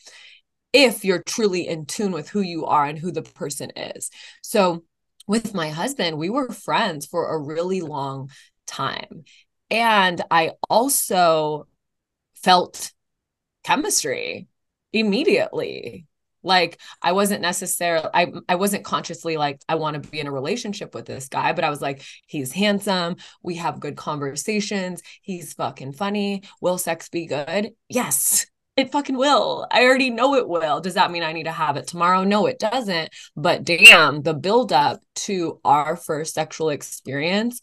if 0.73 1.05
you're 1.05 1.23
truly 1.23 1.67
in 1.67 1.85
tune 1.85 2.11
with 2.11 2.29
who 2.29 2.41
you 2.41 2.65
are 2.65 2.85
and 2.85 2.99
who 2.99 3.11
the 3.11 3.21
person 3.21 3.71
is. 3.77 4.11
So 4.43 4.83
with 5.27 5.53
my 5.53 5.69
husband, 5.69 6.17
we 6.17 6.29
were 6.29 6.51
friends 6.51 7.05
for 7.05 7.33
a 7.33 7.39
really 7.39 7.79
long 7.79 8.29
time. 8.67 9.23
And 9.69 10.21
I 10.29 10.51
also 10.69 11.67
felt 12.35 12.91
chemistry 13.63 14.47
immediately. 14.93 16.05
Like 16.43 16.79
I 17.01 17.13
wasn't 17.13 17.41
necessarily 17.41 18.07
I 18.13 18.31
I 18.47 18.55
wasn't 18.55 18.85
consciously 18.85 19.35
like 19.35 19.59
I 19.67 19.75
want 19.75 20.01
to 20.01 20.09
be 20.09 20.19
in 20.19 20.27
a 20.27 20.31
relationship 20.31 20.93
with 20.93 21.07
this 21.07 21.27
guy, 21.27 21.53
but 21.53 21.63
I 21.63 21.71
was 21.71 21.81
like 21.81 22.03
he's 22.27 22.51
handsome, 22.51 23.15
we 23.41 23.55
have 23.55 23.79
good 23.79 23.97
conversations, 23.97 25.01
he's 25.23 25.53
fucking 25.53 25.93
funny. 25.93 26.43
Will 26.61 26.77
sex 26.77 27.09
be 27.09 27.25
good? 27.25 27.71
Yes. 27.89 28.45
It 28.77 28.91
fucking 28.91 29.17
will. 29.17 29.65
I 29.71 29.85
already 29.85 30.09
know 30.09 30.35
it 30.35 30.49
will. 30.49 30.81
Does 30.81 30.95
that 30.95 31.09
mean 31.09 31.23
I 31.23 31.31
need 31.31 31.45
to 31.45 31.51
have 31.51 31.77
it 31.77 31.87
tomorrow? 31.87 32.25
No, 32.25 32.45
it 32.45 32.59
doesn't. 32.59 33.09
But 33.35 33.63
damn, 33.63 34.21
the 34.21 34.33
build 34.33 34.73
up 34.73 34.99
to 35.15 35.61
our 35.63 35.95
first 35.95 36.33
sexual 36.33 36.69
experience 36.69 37.61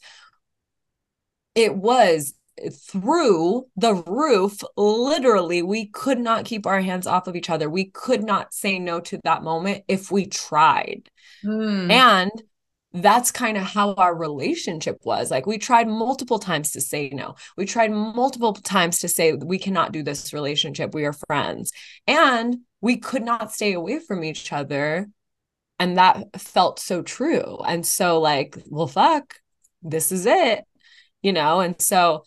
it 1.54 1.76
was 1.76 2.34
through 2.70 3.66
the 3.76 3.94
roof 3.94 4.60
literally 4.76 5.62
we 5.62 5.86
could 5.86 6.18
not 6.18 6.44
keep 6.44 6.66
our 6.66 6.80
hands 6.80 7.06
off 7.06 7.26
of 7.26 7.36
each 7.36 7.50
other. 7.50 7.68
We 7.68 7.86
could 7.86 8.22
not 8.22 8.52
say 8.52 8.78
no 8.78 9.00
to 9.00 9.18
that 9.24 9.42
moment 9.42 9.84
if 9.88 10.10
we 10.10 10.26
tried. 10.26 11.08
Mm. 11.44 11.90
and 11.90 12.30
that's 12.94 13.30
kind 13.30 13.56
of 13.56 13.62
how 13.62 13.94
our 13.94 14.14
relationship 14.14 14.98
was. 15.02 15.30
Like 15.30 15.46
we 15.46 15.56
tried 15.56 15.88
multiple 15.88 16.38
times 16.38 16.72
to 16.72 16.80
say 16.80 17.08
no. 17.08 17.36
We 17.56 17.64
tried 17.64 17.90
multiple 17.90 18.52
times 18.52 18.98
to 18.98 19.08
say 19.08 19.32
we 19.32 19.58
cannot 19.58 19.92
do 19.92 20.02
this 20.02 20.34
relationship. 20.34 20.94
We 20.94 21.06
are 21.06 21.14
friends. 21.26 21.72
And 22.06 22.58
we 22.82 22.98
could 22.98 23.22
not 23.22 23.50
stay 23.50 23.72
away 23.72 23.98
from 23.98 24.22
each 24.22 24.52
other. 24.52 25.08
And 25.78 25.96
that 25.96 26.38
felt 26.38 26.78
so 26.78 27.02
true. 27.02 27.58
And 27.66 27.86
so 27.86 28.20
like 28.20 28.58
well 28.68 28.88
fuck 28.88 29.36
this 29.82 30.12
is 30.12 30.26
it 30.26 30.64
you 31.22 31.32
know? 31.32 31.60
And 31.60 31.80
so 31.80 32.24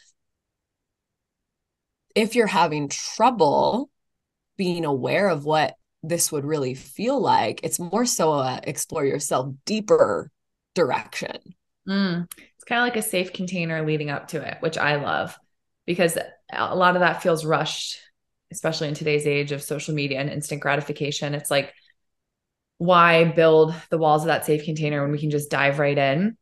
if 2.15 2.35
you're 2.35 2.47
having 2.47 2.89
trouble 2.89 3.89
being 4.57 4.85
aware 4.85 5.29
of 5.29 5.45
what 5.45 5.75
this 6.01 6.31
would 6.31 6.45
really 6.45 6.73
feel 6.73 7.19
like, 7.19 7.59
it's 7.63 7.79
more 7.79 8.05
so 8.05 8.33
a 8.33 8.59
explore 8.63 9.05
yourself 9.05 9.53
deeper 9.65 10.31
direction. 10.73 11.37
Mm. 11.87 12.31
It's 12.37 12.63
kind 12.65 12.81
of 12.81 12.85
like 12.85 12.97
a 12.97 13.07
safe 13.07 13.33
container 13.33 13.85
leading 13.85 14.09
up 14.09 14.29
to 14.29 14.47
it, 14.47 14.57
which 14.61 14.77
I 14.77 14.95
love 14.95 15.37
because 15.85 16.17
a 16.51 16.75
lot 16.75 16.95
of 16.95 17.01
that 17.01 17.21
feels 17.21 17.45
rushed 17.45 17.99
especially 18.51 18.87
in 18.87 18.93
today's 18.93 19.27
age 19.27 19.51
of 19.51 19.61
social 19.61 19.93
media 19.93 20.19
and 20.19 20.29
instant 20.29 20.61
gratification. 20.61 21.33
It's 21.33 21.51
like, 21.51 21.73
why 22.77 23.23
build 23.25 23.73
the 23.89 23.97
walls 23.97 24.23
of 24.23 24.27
that 24.27 24.45
safe 24.45 24.65
container 24.65 25.01
when 25.01 25.11
we 25.11 25.19
can 25.19 25.29
just 25.29 25.49
dive 25.49 25.79
right 25.79 25.97
in? 25.97 26.37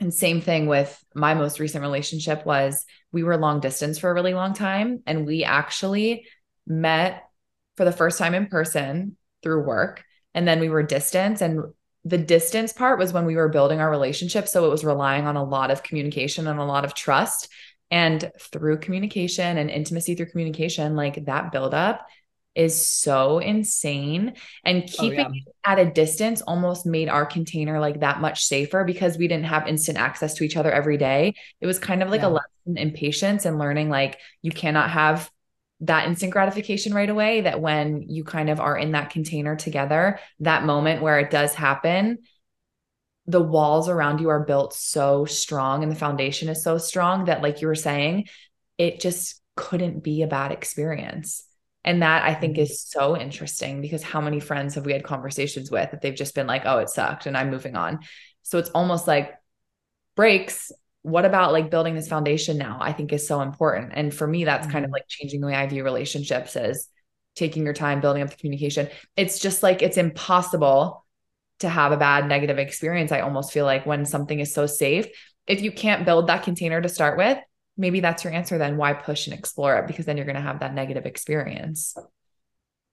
And 0.00 0.12
same 0.12 0.40
thing 0.40 0.66
with 0.66 1.02
my 1.14 1.34
most 1.34 1.58
recent 1.58 1.82
relationship 1.82 2.44
was 2.44 2.84
we 3.12 3.22
were 3.22 3.36
long 3.36 3.60
distance 3.60 3.98
for 3.98 4.10
a 4.10 4.14
really 4.14 4.34
long 4.34 4.52
time. 4.52 5.02
And 5.06 5.26
we 5.26 5.44
actually 5.44 6.26
met 6.66 7.24
for 7.76 7.84
the 7.84 7.92
first 7.92 8.18
time 8.18 8.34
in 8.34 8.46
person 8.46 9.16
through 9.42 9.64
work. 9.64 10.04
And 10.34 10.46
then 10.46 10.60
we 10.60 10.68
were 10.68 10.82
distance 10.82 11.40
and 11.40 11.62
the 12.04 12.18
distance 12.18 12.72
part 12.72 13.00
was 13.00 13.12
when 13.12 13.26
we 13.26 13.34
were 13.34 13.48
building 13.48 13.80
our 13.80 13.90
relationship. 13.90 14.46
So 14.46 14.64
it 14.66 14.70
was 14.70 14.84
relying 14.84 15.26
on 15.26 15.36
a 15.36 15.42
lot 15.42 15.72
of 15.72 15.82
communication 15.82 16.46
and 16.46 16.60
a 16.60 16.64
lot 16.64 16.84
of 16.84 16.94
trust. 16.94 17.48
And 17.90 18.30
through 18.38 18.78
communication 18.78 19.58
and 19.58 19.70
intimacy 19.70 20.14
through 20.14 20.26
communication, 20.26 20.94
like 20.94 21.24
that 21.24 21.50
buildup 21.50 22.06
is 22.56 22.88
so 22.88 23.38
insane. 23.38 24.34
And 24.64 24.86
keeping 24.86 25.26
oh, 25.26 25.32
yeah. 25.32 25.42
at 25.64 25.78
a 25.78 25.90
distance 25.90 26.40
almost 26.40 26.86
made 26.86 27.08
our 27.08 27.26
container 27.26 27.78
like 27.78 28.00
that 28.00 28.20
much 28.20 28.44
safer 28.44 28.82
because 28.82 29.18
we 29.18 29.28
didn't 29.28 29.44
have 29.44 29.68
instant 29.68 29.98
access 29.98 30.34
to 30.34 30.44
each 30.44 30.56
other 30.56 30.72
every 30.72 30.96
day. 30.96 31.34
It 31.60 31.66
was 31.66 31.78
kind 31.78 32.02
of 32.02 32.10
like 32.10 32.22
yeah. 32.22 32.28
a 32.28 32.30
lesson 32.30 32.78
in 32.78 32.90
patience 32.92 33.44
and 33.44 33.58
learning 33.58 33.90
like 33.90 34.18
you 34.42 34.50
cannot 34.50 34.90
have 34.90 35.30
that 35.80 36.08
instant 36.08 36.32
gratification 36.32 36.94
right 36.94 37.10
away. 37.10 37.42
That 37.42 37.60
when 37.60 38.02
you 38.08 38.24
kind 38.24 38.48
of 38.48 38.58
are 38.58 38.76
in 38.76 38.92
that 38.92 39.10
container 39.10 39.54
together, 39.54 40.18
that 40.40 40.64
moment 40.64 41.02
where 41.02 41.18
it 41.20 41.30
does 41.30 41.54
happen, 41.54 42.20
the 43.26 43.42
walls 43.42 43.88
around 43.88 44.20
you 44.20 44.30
are 44.30 44.44
built 44.44 44.72
so 44.72 45.26
strong 45.26 45.82
and 45.82 45.92
the 45.92 45.96
foundation 45.96 46.48
is 46.48 46.62
so 46.62 46.78
strong 46.78 47.26
that 47.26 47.42
like 47.42 47.60
you 47.60 47.66
were 47.66 47.74
saying 47.74 48.28
it 48.78 49.00
just 49.00 49.42
couldn't 49.56 50.02
be 50.02 50.22
a 50.22 50.26
bad 50.26 50.52
experience 50.52 51.45
and 51.86 52.02
that 52.02 52.24
i 52.24 52.34
think 52.34 52.58
is 52.58 52.70
mm-hmm. 52.70 53.00
so 53.00 53.16
interesting 53.16 53.80
because 53.80 54.02
how 54.02 54.20
many 54.20 54.40
friends 54.40 54.74
have 54.74 54.84
we 54.84 54.92
had 54.92 55.04
conversations 55.04 55.70
with 55.70 55.90
that 55.90 56.02
they've 56.02 56.14
just 56.14 56.34
been 56.34 56.46
like 56.46 56.62
oh 56.66 56.78
it 56.78 56.90
sucked 56.90 57.26
and 57.26 57.36
i'm 57.36 57.50
moving 57.50 57.76
on 57.76 58.00
so 58.42 58.58
it's 58.58 58.70
almost 58.70 59.06
like 59.06 59.34
breaks 60.16 60.70
what 61.02 61.24
about 61.24 61.52
like 61.52 61.70
building 61.70 61.94
this 61.94 62.08
foundation 62.08 62.58
now 62.58 62.76
i 62.80 62.92
think 62.92 63.12
is 63.12 63.26
so 63.26 63.40
important 63.40 63.92
and 63.94 64.12
for 64.12 64.26
me 64.26 64.44
that's 64.44 64.66
kind 64.66 64.84
of 64.84 64.88
mm-hmm. 64.88 64.94
like 64.94 65.08
changing 65.08 65.40
the 65.40 65.46
way 65.46 65.54
i 65.54 65.66
view 65.66 65.84
relationships 65.84 66.56
is 66.56 66.88
taking 67.36 67.64
your 67.64 67.74
time 67.74 68.00
building 68.00 68.22
up 68.22 68.30
the 68.30 68.36
communication 68.36 68.88
it's 69.16 69.38
just 69.38 69.62
like 69.62 69.80
it's 69.80 69.96
impossible 69.96 71.06
to 71.60 71.68
have 71.68 71.92
a 71.92 71.96
bad 71.96 72.28
negative 72.28 72.58
experience. 72.58 73.12
I 73.12 73.20
almost 73.20 73.52
feel 73.52 73.64
like 73.64 73.86
when 73.86 74.04
something 74.04 74.40
is 74.40 74.52
so 74.52 74.66
safe, 74.66 75.06
if 75.46 75.62
you 75.62 75.72
can't 75.72 76.04
build 76.04 76.26
that 76.26 76.42
container 76.42 76.80
to 76.80 76.88
start 76.88 77.16
with, 77.16 77.38
maybe 77.76 78.00
that's 78.00 78.24
your 78.24 78.32
answer 78.32 78.58
then 78.58 78.76
why 78.76 78.92
push 78.92 79.26
and 79.26 79.38
explore 79.38 79.76
it 79.76 79.86
because 79.86 80.06
then 80.06 80.16
you're 80.16 80.26
going 80.26 80.36
to 80.36 80.42
have 80.42 80.60
that 80.60 80.74
negative 80.74 81.06
experience. 81.06 81.96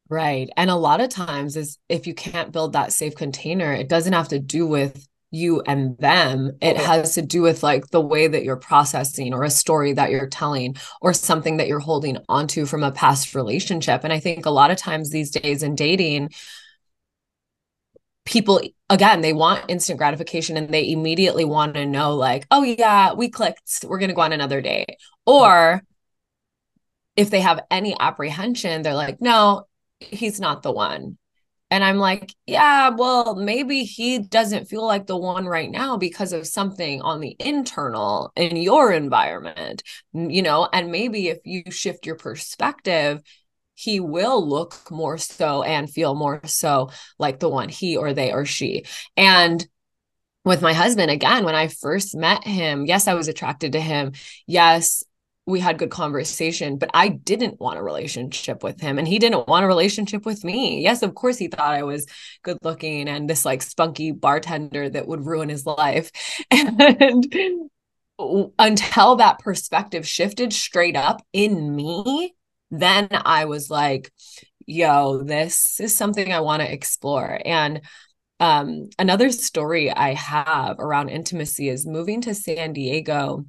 Right. 0.10 0.50
And 0.58 0.70
a 0.70 0.76
lot 0.76 1.02
of 1.02 1.10
times 1.10 1.56
is 1.56 1.78
if 1.90 2.08
you 2.08 2.14
can't 2.14 2.52
build 2.52 2.74
that 2.74 2.94
safe 2.94 3.16
container, 3.16 3.74
it 3.74 3.88
doesn't 3.90 4.14
have 4.14 4.28
to 4.30 4.40
do 4.40 4.68
with 4.68 5.08
you 5.32 5.62
and 5.62 5.98
them. 5.98 6.52
It 6.62 6.78
has 6.78 7.16
to 7.16 7.22
do 7.24 7.42
with 7.42 7.64
like 7.64 7.88
the 7.88 8.02
way 8.02 8.28
that 8.28 8.44
you're 8.44 8.56
processing 8.56 9.34
or 9.34 9.44
a 9.44 9.50
story 9.50 9.94
that 9.94 10.12
you're 10.12 10.28
telling 10.28 10.76
or 11.02 11.14
something 11.14 11.58
that 11.58 11.68
you're 11.68 11.80
holding 11.80 12.18
onto 12.30 12.66
from 12.66 12.84
a 12.84 12.92
past 12.92 13.34
relationship. 13.34 14.04
And 14.04 14.14
I 14.14 14.20
think 14.20 14.46
a 14.46 14.52
lot 14.52 14.70
of 14.70 14.78
times 14.78 15.10
these 15.10 15.32
days 15.32 15.64
in 15.64 15.74
dating, 15.74 16.30
people 18.26 18.62
again 18.90 19.22
they 19.22 19.34
want 19.34 19.70
instant 19.70 19.98
gratification 19.98 20.56
and 20.56 20.70
they 20.70 20.90
immediately 20.92 21.44
want 21.44 21.74
to 21.74 21.86
know 21.86 22.16
like 22.16 22.46
oh 22.52 22.64
yeah 22.64 23.14
we 23.14 23.30
clicked 23.30 23.84
we're 23.86 24.00
going 24.00 24.10
to 24.10 24.16
go 24.16 24.22
on 24.22 24.34
another 24.34 24.62
date. 24.62 24.96
Or 25.26 25.82
if 27.16 27.30
they 27.30 27.42
have 27.42 27.62
any 27.70 27.96
apprehension 28.00 28.82
they're 28.82 28.94
like 28.94 29.22
no 29.22 29.66
he's 30.00 30.40
not 30.40 30.64
the 30.64 30.72
one. 30.72 31.18
And 31.70 31.84
i'm 31.84 31.98
like 31.98 32.34
yeah 32.46 32.90
well 32.90 33.36
maybe 33.36 33.84
he 33.84 34.20
doesn't 34.20 34.68
feel 34.68 34.86
like 34.86 35.08
the 35.08 35.18
one 35.18 35.46
right 35.46 35.72
now 35.72 35.98
because 35.98 36.32
of 36.32 36.48
something 36.48 37.02
on 37.02 37.20
the 37.20 37.36
internal 37.40 38.32
in 38.36 38.56
your 38.56 38.92
environment 38.92 39.84
you 40.14 40.42
know? 40.44 40.70
And 40.72 40.92
maybe 40.92 41.30
if 41.30 41.40
you 41.46 41.64
shift 41.72 42.06
your 42.06 42.16
perspective 42.16 43.22
he 43.76 44.00
will 44.00 44.48
look 44.48 44.90
more 44.92 45.18
so 45.18 45.64
and 45.64 45.90
feel 45.90 46.16
more 46.16 46.42
so 46.46 46.90
like 47.20 47.40
the 47.40 47.50
one 47.50 47.70
he 47.70 47.98
or 47.98 48.14
they 48.14 48.32
or 48.32 48.46
she. 48.46 48.86
And 49.18 49.66
with 50.46 50.62
my 50.62 50.74
husband, 50.74 51.10
again, 51.10 51.46
when 51.46 51.56
I 51.56 51.68
first 51.68 52.16
met 52.16 52.44
him, 52.46 52.86
yes, 52.86 53.08
I 53.08 53.14
was 53.14 53.28
attracted 53.28 53.74
to 53.74 53.80
him. 53.82 54.12
Yes, 54.46 55.04
we 55.46 55.60
had 55.60 55.78
good 55.78 55.90
conversation, 55.90 56.78
but 56.78 56.90
I 56.94 57.10
didn't 57.10 57.60
want 57.60 57.80
a 57.80 57.84
relationship 57.84 58.64
with 58.64 58.80
him 58.80 58.98
and 58.98 59.08
he 59.08 59.20
didn't 59.20 59.48
want 59.48 59.66
a 59.66 59.68
relationship 59.68 60.26
with 60.26 60.44
me. 60.44 60.82
Yes, 60.82 61.04
of 61.04 61.16
course 61.16 61.38
he 61.38 61.48
thought 61.48 61.74
I 61.74 61.84
was 61.84 62.08
good 62.44 62.58
looking 62.62 63.10
and 63.10 63.30
this 63.30 63.44
like 63.44 63.62
spunky 63.62 64.12
bartender 64.12 64.90
that 64.90 65.08
would 65.08 65.26
ruin 65.26 65.50
his 65.50 65.66
life. 65.66 66.12
And 68.20 68.52
until 68.60 69.16
that 69.16 69.40
perspective 69.40 70.08
shifted 70.08 70.54
straight 70.54 70.96
up 70.96 71.22
in 71.34 71.76
me, 71.76 72.36
then 72.82 73.08
I 73.12 73.46
was 73.46 73.70
like, 73.70 74.12
yo, 74.66 75.24
this 75.24 75.80
is 75.80 75.96
something 75.96 76.32
I 76.32 76.40
want 76.40 76.62
to 76.62 76.72
explore. 76.72 77.40
And 77.46 77.82
um, 78.40 78.90
another 78.98 79.32
story 79.32 79.92
I 79.92 80.14
have 80.14 80.80
around 80.80 81.10
intimacy 81.10 81.70
is 81.70 81.86
moving 81.86 82.22
to 82.22 82.34
San 82.34 82.74
Diego. 82.74 83.46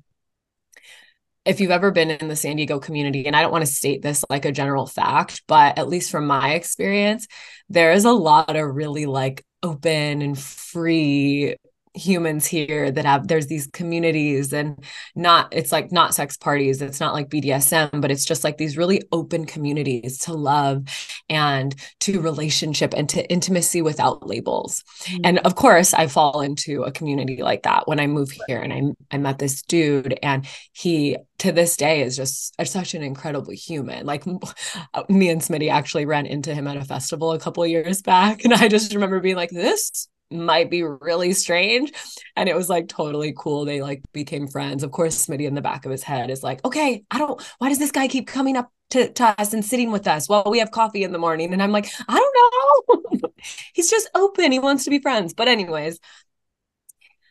If 1.45 1.61
you've 1.61 1.71
ever 1.71 1.91
been 1.91 2.11
in 2.11 2.29
the 2.29 2.37
San 2.37 2.57
Diego 2.57 2.79
community, 2.79 3.27
and 3.27 3.35
I 3.35 3.43
don't 3.43 3.53
want 3.53 3.67
to 3.67 3.73
state 3.73 4.03
this 4.03 4.25
like 4.31 4.45
a 4.45 4.53
general 4.53 4.87
fact, 4.87 5.43
but 5.47 5.79
at 5.79 5.89
least 5.89 6.11
from 6.11 6.27
my 6.27 6.55
experience, 6.55 7.27
there 7.69 7.93
is 7.93 8.05
a 8.05 8.13
lot 8.13 8.57
of 8.57 8.75
really 8.75 9.07
like 9.07 9.45
open 9.63 10.23
and 10.23 10.39
free 10.39 11.57
humans 11.95 12.45
here 12.47 12.91
that 12.91 13.05
have 13.05 13.29
there's 13.29 13.47
these 13.47 13.69
communities 13.69 14.53
and 14.53 14.85
not 15.15 15.49
it's 15.53 15.71
like 15.71 15.93
not 15.93 16.15
sex 16.15 16.37
parties 16.37 16.83
it's 16.83 17.01
not 17.01 17.15
like 17.15 17.29
BDSM 17.29 18.01
but 18.01 18.11
it's 18.11 18.25
just 18.25 18.43
like 18.43 18.59
these 18.59 18.77
really 18.77 19.03
open 19.13 19.47
communities 19.47 20.19
to 20.19 20.35
love 20.35 20.85
and 21.29 21.75
to 22.01 22.21
relationship 22.21 22.95
and 22.95 23.09
to 23.09 23.25
intimacy 23.31 23.81
without 23.81 24.27
labels 24.27 24.83
mm-hmm. 25.05 25.21
and 25.25 25.39
of 25.41 25.55
course 25.55 25.95
I 25.95 26.09
fall 26.09 26.41
into 26.41 26.83
a 26.83 26.93
community 26.93 27.43
like 27.43 27.63
that 27.63 27.87
when 27.87 28.01
I 28.01 28.07
move 28.07 28.33
here 28.47 28.59
and 28.59 28.73
I 28.73 29.15
I 29.15 29.19
met 29.19 29.39
this 29.39 29.63
dude 29.63 30.19
and 30.23 30.47
he 30.73 31.17
to 31.39 31.53
this 31.53 31.77
day 31.77 32.03
is 32.03 32.17
just 32.17 32.55
such 32.65 32.95
an 32.95 33.03
incredible 33.03 33.53
human. 33.53 34.07
Like 34.07 34.25
me 34.27 35.29
and 35.29 35.41
Smitty 35.41 35.71
actually 35.71 36.07
ran 36.07 36.27
into 36.27 36.55
him 36.55 36.67
at 36.67 36.77
a 36.77 36.85
festival 36.85 37.33
a 37.33 37.41
couple 37.41 37.67
years 37.67 38.03
back, 38.03 38.45
and 38.45 38.55
I 38.55 38.69
just 38.69 38.95
remember 38.95 39.21
being 39.21 39.37
like, 39.37 39.51
"This 39.51 40.09
might 40.31 40.71
be 40.71 40.83
really 40.83 41.33
strange. 41.33 41.93
And 42.37 42.49
it 42.49 42.57
was 42.57 42.69
like 42.69 42.89
totally 42.89 43.35
cool. 43.37 43.65
They 43.65 43.83
like 43.83 44.03
became 44.13 44.49
friends. 44.49 44.83
Of 44.83 44.91
course, 44.91 45.27
Smitty 45.27 45.47
in 45.47 45.55
the 45.55 45.61
back 45.61 45.85
of 45.85 45.93
his 45.93 46.03
head 46.03 46.31
is 46.31 46.43
like, 46.43 46.65
okay, 46.65 47.05
I 47.11 47.19
don't, 47.19 47.41
why 47.59 47.69
does 47.69 47.79
this 47.79 47.93
guy 47.93 48.09
keep 48.09 48.27
coming 48.27 48.57
up 48.57 48.71
to, 48.91 49.11
to 49.13 49.35
us 49.39 49.53
and 49.53 49.65
sitting 49.65 49.91
with 49.91 50.07
us 50.07 50.29
while 50.29 50.45
we 50.47 50.59
have 50.59 50.71
coffee 50.71 51.05
in 51.05 51.13
the 51.13 51.19
morning? 51.19 51.53
And 51.53 51.63
I'm 51.63 51.73
like, 51.73 51.87
I 52.09 52.19
don't 52.19 53.23
know. 53.23 53.31
He's 53.75 53.91
just 53.91 54.11
open. 54.15 54.53
He 54.53 54.59
wants 54.59 54.85
to 54.85 54.91
be 54.91 55.01
friends. 55.01 55.35
But, 55.35 55.49
anyways, 55.49 56.01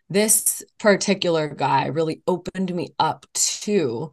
this 0.10 0.64
particular 0.80 1.48
guy 1.48 1.88
really 1.88 2.22
opened 2.28 2.74
me 2.74 2.90
up 3.00 3.26
to 3.34 4.12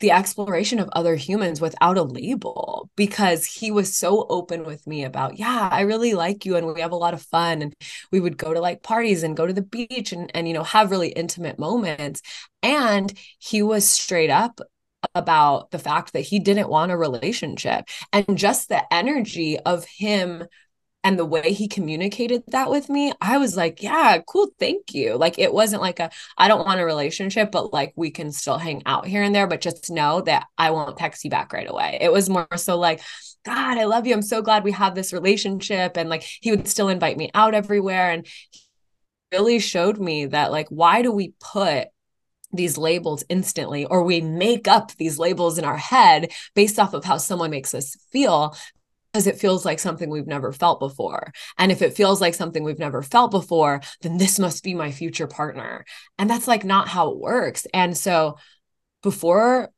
the 0.00 0.10
exploration 0.10 0.78
of 0.78 0.88
other 0.92 1.16
humans 1.16 1.60
without 1.60 1.98
a 1.98 2.02
label 2.02 2.90
because 2.96 3.44
he 3.44 3.70
was 3.70 3.96
so 3.96 4.26
open 4.28 4.64
with 4.64 4.86
me 4.86 5.04
about 5.04 5.38
yeah 5.38 5.68
i 5.72 5.80
really 5.80 6.14
like 6.14 6.44
you 6.44 6.56
and 6.56 6.66
we 6.66 6.80
have 6.80 6.92
a 6.92 6.96
lot 6.96 7.14
of 7.14 7.22
fun 7.22 7.62
and 7.62 7.74
we 8.12 8.20
would 8.20 8.36
go 8.36 8.54
to 8.54 8.60
like 8.60 8.82
parties 8.82 9.22
and 9.22 9.36
go 9.36 9.46
to 9.46 9.52
the 9.52 9.62
beach 9.62 10.12
and 10.12 10.30
and 10.34 10.48
you 10.48 10.54
know 10.54 10.62
have 10.62 10.90
really 10.90 11.08
intimate 11.08 11.58
moments. 11.58 12.22
And 12.62 13.12
he 13.38 13.62
was 13.62 13.88
straight 13.88 14.30
up 14.30 14.60
about 15.14 15.70
the 15.70 15.78
fact 15.78 16.12
that 16.12 16.20
he 16.20 16.38
didn't 16.38 16.68
want 16.68 16.92
a 16.92 16.96
relationship 16.96 17.84
and 18.12 18.36
just 18.36 18.68
the 18.68 18.82
energy 18.92 19.58
of 19.60 19.84
him 19.84 20.44
and 21.04 21.18
the 21.18 21.24
way 21.24 21.52
he 21.52 21.68
communicated 21.68 22.42
that 22.48 22.70
with 22.70 22.88
me 22.88 23.12
i 23.20 23.38
was 23.38 23.56
like 23.56 23.82
yeah 23.82 24.18
cool 24.26 24.48
thank 24.58 24.94
you. 24.94 25.16
Like 25.16 25.38
it 25.38 25.52
wasn't 25.52 25.82
like 25.82 26.00
a 26.00 26.10
i 26.36 26.48
don't 26.48 26.66
want 26.66 26.80
a 26.80 26.84
relationship 26.84 27.50
but 27.52 27.72
like 27.72 27.92
we 27.96 28.10
can 28.10 28.32
still 28.32 28.58
hang 28.58 28.82
out 28.86 29.06
here 29.06 29.22
and 29.22 29.34
there 29.34 29.46
but 29.46 29.60
just 29.60 29.90
know 29.90 30.20
that 30.22 30.46
i 30.56 30.70
won't 30.70 30.96
text 30.96 31.24
you 31.24 31.30
back 31.30 31.52
right 31.52 31.68
away. 31.68 31.98
It 32.00 32.12
was 32.12 32.28
more 32.28 32.48
so 32.56 32.78
like 32.78 33.00
god 33.44 33.78
i 33.78 33.84
love 33.84 34.06
you. 34.06 34.14
I'm 34.14 34.22
so 34.22 34.42
glad 34.42 34.64
we 34.64 34.72
have 34.72 34.94
this 34.94 35.12
relationship. 35.12 35.96
And 35.96 36.08
like 36.08 36.22
he 36.22 36.50
would 36.50 36.68
still 36.68 36.88
invite 36.88 37.16
me 37.16 37.30
out 37.34 37.54
everywhere 37.54 38.10
and 38.10 38.26
really 39.32 39.58
showed 39.58 39.98
me 39.98 40.26
that 40.26 40.50
like 40.50 40.68
why 40.68 41.02
do 41.02 41.12
we 41.12 41.34
put 41.38 41.88
these 42.52 42.78
labels 42.78 43.24
instantly 43.28 43.84
or 43.84 44.02
we 44.02 44.20
make 44.20 44.66
up 44.66 44.92
these 44.96 45.18
labels 45.18 45.58
in 45.58 45.64
our 45.64 45.76
head 45.76 46.32
based 46.54 46.78
off 46.78 46.94
of 46.94 47.04
how 47.04 47.18
someone 47.18 47.50
makes 47.50 47.74
us 47.74 47.94
feel 48.10 48.56
because 49.12 49.26
it 49.26 49.38
feels 49.38 49.64
like 49.64 49.78
something 49.78 50.10
we've 50.10 50.26
never 50.26 50.52
felt 50.52 50.80
before. 50.80 51.32
And 51.56 51.72
if 51.72 51.82
it 51.82 51.94
feels 51.94 52.20
like 52.20 52.34
something 52.34 52.62
we've 52.62 52.78
never 52.78 53.02
felt 53.02 53.30
before, 53.30 53.80
then 54.02 54.18
this 54.18 54.38
must 54.38 54.62
be 54.62 54.74
my 54.74 54.90
future 54.90 55.26
partner. 55.26 55.84
And 56.18 56.28
that's 56.28 56.46
like 56.48 56.64
not 56.64 56.88
how 56.88 57.10
it 57.10 57.18
works. 57.18 57.66
And 57.72 57.96
so 57.96 58.36
before 59.02 59.70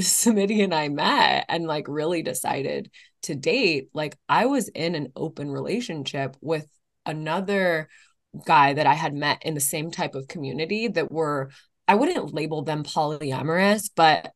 Smitty 0.00 0.64
and 0.64 0.74
I 0.74 0.88
met 0.88 1.46
and 1.48 1.66
like 1.66 1.86
really 1.86 2.22
decided 2.22 2.90
to 3.22 3.34
date, 3.34 3.88
like 3.94 4.16
I 4.28 4.46
was 4.46 4.68
in 4.68 4.94
an 4.94 5.12
open 5.14 5.50
relationship 5.50 6.36
with 6.40 6.66
another 7.06 7.88
guy 8.46 8.72
that 8.72 8.86
I 8.86 8.94
had 8.94 9.14
met 9.14 9.42
in 9.44 9.54
the 9.54 9.60
same 9.60 9.90
type 9.90 10.14
of 10.14 10.26
community 10.28 10.88
that 10.88 11.12
were, 11.12 11.50
I 11.86 11.94
wouldn't 11.94 12.34
label 12.34 12.62
them 12.62 12.82
polyamorous, 12.82 13.90
but 13.94 14.32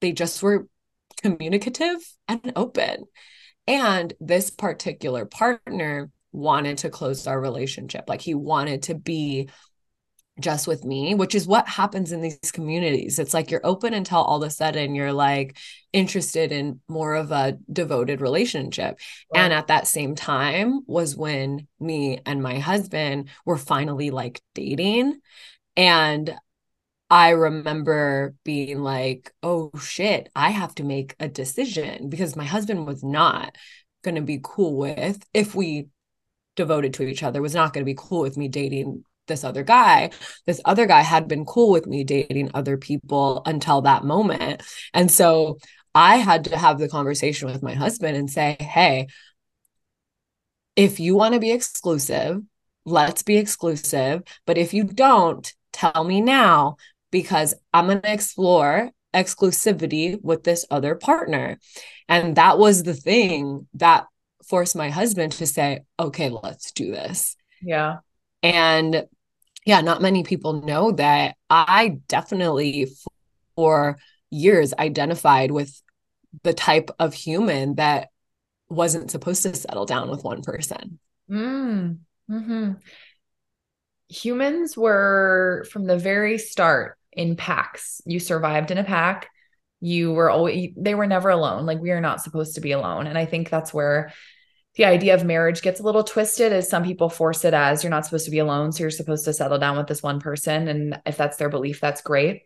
they 0.00 0.12
just 0.12 0.42
were 0.42 0.66
communicative 1.22 1.98
and 2.26 2.52
open. 2.56 3.04
And 3.68 4.14
this 4.18 4.50
particular 4.50 5.26
partner 5.26 6.10
wanted 6.32 6.78
to 6.78 6.90
close 6.90 7.26
our 7.26 7.40
relationship. 7.40 8.06
Like 8.08 8.22
he 8.22 8.34
wanted 8.34 8.84
to 8.84 8.94
be 8.94 9.50
just 10.40 10.66
with 10.66 10.84
me, 10.84 11.14
which 11.14 11.34
is 11.34 11.46
what 11.46 11.68
happens 11.68 12.12
in 12.12 12.22
these 12.22 12.50
communities. 12.52 13.18
It's 13.18 13.34
like 13.34 13.50
you're 13.50 13.60
open 13.64 13.92
until 13.92 14.18
all 14.18 14.42
of 14.42 14.46
a 14.46 14.50
sudden 14.50 14.94
you're 14.94 15.12
like 15.12 15.58
interested 15.92 16.50
in 16.50 16.80
more 16.88 17.14
of 17.14 17.30
a 17.30 17.58
devoted 17.70 18.20
relationship. 18.20 18.98
Right. 19.34 19.42
And 19.42 19.52
at 19.52 19.66
that 19.66 19.86
same 19.86 20.14
time 20.14 20.80
was 20.86 21.16
when 21.16 21.66
me 21.78 22.20
and 22.24 22.42
my 22.42 22.58
husband 22.60 23.28
were 23.44 23.58
finally 23.58 24.10
like 24.10 24.40
dating. 24.54 25.20
And 25.76 26.34
I 27.10 27.30
remember 27.30 28.34
being 28.44 28.80
like, 28.80 29.32
oh 29.42 29.70
shit, 29.80 30.28
I 30.34 30.50
have 30.50 30.74
to 30.76 30.84
make 30.84 31.14
a 31.18 31.28
decision 31.28 32.08
because 32.10 32.36
my 32.36 32.44
husband 32.44 32.86
was 32.86 33.02
not 33.02 33.56
going 34.02 34.16
to 34.16 34.22
be 34.22 34.40
cool 34.42 34.76
with 34.76 35.22
if 35.32 35.54
we 35.54 35.88
devoted 36.56 36.92
to 36.94 37.04
each 37.04 37.22
other 37.22 37.40
was 37.40 37.54
not 37.54 37.72
going 37.72 37.82
to 37.82 37.90
be 37.90 37.96
cool 37.96 38.20
with 38.20 38.36
me 38.36 38.48
dating 38.48 39.04
this 39.28 39.44
other 39.44 39.62
guy. 39.62 40.10
This 40.44 40.60
other 40.64 40.86
guy 40.86 41.02
had 41.02 41.28
been 41.28 41.44
cool 41.44 41.70
with 41.70 41.86
me 41.86 42.04
dating 42.04 42.50
other 42.52 42.76
people 42.76 43.42
until 43.46 43.82
that 43.82 44.04
moment. 44.04 44.62
And 44.92 45.10
so 45.10 45.58
I 45.94 46.16
had 46.16 46.44
to 46.44 46.58
have 46.58 46.78
the 46.78 46.88
conversation 46.88 47.48
with 47.48 47.62
my 47.62 47.74
husband 47.74 48.16
and 48.16 48.28
say, 48.30 48.56
hey, 48.58 49.06
if 50.76 51.00
you 51.00 51.14
want 51.14 51.34
to 51.34 51.40
be 51.40 51.52
exclusive, 51.52 52.40
let's 52.84 53.22
be 53.22 53.36
exclusive. 53.36 54.22
But 54.46 54.58
if 54.58 54.74
you 54.74 54.84
don't, 54.84 55.52
tell 55.72 56.04
me 56.04 56.20
now 56.20 56.76
because 57.10 57.54
I'm 57.72 57.86
going 57.86 58.02
to 58.02 58.12
explore 58.12 58.90
exclusivity 59.14 60.18
with 60.22 60.44
this 60.44 60.66
other 60.70 60.94
partner. 60.94 61.58
And 62.08 62.36
that 62.36 62.58
was 62.58 62.82
the 62.82 62.94
thing 62.94 63.66
that 63.74 64.06
forced 64.46 64.76
my 64.76 64.90
husband 64.90 65.32
to 65.32 65.46
say, 65.46 65.80
okay, 65.98 66.30
let's 66.30 66.72
do 66.72 66.90
this. 66.90 67.36
Yeah. 67.62 67.98
And 68.42 69.06
yeah, 69.64 69.80
not 69.80 70.02
many 70.02 70.22
people 70.22 70.62
know 70.62 70.92
that 70.92 71.36
I 71.50 71.98
definitely 72.08 72.88
for 73.56 73.98
years 74.30 74.72
identified 74.78 75.50
with 75.50 75.82
the 76.42 76.54
type 76.54 76.90
of 76.98 77.14
human 77.14 77.74
that 77.76 78.08
wasn't 78.68 79.10
supposed 79.10 79.42
to 79.42 79.54
settle 79.54 79.86
down 79.86 80.10
with 80.10 80.24
one 80.24 80.42
person. 80.42 80.98
Mm. 81.30 81.98
hmm 82.28 82.72
Humans 84.10 84.74
were 84.76 85.66
from 85.70 85.84
the 85.84 85.98
very 85.98 86.38
start 86.38 86.97
in 87.18 87.36
packs. 87.36 88.00
You 88.06 88.20
survived 88.20 88.70
in 88.70 88.78
a 88.78 88.84
pack. 88.84 89.28
You 89.80 90.12
were 90.12 90.30
always, 90.30 90.70
they 90.76 90.94
were 90.94 91.06
never 91.06 91.28
alone. 91.28 91.66
Like 91.66 91.80
we 91.80 91.90
are 91.90 92.00
not 92.00 92.22
supposed 92.22 92.54
to 92.54 92.60
be 92.60 92.72
alone. 92.72 93.06
And 93.06 93.18
I 93.18 93.26
think 93.26 93.50
that's 93.50 93.74
where 93.74 94.12
the 94.76 94.84
idea 94.84 95.14
of 95.14 95.24
marriage 95.24 95.60
gets 95.60 95.80
a 95.80 95.82
little 95.82 96.04
twisted 96.04 96.52
as 96.52 96.70
some 96.70 96.84
people 96.84 97.08
force 97.08 97.44
it 97.44 97.52
as 97.52 97.82
you're 97.82 97.90
not 97.90 98.04
supposed 98.04 98.26
to 98.26 98.30
be 98.30 98.38
alone. 98.38 98.70
So 98.70 98.84
you're 98.84 98.90
supposed 98.90 99.24
to 99.24 99.32
settle 99.32 99.58
down 99.58 99.76
with 99.76 99.88
this 99.88 100.02
one 100.02 100.20
person. 100.20 100.68
And 100.68 101.00
if 101.04 101.16
that's 101.16 101.36
their 101.36 101.48
belief, 101.48 101.80
that's 101.80 102.00
great. 102.00 102.42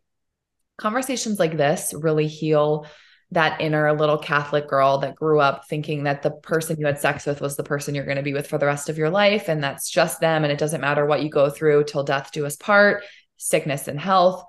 Conversations 0.78 1.38
like 1.38 1.56
this 1.56 1.94
really 1.96 2.26
heal 2.26 2.86
that 3.32 3.60
inner 3.60 3.92
little 3.94 4.18
Catholic 4.18 4.68
girl 4.68 4.98
that 4.98 5.16
grew 5.16 5.40
up 5.40 5.66
thinking 5.66 6.04
that 6.04 6.22
the 6.22 6.30
person 6.30 6.78
you 6.78 6.86
had 6.86 6.98
sex 6.98 7.24
with 7.24 7.40
was 7.40 7.56
the 7.56 7.62
person 7.62 7.94
you're 7.94 8.04
going 8.04 8.18
to 8.18 8.22
be 8.22 8.34
with 8.34 8.46
for 8.46 8.58
the 8.58 8.66
rest 8.66 8.88
of 8.88 8.98
your 8.98 9.10
life. 9.10 9.48
And 9.48 9.62
that's 9.62 9.90
just 9.90 10.20
them. 10.20 10.44
And 10.44 10.52
it 10.52 10.58
doesn't 10.58 10.82
matter 10.82 11.04
what 11.04 11.22
you 11.22 11.30
go 11.30 11.48
through 11.48 11.84
till 11.84 12.04
death 12.04 12.30
do 12.32 12.44
us 12.46 12.56
part, 12.56 13.04
sickness 13.36 13.88
and 13.88 13.98
health. 13.98 14.44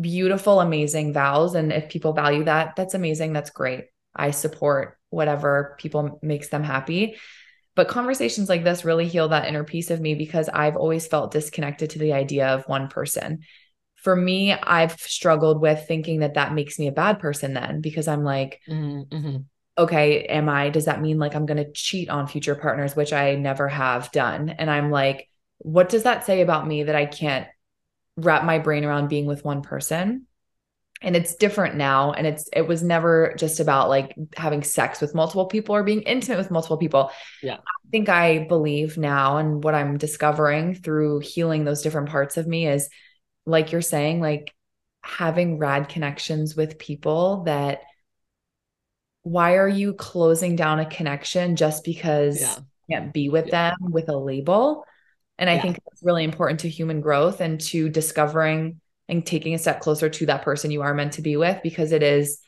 Beautiful, 0.00 0.60
amazing 0.60 1.12
vows. 1.12 1.54
And 1.54 1.72
if 1.72 1.88
people 1.88 2.12
value 2.12 2.44
that, 2.44 2.76
that's 2.76 2.94
amazing. 2.94 3.32
That's 3.32 3.50
great. 3.50 3.86
I 4.14 4.30
support 4.30 4.98
whatever 5.10 5.76
people 5.78 6.18
makes 6.22 6.48
them 6.48 6.62
happy. 6.62 7.16
But 7.74 7.88
conversations 7.88 8.48
like 8.48 8.64
this 8.64 8.84
really 8.84 9.08
heal 9.08 9.28
that 9.28 9.48
inner 9.48 9.64
piece 9.64 9.90
of 9.90 10.00
me 10.00 10.14
because 10.14 10.48
I've 10.48 10.76
always 10.76 11.06
felt 11.06 11.30
disconnected 11.30 11.90
to 11.90 11.98
the 11.98 12.12
idea 12.12 12.48
of 12.48 12.68
one 12.68 12.88
person. 12.88 13.40
For 13.96 14.14
me, 14.16 14.52
I've 14.52 15.00
struggled 15.00 15.60
with 15.60 15.86
thinking 15.86 16.20
that 16.20 16.34
that 16.34 16.54
makes 16.54 16.78
me 16.78 16.88
a 16.88 16.92
bad 16.92 17.18
person 17.18 17.54
then 17.54 17.80
because 17.80 18.08
I'm 18.08 18.24
like, 18.24 18.60
mm-hmm. 18.68 19.14
mm-hmm. 19.14 19.36
okay, 19.78 20.24
am 20.24 20.48
I, 20.48 20.70
does 20.70 20.86
that 20.86 21.00
mean 21.00 21.18
like 21.18 21.34
I'm 21.34 21.46
going 21.46 21.64
to 21.64 21.72
cheat 21.72 22.10
on 22.10 22.26
future 22.26 22.54
partners, 22.54 22.96
which 22.96 23.12
I 23.12 23.36
never 23.36 23.68
have 23.68 24.10
done? 24.10 24.50
And 24.50 24.70
I'm 24.70 24.90
like, 24.90 25.28
what 25.58 25.88
does 25.88 26.02
that 26.02 26.26
say 26.26 26.40
about 26.40 26.66
me 26.66 26.82
that 26.82 26.96
I 26.96 27.06
can't 27.06 27.46
wrap 28.24 28.44
my 28.44 28.58
brain 28.58 28.84
around 28.84 29.08
being 29.08 29.26
with 29.26 29.44
one 29.44 29.62
person? 29.62 30.26
and 31.02 31.16
it's 31.16 31.34
different 31.34 31.74
now 31.74 32.12
and 32.12 32.26
it's 32.26 32.48
it 32.52 32.66
was 32.66 32.82
never 32.82 33.34
just 33.36 33.60
about 33.60 33.88
like 33.88 34.14
having 34.36 34.62
sex 34.62 35.00
with 35.00 35.14
multiple 35.14 35.46
people 35.46 35.74
or 35.74 35.82
being 35.82 36.02
intimate 36.02 36.38
with 36.38 36.50
multiple 36.50 36.76
people 36.76 37.10
yeah 37.42 37.56
i 37.56 37.90
think 37.90 38.08
i 38.08 38.38
believe 38.38 38.96
now 38.96 39.36
and 39.36 39.62
what 39.62 39.74
i'm 39.74 39.98
discovering 39.98 40.74
through 40.74 41.18
healing 41.20 41.64
those 41.64 41.82
different 41.82 42.08
parts 42.08 42.36
of 42.36 42.46
me 42.46 42.66
is 42.66 42.88
like 43.44 43.72
you're 43.72 43.82
saying 43.82 44.20
like 44.20 44.54
having 45.02 45.58
rad 45.58 45.88
connections 45.88 46.56
with 46.56 46.78
people 46.78 47.42
that 47.44 47.80
why 49.24 49.56
are 49.56 49.68
you 49.68 49.94
closing 49.94 50.56
down 50.56 50.80
a 50.80 50.86
connection 50.86 51.56
just 51.56 51.84
because 51.84 52.40
yeah. 52.40 52.56
you 52.56 52.96
can't 52.96 53.12
be 53.12 53.28
with 53.28 53.48
yeah. 53.48 53.70
them 53.70 53.92
with 53.92 54.08
a 54.08 54.16
label 54.16 54.84
and 55.38 55.48
i 55.50 55.54
yeah. 55.54 55.62
think 55.62 55.78
it's 55.90 56.02
really 56.02 56.24
important 56.24 56.60
to 56.60 56.68
human 56.68 57.00
growth 57.00 57.40
and 57.40 57.60
to 57.60 57.88
discovering 57.88 58.80
and 59.08 59.26
taking 59.26 59.54
a 59.54 59.58
step 59.58 59.80
closer 59.80 60.08
to 60.08 60.26
that 60.26 60.42
person 60.42 60.70
you 60.70 60.82
are 60.82 60.94
meant 60.94 61.14
to 61.14 61.22
be 61.22 61.36
with 61.36 61.60
because 61.62 61.92
it 61.92 62.02
is 62.02 62.38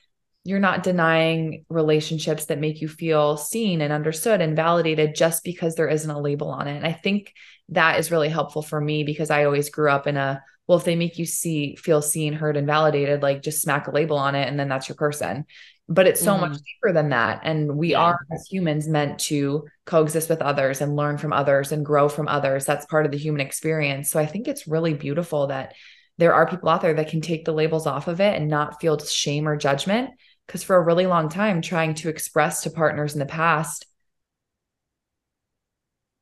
you're 0.44 0.60
not 0.60 0.82
denying 0.82 1.64
relationships 1.70 2.46
that 2.46 2.60
make 2.60 2.82
you 2.82 2.88
feel 2.88 3.38
seen 3.38 3.80
and 3.80 3.92
understood 3.92 4.42
and 4.42 4.54
validated 4.54 5.14
just 5.14 5.42
because 5.42 5.74
there 5.74 5.88
isn't 5.88 6.10
a 6.10 6.20
label 6.20 6.50
on 6.50 6.68
it. 6.68 6.76
And 6.76 6.86
I 6.86 6.92
think 6.92 7.32
that 7.70 7.98
is 7.98 8.10
really 8.10 8.28
helpful 8.28 8.60
for 8.60 8.78
me 8.78 9.04
because 9.04 9.30
I 9.30 9.44
always 9.44 9.70
grew 9.70 9.90
up 9.90 10.06
in 10.06 10.18
a 10.18 10.42
well, 10.66 10.78
if 10.78 10.84
they 10.84 10.96
make 10.96 11.18
you 11.18 11.26
see 11.26 11.76
feel 11.76 12.00
seen, 12.00 12.32
heard, 12.32 12.56
and 12.56 12.66
validated, 12.66 13.22
like 13.22 13.42
just 13.42 13.60
smack 13.60 13.86
a 13.86 13.90
label 13.90 14.16
on 14.16 14.34
it 14.34 14.48
and 14.48 14.58
then 14.58 14.68
that's 14.68 14.88
your 14.88 14.96
person. 14.96 15.44
But 15.88 16.06
it's 16.06 16.20
so 16.20 16.32
mm-hmm. 16.32 16.52
much 16.52 16.58
deeper 16.62 16.92
than 16.94 17.10
that. 17.10 17.40
And 17.44 17.76
we 17.76 17.90
yeah. 17.90 18.00
are 18.00 18.18
as 18.32 18.46
humans 18.46 18.88
meant 18.88 19.18
to 19.20 19.66
coexist 19.84 20.30
with 20.30 20.40
others 20.40 20.80
and 20.80 20.96
learn 20.96 21.18
from 21.18 21.32
others 21.32 21.72
and 21.72 21.84
grow 21.84 22.08
from 22.08 22.26
others. 22.26 22.64
That's 22.64 22.86
part 22.86 23.04
of 23.04 23.12
the 23.12 23.18
human 23.18 23.42
experience. 23.42 24.10
So 24.10 24.18
I 24.18 24.24
think 24.24 24.48
it's 24.48 24.66
really 24.66 24.94
beautiful 24.94 25.48
that 25.48 25.74
there 26.16 26.32
are 26.32 26.48
people 26.48 26.68
out 26.70 26.80
there 26.80 26.94
that 26.94 27.08
can 27.08 27.20
take 27.20 27.44
the 27.44 27.52
labels 27.52 27.86
off 27.86 28.08
of 28.08 28.20
it 28.20 28.34
and 28.34 28.48
not 28.48 28.80
feel 28.80 28.98
shame 28.98 29.46
or 29.46 29.56
judgment. 29.56 30.10
Because 30.46 30.62
for 30.62 30.76
a 30.76 30.82
really 30.82 31.06
long 31.06 31.28
time, 31.28 31.60
trying 31.60 31.94
to 31.96 32.08
express 32.08 32.62
to 32.62 32.70
partners 32.70 33.14
in 33.14 33.18
the 33.18 33.26
past, 33.26 33.86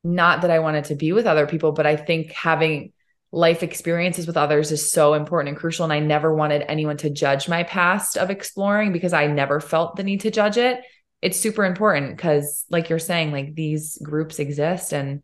not 0.03 0.41
that 0.41 0.51
I 0.51 0.59
wanted 0.59 0.85
to 0.85 0.95
be 0.95 1.13
with 1.13 1.25
other 1.25 1.47
people, 1.47 1.71
but 1.71 1.85
I 1.85 1.95
think 1.95 2.31
having 2.31 2.91
life 3.33 3.63
experiences 3.63 4.27
with 4.27 4.37
others 4.37 4.71
is 4.71 4.91
so 4.91 5.15
important 5.15 5.49
and 5.49 5.57
crucial. 5.57 5.83
And 5.83 5.91
I 5.91 5.99
never 5.99 6.33
wanted 6.35 6.63
anyone 6.67 6.97
to 6.97 7.09
judge 7.09 7.49
my 7.49 7.63
past 7.63 8.15
of 8.15 8.29
exploring 8.29 8.93
because 8.93 9.11
I 9.11 9.25
never 9.25 9.59
felt 9.59 9.95
the 9.95 10.03
need 10.03 10.21
to 10.21 10.29
judge 10.29 10.57
it. 10.57 10.81
It's 11.19 11.39
super 11.39 11.65
important 11.65 12.15
because, 12.15 12.63
like 12.69 12.89
you're 12.89 12.99
saying, 12.99 13.31
like 13.31 13.55
these 13.55 13.97
groups 14.03 14.37
exist 14.37 14.93
and 14.93 15.23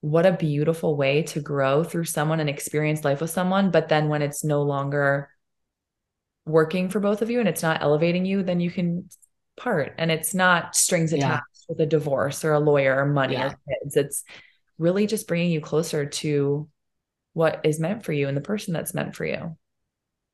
what 0.00 0.26
a 0.26 0.32
beautiful 0.32 0.96
way 0.96 1.22
to 1.22 1.40
grow 1.40 1.84
through 1.84 2.06
someone 2.06 2.40
and 2.40 2.50
experience 2.50 3.04
life 3.04 3.20
with 3.20 3.30
someone. 3.30 3.70
But 3.70 3.88
then 3.88 4.08
when 4.08 4.22
it's 4.22 4.42
no 4.42 4.62
longer 4.62 5.30
working 6.46 6.88
for 6.88 6.98
both 6.98 7.22
of 7.22 7.30
you 7.30 7.38
and 7.38 7.48
it's 7.48 7.62
not 7.62 7.80
elevating 7.80 8.24
you, 8.24 8.42
then 8.42 8.58
you 8.58 8.72
can 8.72 9.08
part. 9.56 9.94
And 9.98 10.10
it's 10.10 10.34
not 10.34 10.74
strings 10.74 11.12
attached 11.12 11.44
with 11.68 11.78
a 11.78 11.86
divorce 11.86 12.44
or 12.44 12.54
a 12.54 12.60
lawyer 12.60 12.98
or 12.98 13.06
money 13.06 13.34
yeah. 13.34 13.52
or 13.52 13.58
kids. 13.68 13.96
It's 13.96 14.24
really 14.78 15.06
just 15.06 15.28
bringing 15.28 15.52
you 15.52 15.60
closer 15.60 16.06
to 16.06 16.68
what 17.36 17.60
is 17.64 17.78
meant 17.78 18.02
for 18.02 18.14
you 18.14 18.28
and 18.28 18.36
the 18.36 18.40
person 18.40 18.72
that's 18.72 18.94
meant 18.94 19.14
for 19.14 19.26
you. 19.26 19.54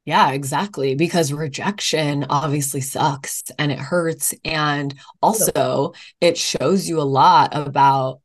Yeah, 0.04 0.30
exactly. 0.30 0.94
Because 0.94 1.32
rejection 1.32 2.26
obviously 2.30 2.80
sucks 2.80 3.42
and 3.58 3.72
it 3.72 3.78
hurts. 3.80 4.32
And 4.44 4.94
also, 5.20 5.94
it 6.20 6.38
shows 6.38 6.88
you 6.88 7.00
a 7.00 7.02
lot 7.02 7.56
about 7.56 8.20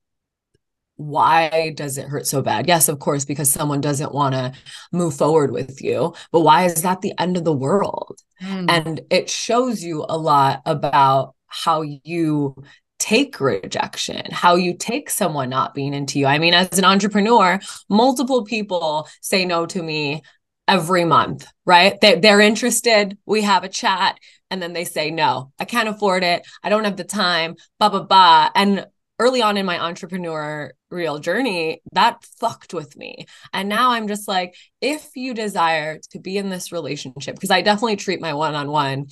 why 0.95 1.73
does 1.75 1.97
it 1.97 2.07
hurt 2.07 2.27
so 2.27 2.43
bad? 2.43 2.67
Yes, 2.67 2.87
of 2.87 2.99
course, 2.99 3.25
because 3.25 3.49
someone 3.49 3.81
doesn't 3.81 4.13
want 4.13 4.35
to 4.35 4.53
move 4.91 5.15
forward 5.15 5.49
with 5.49 5.81
you, 5.81 6.13
but 6.31 6.41
why 6.41 6.65
is 6.65 6.83
that 6.83 7.01
the 7.01 7.13
end 7.17 7.35
of 7.35 7.45
the 7.45 7.57
world? 7.57 8.19
Mm. 8.43 8.69
And 8.69 9.01
it 9.09 9.27
shows 9.27 9.83
you 9.83 10.05
a 10.07 10.19
lot 10.19 10.61
about 10.67 11.33
how 11.47 11.81
you 11.81 12.55
take 12.99 13.39
rejection, 13.39 14.23
how 14.31 14.55
you 14.55 14.75
take 14.75 15.09
someone 15.09 15.49
not 15.49 15.73
being 15.73 15.93
into 15.93 16.19
you. 16.19 16.25
I 16.25 16.39
mean, 16.39 16.53
as 16.53 16.77
an 16.77 16.85
entrepreneur, 16.85 17.59
multiple 17.89 18.43
people 18.43 19.07
say 19.21 19.45
no 19.45 19.65
to 19.67 19.81
me 19.81 20.23
every 20.67 21.05
month, 21.05 21.47
right? 21.65 21.99
They, 22.01 22.19
they're 22.19 22.41
interested. 22.41 23.17
We 23.25 23.43
have 23.43 23.63
a 23.63 23.69
chat 23.69 24.19
and 24.49 24.61
then 24.61 24.73
they 24.73 24.85
say, 24.85 25.11
no, 25.11 25.51
I 25.59 25.65
can't 25.65 25.89
afford 25.89 26.23
it. 26.23 26.45
I 26.63 26.69
don't 26.69 26.83
have 26.83 26.97
the 26.97 27.03
time, 27.03 27.55
blah, 27.79 27.89
blah, 27.89 28.03
blah. 28.03 28.49
And 28.55 28.85
early 29.19 29.41
on 29.41 29.57
in 29.57 29.65
my 29.65 29.79
entrepreneur 29.79 30.71
real 30.89 31.19
journey, 31.19 31.81
that 31.93 32.23
fucked 32.39 32.73
with 32.73 32.95
me. 32.97 33.25
And 33.53 33.67
now 33.67 33.91
I'm 33.91 34.07
just 34.07 34.27
like, 34.27 34.55
if 34.81 35.09
you 35.15 35.33
desire 35.33 35.99
to 36.11 36.19
be 36.19 36.37
in 36.37 36.49
this 36.49 36.71
relationship, 36.71 37.35
because 37.35 37.51
I 37.51 37.61
definitely 37.61 37.95
treat 37.95 38.21
my 38.21 38.33
one 38.33 38.55
on 38.55 38.69
one 38.69 39.07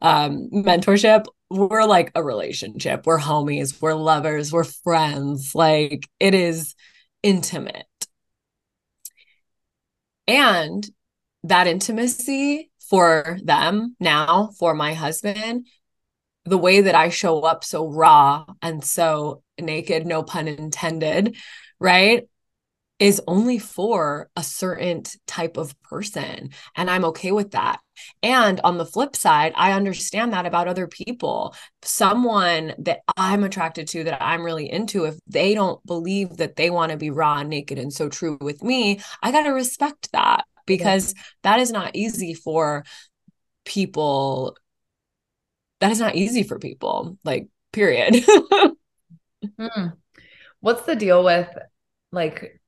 um, 0.00 0.48
mentorship, 0.52 1.26
we're 1.52 1.84
like 1.84 2.10
a 2.14 2.22
relationship. 2.22 3.06
We're 3.06 3.18
homies, 3.18 3.80
we're 3.80 3.94
lovers, 3.94 4.52
we're 4.52 4.64
friends. 4.64 5.54
Like 5.54 6.08
it 6.18 6.34
is 6.34 6.74
intimate. 7.22 7.86
And 10.26 10.88
that 11.44 11.66
intimacy 11.66 12.70
for 12.88 13.38
them 13.42 13.96
now, 14.00 14.50
for 14.58 14.74
my 14.74 14.94
husband, 14.94 15.66
the 16.44 16.58
way 16.58 16.82
that 16.82 16.94
I 16.94 17.08
show 17.08 17.40
up 17.40 17.64
so 17.64 17.88
raw 17.88 18.44
and 18.60 18.84
so 18.84 19.42
naked, 19.60 20.06
no 20.06 20.22
pun 20.22 20.48
intended, 20.48 21.36
right? 21.78 22.28
Is 23.02 23.20
only 23.26 23.58
for 23.58 24.30
a 24.36 24.42
certain 24.42 25.02
type 25.26 25.56
of 25.56 25.74
person. 25.82 26.50
And 26.76 26.88
I'm 26.88 27.04
okay 27.06 27.32
with 27.32 27.50
that. 27.50 27.80
And 28.22 28.60
on 28.62 28.78
the 28.78 28.86
flip 28.86 29.16
side, 29.16 29.52
I 29.56 29.72
understand 29.72 30.32
that 30.32 30.46
about 30.46 30.68
other 30.68 30.86
people. 30.86 31.54
Someone 31.82 32.74
that 32.78 33.00
I'm 33.16 33.42
attracted 33.42 33.88
to, 33.88 34.04
that 34.04 34.22
I'm 34.22 34.44
really 34.44 34.70
into, 34.70 35.04
if 35.04 35.16
they 35.26 35.54
don't 35.54 35.84
believe 35.84 36.36
that 36.36 36.56
they 36.56 36.70
want 36.70 36.92
to 36.92 36.96
be 36.98 37.10
raw 37.10 37.38
and 37.38 37.50
naked 37.50 37.78
and 37.78 37.92
so 37.92 38.08
true 38.08 38.38
with 38.40 38.62
me, 38.62 39.00
I 39.20 39.32
got 39.32 39.42
to 39.42 39.50
respect 39.50 40.10
that 40.12 40.44
because 40.66 41.14
yeah. 41.14 41.22
that 41.42 41.60
is 41.60 41.72
not 41.72 41.96
easy 41.96 42.34
for 42.34 42.84
people 43.64 44.56
that 45.80 45.90
is 45.90 46.00
not 46.00 46.14
easy 46.14 46.42
for 46.42 46.58
people 46.58 47.18
like 47.24 47.48
period 47.72 48.24
hmm. 49.58 49.86
what's 50.60 50.82
the 50.82 50.96
deal 50.96 51.24
with 51.24 51.48
like 52.10 52.60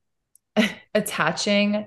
attaching 0.95 1.87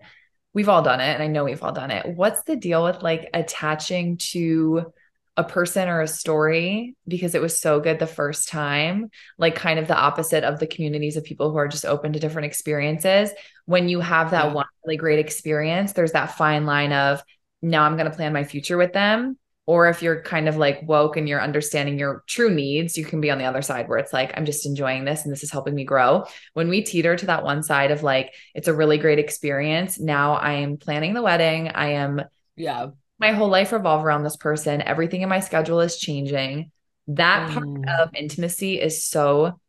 we've 0.54 0.70
all 0.70 0.82
done 0.82 1.00
it 1.00 1.14
and 1.14 1.22
i 1.22 1.28
know 1.28 1.44
we've 1.44 1.62
all 1.62 1.72
done 1.72 1.92
it. 1.92 2.16
What's 2.16 2.42
the 2.44 2.56
deal 2.56 2.84
with 2.84 3.04
like 3.04 3.30
attaching 3.34 4.18
to 4.32 4.92
a 5.36 5.44
person 5.44 5.88
or 5.88 6.02
a 6.02 6.08
story 6.08 6.96
because 7.08 7.36
it 7.36 7.42
was 7.44 7.60
so 7.60 7.80
good 7.80 8.00
the 8.00 8.08
first 8.08 8.50
time? 8.50 9.12
Like 9.38 9.54
kind 9.54 9.78
of 9.78 9.88
the 9.88 9.96
opposite 9.96 10.44
of 10.44 10.60
the 10.60 10.66
communities 10.66 11.16
of 11.16 11.24
people 11.24 11.52
who 11.52 11.58
are 11.58 11.68
just 11.68 11.86
open 11.86 12.14
to 12.14 12.20
different 12.20 12.48
experiences. 12.48 13.30
When 13.66 13.88
you 13.88 14.00
have 14.00 14.32
that 14.32 14.46
yeah. 14.46 14.54
one 14.54 14.66
really 14.88 14.98
great 14.98 15.20
experience 15.20 15.92
there's 15.94 16.14
that 16.14 16.38
fine 16.38 16.66
line 16.66 16.94
of 16.94 17.22
now 17.62 17.84
i'm 17.84 17.98
going 17.98 18.10
to 18.10 18.16
plan 18.16 18.32
my 18.34 18.46
future 18.46 18.78
with 18.78 18.94
them 18.94 19.38
or 19.68 19.90
if 19.90 20.02
you're 20.02 20.22
kind 20.24 20.48
of 20.48 20.56
like 20.56 20.82
woke 20.88 21.18
and 21.18 21.28
you're 21.28 21.42
understanding 21.42 22.00
your 22.00 22.24
true 22.26 22.50
needs, 22.50 22.98
you 22.98 23.04
can 23.04 23.20
be 23.20 23.30
on 23.30 23.38
the 23.38 23.44
other 23.44 23.62
side 23.62 23.90
where 23.90 24.00
it's 24.00 24.14
like, 24.14 24.32
I'm 24.36 24.46
just 24.46 24.66
enjoying 24.66 25.04
this 25.04 25.24
and 25.24 25.32
this 25.32 25.44
is 25.44 25.52
helping 25.52 25.76
me 25.76 25.84
grow. 25.84 26.26
When 26.54 26.70
we 26.70 26.82
teeter 26.82 27.18
to 27.18 27.26
that 27.26 27.44
one 27.44 27.62
side 27.62 27.92
of 27.92 28.02
like, 28.02 28.34
it's 28.56 28.70
a 28.70 28.74
really 28.74 28.98
great 28.98 29.20
experience. 29.20 30.00
Now 30.00 30.36
I 30.36 30.54
am 30.54 30.78
planning 30.78 31.14
the 31.14 31.22
wedding. 31.22 31.68
I 31.68 31.90
am, 31.90 32.24
yeah, 32.56 32.88
my 33.20 33.34
whole 33.34 33.50
life 33.50 33.74
revolve 33.74 34.06
around 34.06 34.24
this 34.24 34.38
person. 34.38 34.82
Everything 34.82 35.22
in 35.22 35.30
my 35.30 35.42
schedule 35.42 35.82
is 35.82 35.98
changing. 35.98 36.72
That 37.08 37.52
part 37.52 37.68
mm. 37.68 38.02
of 38.02 38.16
intimacy 38.16 38.80
is 38.80 39.04
so 39.04 39.60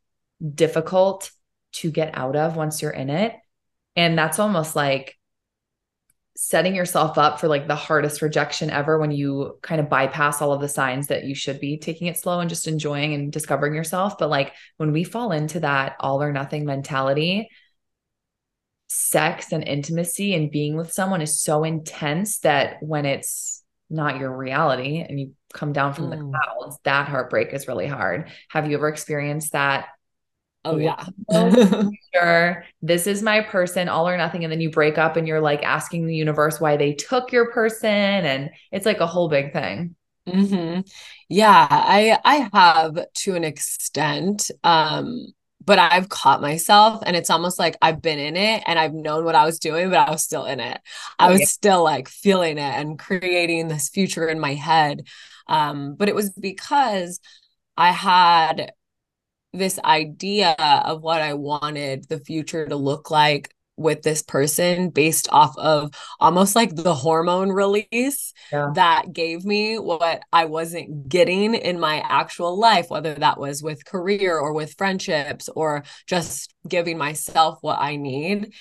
difficult 0.55 1.29
to 1.73 1.91
get 1.91 2.17
out 2.17 2.37
of 2.37 2.55
once 2.55 2.81
you're 2.81 2.89
in 2.89 3.09
it. 3.09 3.35
And 3.97 4.17
that's 4.17 4.39
almost 4.39 4.77
like 4.77 5.18
setting 6.41 6.73
yourself 6.73 7.17
up 7.17 7.37
for 7.37 7.49
like 7.49 7.67
the 7.67 7.75
hardest 7.75 8.21
rejection 8.21 8.69
ever 8.69 8.97
when 8.97 9.11
you 9.11 9.57
kind 9.61 9.81
of 9.81 9.89
bypass 9.89 10.41
all 10.41 10.53
of 10.53 10.61
the 10.61 10.69
signs 10.69 11.07
that 11.07 11.25
you 11.25 11.35
should 11.35 11.59
be 11.59 11.77
taking 11.77 12.07
it 12.07 12.17
slow 12.17 12.39
and 12.39 12.49
just 12.49 12.65
enjoying 12.65 13.13
and 13.13 13.29
discovering 13.29 13.75
yourself. 13.75 14.17
But 14.17 14.29
like 14.29 14.53
when 14.77 14.93
we 14.93 15.03
fall 15.03 15.33
into 15.33 15.59
that 15.59 15.97
all 15.99 16.23
or 16.23 16.31
nothing 16.31 16.63
mentality, 16.63 17.49
sex 18.87 19.51
and 19.51 19.67
intimacy 19.67 20.33
and 20.33 20.49
being 20.49 20.77
with 20.77 20.93
someone 20.93 21.21
is 21.21 21.41
so 21.41 21.65
intense 21.65 22.39
that 22.39 22.77
when 22.79 23.05
it's 23.05 23.61
not 23.89 24.17
your 24.17 24.33
reality 24.33 25.01
and 25.01 25.19
you 25.19 25.33
come 25.53 25.73
down 25.73 25.93
from 25.93 26.05
mm. 26.05 26.11
the 26.11 26.23
clouds, 26.23 26.77
that 26.85 27.09
heartbreak 27.09 27.53
is 27.53 27.67
really 27.67 27.87
hard. 27.87 28.31
Have 28.47 28.65
you 28.71 28.77
ever 28.77 28.87
experienced 28.87 29.51
that 29.51 29.87
Oh 30.65 30.77
yeah. 30.77 31.05
sure. 32.13 32.65
This 32.81 33.07
is 33.07 33.23
my 33.23 33.41
person, 33.41 33.89
all 33.89 34.07
or 34.07 34.17
nothing. 34.17 34.43
And 34.43 34.51
then 34.51 34.61
you 34.61 34.69
break 34.69 34.97
up 34.97 35.15
and 35.15 35.27
you're 35.27 35.41
like 35.41 35.63
asking 35.63 36.05
the 36.05 36.15
universe 36.15 36.59
why 36.59 36.77
they 36.77 36.93
took 36.93 37.31
your 37.31 37.51
person. 37.51 37.89
And 37.89 38.51
it's 38.71 38.85
like 38.85 38.99
a 38.99 39.07
whole 39.07 39.29
big 39.29 39.53
thing. 39.53 39.95
Mm-hmm. 40.27 40.81
Yeah, 41.29 41.67
I 41.69 42.19
I 42.23 42.49
have 42.53 42.99
to 43.13 43.35
an 43.35 43.43
extent. 43.43 44.51
Um, 44.63 45.27
but 45.65 45.77
I've 45.77 46.09
caught 46.09 46.41
myself 46.41 47.03
and 47.05 47.15
it's 47.15 47.29
almost 47.29 47.59
like 47.59 47.77
I've 47.81 48.01
been 48.01 48.17
in 48.17 48.35
it 48.35 48.63
and 48.65 48.79
I've 48.79 48.93
known 48.93 49.23
what 49.23 49.35
I 49.35 49.45
was 49.45 49.59
doing, 49.59 49.89
but 49.89 50.07
I 50.07 50.09
was 50.09 50.23
still 50.23 50.45
in 50.45 50.59
it. 50.59 50.79
I 51.19 51.29
was 51.29 51.49
still 51.49 51.83
like 51.83 52.07
feeling 52.07 52.57
it 52.57 52.61
and 52.61 52.97
creating 52.97 53.67
this 53.67 53.89
future 53.89 54.27
in 54.27 54.39
my 54.39 54.55
head. 54.55 55.05
Um, 55.47 55.95
but 55.95 56.09
it 56.09 56.15
was 56.15 56.31
because 56.31 57.19
I 57.77 57.91
had 57.91 58.71
this 59.53 59.79
idea 59.79 60.55
of 60.59 61.01
what 61.01 61.21
I 61.21 61.33
wanted 61.33 62.07
the 62.07 62.19
future 62.19 62.67
to 62.67 62.75
look 62.75 63.09
like 63.09 63.53
with 63.79 64.01
this 64.01 64.21
person 64.21 64.89
based 64.89 65.29
off 65.31 65.57
of 65.57 65.91
almost 66.19 66.55
like 66.55 66.75
the 66.75 66.93
hormone 66.93 67.49
release 67.49 68.33
yeah. 68.51 68.71
that 68.75 69.13
gave 69.13 69.45
me 69.45 69.79
what 69.79 70.21
I 70.33 70.45
wasn't 70.45 71.07
getting 71.07 71.55
in 71.55 71.79
my 71.79 72.03
actual 72.05 72.59
life, 72.59 72.89
whether 72.89 73.13
that 73.15 73.39
was 73.39 73.63
with 73.63 73.85
career 73.85 74.37
or 74.37 74.53
with 74.53 74.75
friendships 74.77 75.47
or 75.49 75.83
just 76.07 76.53
giving 76.67 76.97
myself 76.97 77.59
what 77.61 77.79
I 77.79 77.95
need. 77.95 78.53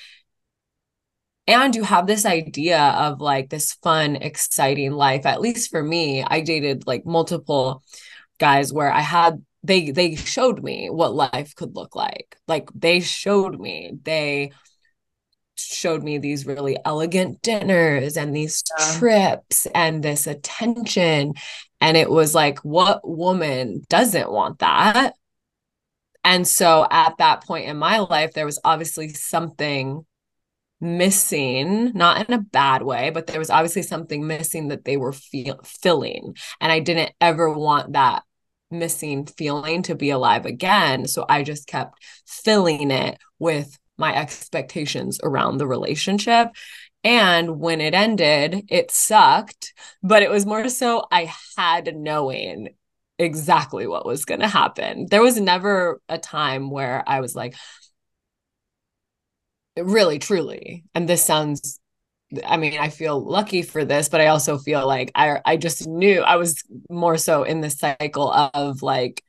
And 1.49 1.74
you 1.74 1.82
have 1.82 2.07
this 2.07 2.24
idea 2.24 2.80
of 2.80 3.20
like 3.20 3.49
this 3.51 3.72
fun, 3.72 4.16
exciting 4.16 4.93
life. 4.93 5.26
At 5.26 5.41
least 5.41 5.70
for 5.70 5.82
me, 5.82 6.22
I 6.22 6.43
dated 6.43 6.86
like 6.86 7.05
multiple 7.05 7.82
guys 8.39 8.72
where 8.72 8.93
I 8.93 9.01
had 9.01 9.43
they 9.62 9.90
they 9.90 10.14
showed 10.14 10.62
me 10.62 10.88
what 10.90 11.14
life 11.14 11.54
could 11.54 11.74
look 11.74 11.96
like. 11.96 12.36
Like 12.46 12.70
they 12.74 13.00
showed 13.00 13.59
me 13.59 13.92
they 14.02 14.52
showed 15.56 16.02
me 16.02 16.18
these 16.18 16.46
really 16.46 16.78
elegant 16.84 17.42
dinners 17.42 18.16
and 18.16 18.34
these 18.34 18.62
yeah. 18.78 18.98
trips 18.98 19.66
and 19.74 20.02
this 20.02 20.26
attention. 20.26 21.34
And 21.80 21.96
it 21.96 22.11
was 22.11 22.34
like 22.34 22.61
what 22.61 23.06
woman 23.09 23.82
doesn't 23.88 24.30
want 24.30 24.61
that? 24.61 25.14
And 26.24 26.46
so 26.46 26.86
at 26.90 27.18
that 27.18 27.44
point 27.44 27.66
in 27.66 27.76
my 27.76 27.98
life 27.98 28.34
there 28.34 28.46
was 28.46 28.61
obviously 28.64 29.09
something 29.09 30.04
missing 30.80 31.90
not 31.92 32.28
in 32.28 32.32
a 32.32 32.38
bad 32.40 32.84
way 32.84 33.11
but 33.11 33.26
there 33.26 33.40
was 33.40 33.50
obviously 33.50 33.82
something 33.82 34.24
missing 34.24 34.68
that 34.68 34.84
they 34.84 34.96
were 34.96 35.12
feel- 35.12 35.61
filling. 35.64 36.36
And 36.61 36.70
i 36.70 36.78
didn't 36.78 37.12
ever 37.20 37.50
want 37.50 37.94
that 37.94 38.22
missing 38.70 39.26
feeling 39.26 39.82
to 39.82 39.94
be 39.94 40.10
alive 40.10 40.46
again. 40.46 41.06
So 41.06 41.24
I 41.28 41.42
just 41.42 41.66
kept 41.66 42.02
filling 42.26 42.90
it 42.90 43.18
with 43.38 43.78
my 43.96 44.14
expectations 44.14 45.18
around 45.22 45.58
the 45.58 45.66
relationship. 45.66 46.48
And 47.04 47.60
when 47.60 47.80
it 47.80 47.94
ended, 47.94 48.64
it 48.68 48.90
sucked, 48.90 49.72
but 50.02 50.22
it 50.22 50.30
was 50.30 50.46
more 50.46 50.68
so 50.68 51.06
I 51.10 51.32
had 51.56 51.96
knowing 51.96 52.70
exactly 53.18 53.86
what 53.86 54.06
was 54.06 54.24
going 54.24 54.40
to 54.40 54.48
happen. 54.48 55.06
There 55.10 55.22
was 55.22 55.40
never 55.40 56.00
a 56.08 56.18
time 56.18 56.70
where 56.70 57.02
I 57.06 57.20
was 57.20 57.34
like, 57.34 57.54
really, 59.76 60.18
truly, 60.18 60.84
and 60.94 61.08
this 61.08 61.24
sounds 61.24 61.80
I 62.45 62.57
mean, 62.57 62.79
I 62.79 62.91
feel 62.91 63.22
lucky 63.22 63.62
for 63.62 63.85
this, 63.85 64.09
but 64.09 64.20
I 64.20 64.26
also 64.26 64.59
feel 64.59 64.87
like 64.87 65.11
I 65.14 65.41
I 65.45 65.57
just 65.57 65.87
knew 65.87 66.20
I 66.20 66.37
was 66.37 66.62
more 66.91 67.16
so 67.16 67.43
in 67.43 67.61
the 67.61 67.70
cycle 67.70 68.31
of 68.31 68.83
like 68.83 69.22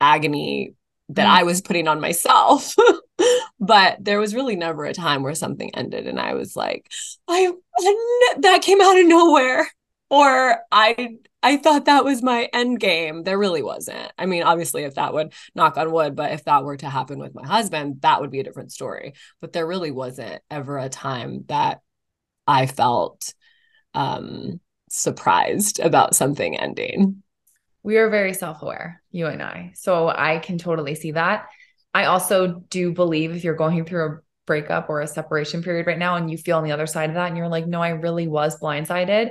agony 0.00 0.74
that 1.10 1.26
mm. 1.26 1.30
I 1.30 1.42
was 1.42 1.60
putting 1.60 1.88
on 1.88 2.00
myself. 2.00 2.74
but 3.60 3.96
there 4.00 4.18
was 4.18 4.34
really 4.34 4.56
never 4.56 4.84
a 4.84 4.94
time 4.94 5.22
where 5.22 5.34
something 5.34 5.74
ended 5.74 6.06
and 6.06 6.18
I 6.18 6.34
was 6.34 6.56
like, 6.56 6.90
I 7.28 7.52
that 8.38 8.62
came 8.62 8.80
out 8.80 8.98
of 8.98 9.06
nowhere 9.06 9.68
or 10.10 10.58
I 10.72 11.16
I 11.42 11.56
thought 11.56 11.84
that 11.84 12.04
was 12.04 12.22
my 12.22 12.48
end 12.52 12.80
game. 12.80 13.22
There 13.22 13.38
really 13.38 13.62
wasn't. 13.62 14.12
I 14.18 14.26
mean, 14.26 14.42
obviously, 14.42 14.82
if 14.84 14.94
that 14.94 15.14
would 15.14 15.32
knock 15.54 15.76
on 15.76 15.92
wood, 15.92 16.16
but 16.16 16.32
if 16.32 16.44
that 16.44 16.64
were 16.64 16.76
to 16.78 16.88
happen 16.88 17.18
with 17.18 17.34
my 17.34 17.46
husband, 17.46 18.00
that 18.00 18.20
would 18.20 18.30
be 18.30 18.40
a 18.40 18.44
different 18.44 18.72
story. 18.72 19.14
But 19.40 19.52
there 19.52 19.66
really 19.66 19.90
wasn't 19.90 20.42
ever 20.50 20.78
a 20.78 20.88
time 20.88 21.44
that 21.48 21.80
I 22.46 22.66
felt 22.66 23.34
um, 23.94 24.60
surprised 24.88 25.80
about 25.80 26.16
something 26.16 26.58
ending. 26.58 27.22
We 27.82 27.98
are 27.98 28.10
very 28.10 28.34
self 28.34 28.62
aware, 28.62 29.02
you 29.10 29.26
and 29.26 29.42
I. 29.42 29.72
So 29.74 30.08
I 30.08 30.38
can 30.38 30.58
totally 30.58 30.94
see 30.94 31.12
that. 31.12 31.46
I 31.94 32.06
also 32.06 32.64
do 32.68 32.92
believe 32.92 33.34
if 33.34 33.44
you're 33.44 33.54
going 33.54 33.84
through 33.84 34.06
a 34.06 34.18
breakup 34.46 34.90
or 34.90 35.00
a 35.00 35.06
separation 35.06 35.62
period 35.62 35.86
right 35.86 35.98
now 35.98 36.16
and 36.16 36.30
you 36.30 36.36
feel 36.36 36.56
on 36.56 36.64
the 36.64 36.72
other 36.72 36.86
side 36.86 37.10
of 37.10 37.14
that 37.14 37.28
and 37.28 37.36
you're 37.36 37.48
like, 37.48 37.66
no, 37.66 37.80
I 37.80 37.90
really 37.90 38.26
was 38.26 38.58
blindsided. 38.58 39.30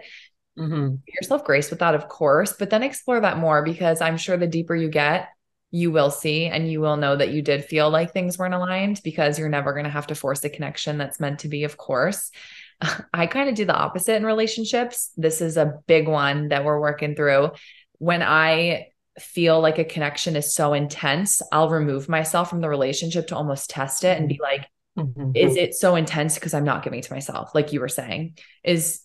Mm-hmm. 0.58 0.96
Yourself 1.08 1.44
grace 1.44 1.70
with 1.70 1.80
that, 1.80 1.96
of 1.96 2.08
course, 2.10 2.54
but 2.54 2.70
then 2.70 2.84
explore 2.84 3.20
that 3.20 3.38
more 3.38 3.64
because 3.64 4.02
I'm 4.02 4.18
sure 4.18 4.38
the 4.38 4.48
deeper 4.48 4.76
you 4.76 4.90
get, 4.90 5.30
you 5.72 5.92
will 5.92 6.12
see 6.12 6.46
and 6.46 6.70
you 6.72 6.80
will 6.80 6.98
know 6.98 7.16
that 7.16 7.32
you 7.32 7.42
did 7.42 7.66
feel 7.66 7.90
like 7.90 8.12
things 8.12 8.38
weren't 8.38 8.54
aligned 8.54 9.02
because 9.04 9.38
you're 9.38 9.50
never 9.50 9.74
going 9.74 9.86
to 9.86 9.90
have 9.90 10.08
to 10.08 10.16
force 10.16 10.44
a 10.44 10.50
connection 10.50 10.98
that's 10.98 11.20
meant 11.20 11.40
to 11.40 11.48
be, 11.48 11.64
of 11.64 11.78
course. 11.78 12.32
I 13.14 13.28
kind 13.28 13.50
of 13.50 13.56
do 13.56 13.66
the 13.66 13.76
opposite 13.76 14.16
in 14.16 14.26
relationships. 14.26 15.12
This 15.18 15.42
is 15.42 15.58
a 15.58 15.80
big 15.88 16.08
one 16.08 16.50
that 16.50 16.64
we're 16.64 16.80
working 16.80 17.16
through. 17.16 17.52
When 18.00 18.22
I 18.22 18.88
feel 19.20 19.60
like 19.60 19.80
a 19.80 19.86
connection 19.86 20.36
is 20.36 20.54
so 20.54 20.74
intense, 20.74 21.42
I'll 21.52 21.70
remove 21.70 22.08
myself 22.08 22.50
from 22.50 22.62
the 22.62 22.70
relationship 22.70 23.28
to 23.28 23.36
almost 23.36 23.70
test 23.70 24.04
it 24.04 24.18
and 24.18 24.30
be 24.30 24.40
like, 24.42 24.68
mm-hmm. 24.98 25.32
is 25.36 25.56
it 25.56 25.74
so 25.74 25.96
intense 25.96 26.36
because 26.36 26.54
I'm 26.54 26.64
not 26.64 26.84
giving 26.84 27.02
to 27.02 27.14
myself? 27.14 27.52
Like 27.54 27.74
you 27.74 27.80
were 27.80 27.90
saying, 27.90 28.38
is 28.64 29.02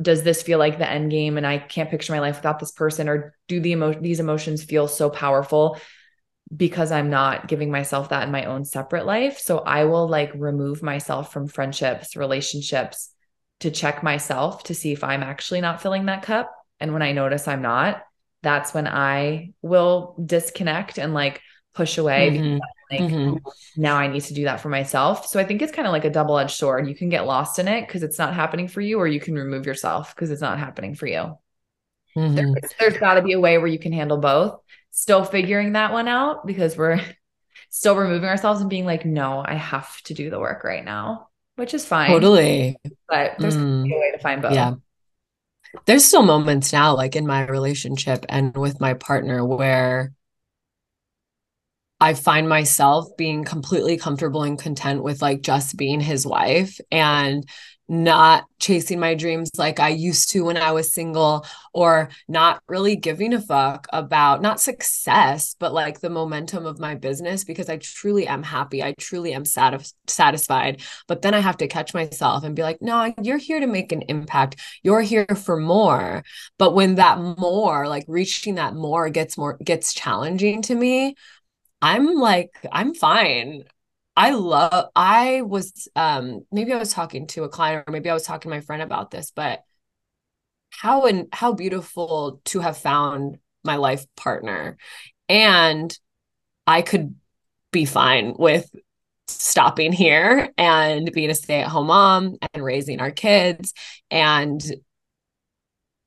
does 0.00 0.22
this 0.22 0.42
feel 0.42 0.58
like 0.58 0.78
the 0.78 0.90
end 0.90 1.10
game 1.10 1.36
and 1.36 1.46
I 1.46 1.58
can't 1.58 1.90
picture 1.90 2.12
my 2.12 2.20
life 2.20 2.36
without 2.36 2.58
this 2.58 2.72
person? 2.72 3.08
Or 3.08 3.34
do 3.48 3.60
the 3.60 3.72
emo- 3.72 4.00
these 4.00 4.20
emotions 4.20 4.64
feel 4.64 4.88
so 4.88 5.10
powerful 5.10 5.78
because 6.54 6.90
I'm 6.90 7.10
not 7.10 7.48
giving 7.48 7.70
myself 7.70 8.08
that 8.08 8.24
in 8.24 8.32
my 8.32 8.44
own 8.44 8.64
separate 8.64 9.06
life? 9.06 9.38
So 9.38 9.58
I 9.58 9.84
will 9.84 10.08
like 10.08 10.32
remove 10.34 10.82
myself 10.82 11.32
from 11.32 11.48
friendships, 11.48 12.16
relationships 12.16 13.10
to 13.60 13.70
check 13.70 14.02
myself 14.02 14.64
to 14.64 14.74
see 14.74 14.92
if 14.92 15.04
I'm 15.04 15.22
actually 15.22 15.60
not 15.60 15.82
filling 15.82 16.06
that 16.06 16.22
cup. 16.22 16.50
And 16.80 16.92
when 16.92 17.02
I 17.02 17.12
notice 17.12 17.46
I'm 17.46 17.62
not, 17.62 18.02
that's 18.42 18.72
when 18.72 18.88
I 18.88 19.52
will 19.60 20.16
disconnect 20.24 20.98
and 20.98 21.12
like 21.12 21.42
push 21.74 21.98
away 21.98 22.30
mm-hmm. 22.30 22.58
Like 22.90 23.00
mm-hmm. 23.00 23.36
now 23.76 23.96
I 23.96 24.08
need 24.08 24.22
to 24.24 24.34
do 24.34 24.44
that 24.44 24.60
for 24.60 24.68
myself. 24.68 25.26
So 25.26 25.38
I 25.38 25.44
think 25.44 25.62
it's 25.62 25.72
kind 25.72 25.86
of 25.86 25.92
like 25.92 26.04
a 26.04 26.10
double-edged 26.10 26.56
sword. 26.56 26.88
You 26.88 26.94
can 26.94 27.08
get 27.08 27.26
lost 27.26 27.58
in 27.58 27.68
it 27.68 27.86
because 27.86 28.02
it's 28.02 28.18
not 28.18 28.34
happening 28.34 28.68
for 28.68 28.80
you, 28.80 28.98
or 28.98 29.06
you 29.06 29.20
can 29.20 29.34
remove 29.34 29.66
yourself 29.66 30.14
because 30.14 30.30
it's 30.30 30.40
not 30.40 30.58
happening 30.58 30.94
for 30.94 31.06
you. 31.06 31.38
Mm-hmm. 32.16 32.34
There, 32.34 32.54
there's 32.78 32.98
got 32.98 33.14
to 33.14 33.22
be 33.22 33.32
a 33.32 33.40
way 33.40 33.58
where 33.58 33.68
you 33.68 33.78
can 33.78 33.92
handle 33.92 34.18
both. 34.18 34.60
Still 34.90 35.24
figuring 35.24 35.74
that 35.74 35.92
one 35.92 36.08
out 36.08 36.46
because 36.46 36.76
we're 36.76 37.00
still 37.70 37.96
removing 37.96 38.28
ourselves 38.28 38.60
and 38.60 38.68
being 38.68 38.86
like, 38.86 39.04
no, 39.04 39.44
I 39.46 39.54
have 39.54 40.00
to 40.02 40.14
do 40.14 40.30
the 40.30 40.40
work 40.40 40.64
right 40.64 40.84
now, 40.84 41.28
which 41.56 41.74
is 41.74 41.86
fine. 41.86 42.10
Totally. 42.10 42.76
But 43.08 43.36
there's 43.38 43.56
mm. 43.56 43.84
a 43.84 43.98
way 43.98 44.10
to 44.12 44.18
find 44.18 44.42
both. 44.42 44.54
Yeah 44.54 44.74
there's 45.86 46.04
still 46.04 46.22
moments 46.22 46.72
now 46.72 46.96
like 46.96 47.16
in 47.16 47.26
my 47.26 47.46
relationship 47.46 48.26
and 48.28 48.56
with 48.56 48.80
my 48.80 48.94
partner 48.94 49.44
where 49.44 50.12
I 52.00 52.14
find 52.14 52.48
myself 52.48 53.08
being 53.16 53.44
completely 53.44 53.96
comfortable 53.96 54.42
and 54.42 54.58
content 54.58 55.02
with 55.02 55.20
like 55.20 55.42
just 55.42 55.76
being 55.76 56.00
his 56.00 56.26
wife 56.26 56.78
and 56.90 57.46
not 57.90 58.44
chasing 58.60 59.00
my 59.00 59.16
dreams 59.16 59.50
like 59.58 59.80
I 59.80 59.88
used 59.88 60.30
to 60.30 60.44
when 60.44 60.56
I 60.56 60.70
was 60.70 60.94
single, 60.94 61.44
or 61.74 62.10
not 62.28 62.62
really 62.68 62.94
giving 62.94 63.34
a 63.34 63.40
fuck 63.40 63.88
about 63.92 64.40
not 64.40 64.60
success, 64.60 65.56
but 65.58 65.74
like 65.74 65.98
the 65.98 66.08
momentum 66.08 66.66
of 66.66 66.78
my 66.78 66.94
business 66.94 67.42
because 67.42 67.68
I 67.68 67.78
truly 67.78 68.28
am 68.28 68.44
happy. 68.44 68.80
I 68.80 68.94
truly 68.96 69.34
am 69.34 69.44
satis- 69.44 69.94
satisfied. 70.06 70.82
But 71.08 71.22
then 71.22 71.34
I 71.34 71.40
have 71.40 71.56
to 71.58 71.66
catch 71.66 71.92
myself 71.92 72.44
and 72.44 72.54
be 72.54 72.62
like, 72.62 72.80
no, 72.80 73.12
you're 73.20 73.38
here 73.38 73.58
to 73.58 73.66
make 73.66 73.90
an 73.90 74.02
impact. 74.02 74.60
You're 74.84 75.02
here 75.02 75.26
for 75.26 75.56
more. 75.56 76.22
But 76.58 76.74
when 76.76 76.94
that 76.94 77.18
more, 77.18 77.88
like 77.88 78.04
reaching 78.06 78.54
that 78.54 78.74
more 78.74 79.10
gets 79.10 79.36
more, 79.36 79.58
gets 79.64 79.92
challenging 79.94 80.62
to 80.62 80.76
me, 80.76 81.16
I'm 81.82 82.14
like, 82.14 82.50
I'm 82.70 82.94
fine. 82.94 83.64
I 84.16 84.30
love 84.30 84.90
I 84.94 85.42
was 85.42 85.88
um 85.96 86.44
maybe 86.52 86.72
I 86.72 86.78
was 86.78 86.92
talking 86.92 87.26
to 87.28 87.44
a 87.44 87.48
client 87.48 87.84
or 87.86 87.92
maybe 87.92 88.10
I 88.10 88.14
was 88.14 88.24
talking 88.24 88.50
to 88.50 88.56
my 88.56 88.60
friend 88.60 88.82
about 88.82 89.10
this, 89.10 89.30
but 89.30 89.62
how 90.70 91.06
and 91.06 91.28
how 91.32 91.52
beautiful 91.52 92.40
to 92.46 92.60
have 92.60 92.76
found 92.76 93.38
my 93.64 93.76
life 93.76 94.04
partner. 94.16 94.76
And 95.28 95.96
I 96.66 96.82
could 96.82 97.14
be 97.72 97.84
fine 97.84 98.34
with 98.38 98.70
stopping 99.28 99.92
here 99.92 100.50
and 100.58 101.10
being 101.12 101.30
a 101.30 101.34
stay-at-home 101.34 101.86
mom 101.86 102.36
and 102.52 102.64
raising 102.64 103.00
our 103.00 103.10
kids 103.10 103.72
and 104.10 104.60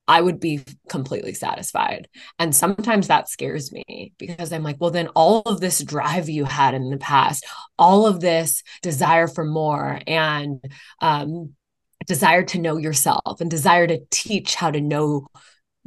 I 0.08 0.22
would 0.22 0.39
be 0.39 0.64
completely 0.89 1.34
satisfied. 1.34 2.10
And 2.38 2.56
sometimes 2.56 3.08
that 3.08 3.30
scares 3.30 3.72
me 3.72 4.14
because 4.18 4.51
I'm 4.51 4.64
like, 4.64 4.78
well, 4.80 4.91
then 4.91 5.08
all 5.10 5.41
of 5.41 5.62
this 5.62 5.82
drive 5.84 6.30
you 6.30 6.43
had 6.45 6.74
in 6.74 6.89
the 6.89 6.97
past, 6.97 7.45
all 7.80 8.06
of 8.06 8.20
this 8.20 8.64
desire 8.82 9.28
for 9.28 9.45
more 9.45 10.01
and 10.06 10.60
um, 10.99 11.54
desire 12.06 12.43
to 12.43 12.60
know 12.60 12.78
yourself 12.78 13.39
and 13.39 13.49
desire 13.49 13.88
to 13.88 14.01
teach 14.12 14.56
how 14.56 14.72
to 14.72 14.82
know 14.82 15.28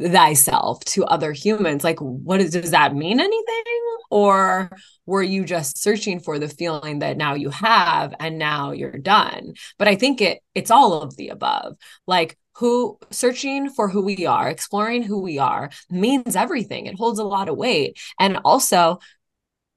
thyself 0.01 0.85
to 0.85 1.05
other 1.07 1.33
humans 1.33 1.83
like 1.83 1.99
what 2.01 2.41
is, 2.41 2.51
does 2.51 2.71
that 2.71 2.95
mean 2.95 3.19
anything? 3.21 3.65
Or 4.11 4.71
were 5.05 5.23
you 5.23 5.45
just 5.45 5.79
searching 5.79 6.21
for 6.21 6.39
the 6.39 6.49
feeling 6.49 7.01
that 7.01 7.17
now 7.17 7.35
you 7.35 7.51
have 7.51 8.15
and 8.21 8.39
now 8.39 8.73
you're 8.73 8.99
done? 8.99 9.55
But 9.79 9.89
i 9.89 9.95
think 9.97 10.21
it 10.21 10.41
it's 10.55 10.71
all 10.71 11.03
of 11.03 11.17
the 11.17 11.29
above. 11.31 11.77
Like 12.07 12.39
who 12.59 12.99
searching 13.11 13.69
for 13.69 13.89
who 13.89 14.03
we 14.03 14.25
are, 14.27 14.49
exploring 14.49 15.03
who 15.03 15.21
we 15.21 15.39
are 15.39 15.71
means 15.91 16.37
everything. 16.37 16.87
It 16.87 16.97
holds 16.97 17.19
a 17.19 17.25
lot 17.25 17.49
of 17.49 17.57
weight. 17.57 17.99
And 18.19 18.39
also, 18.45 18.99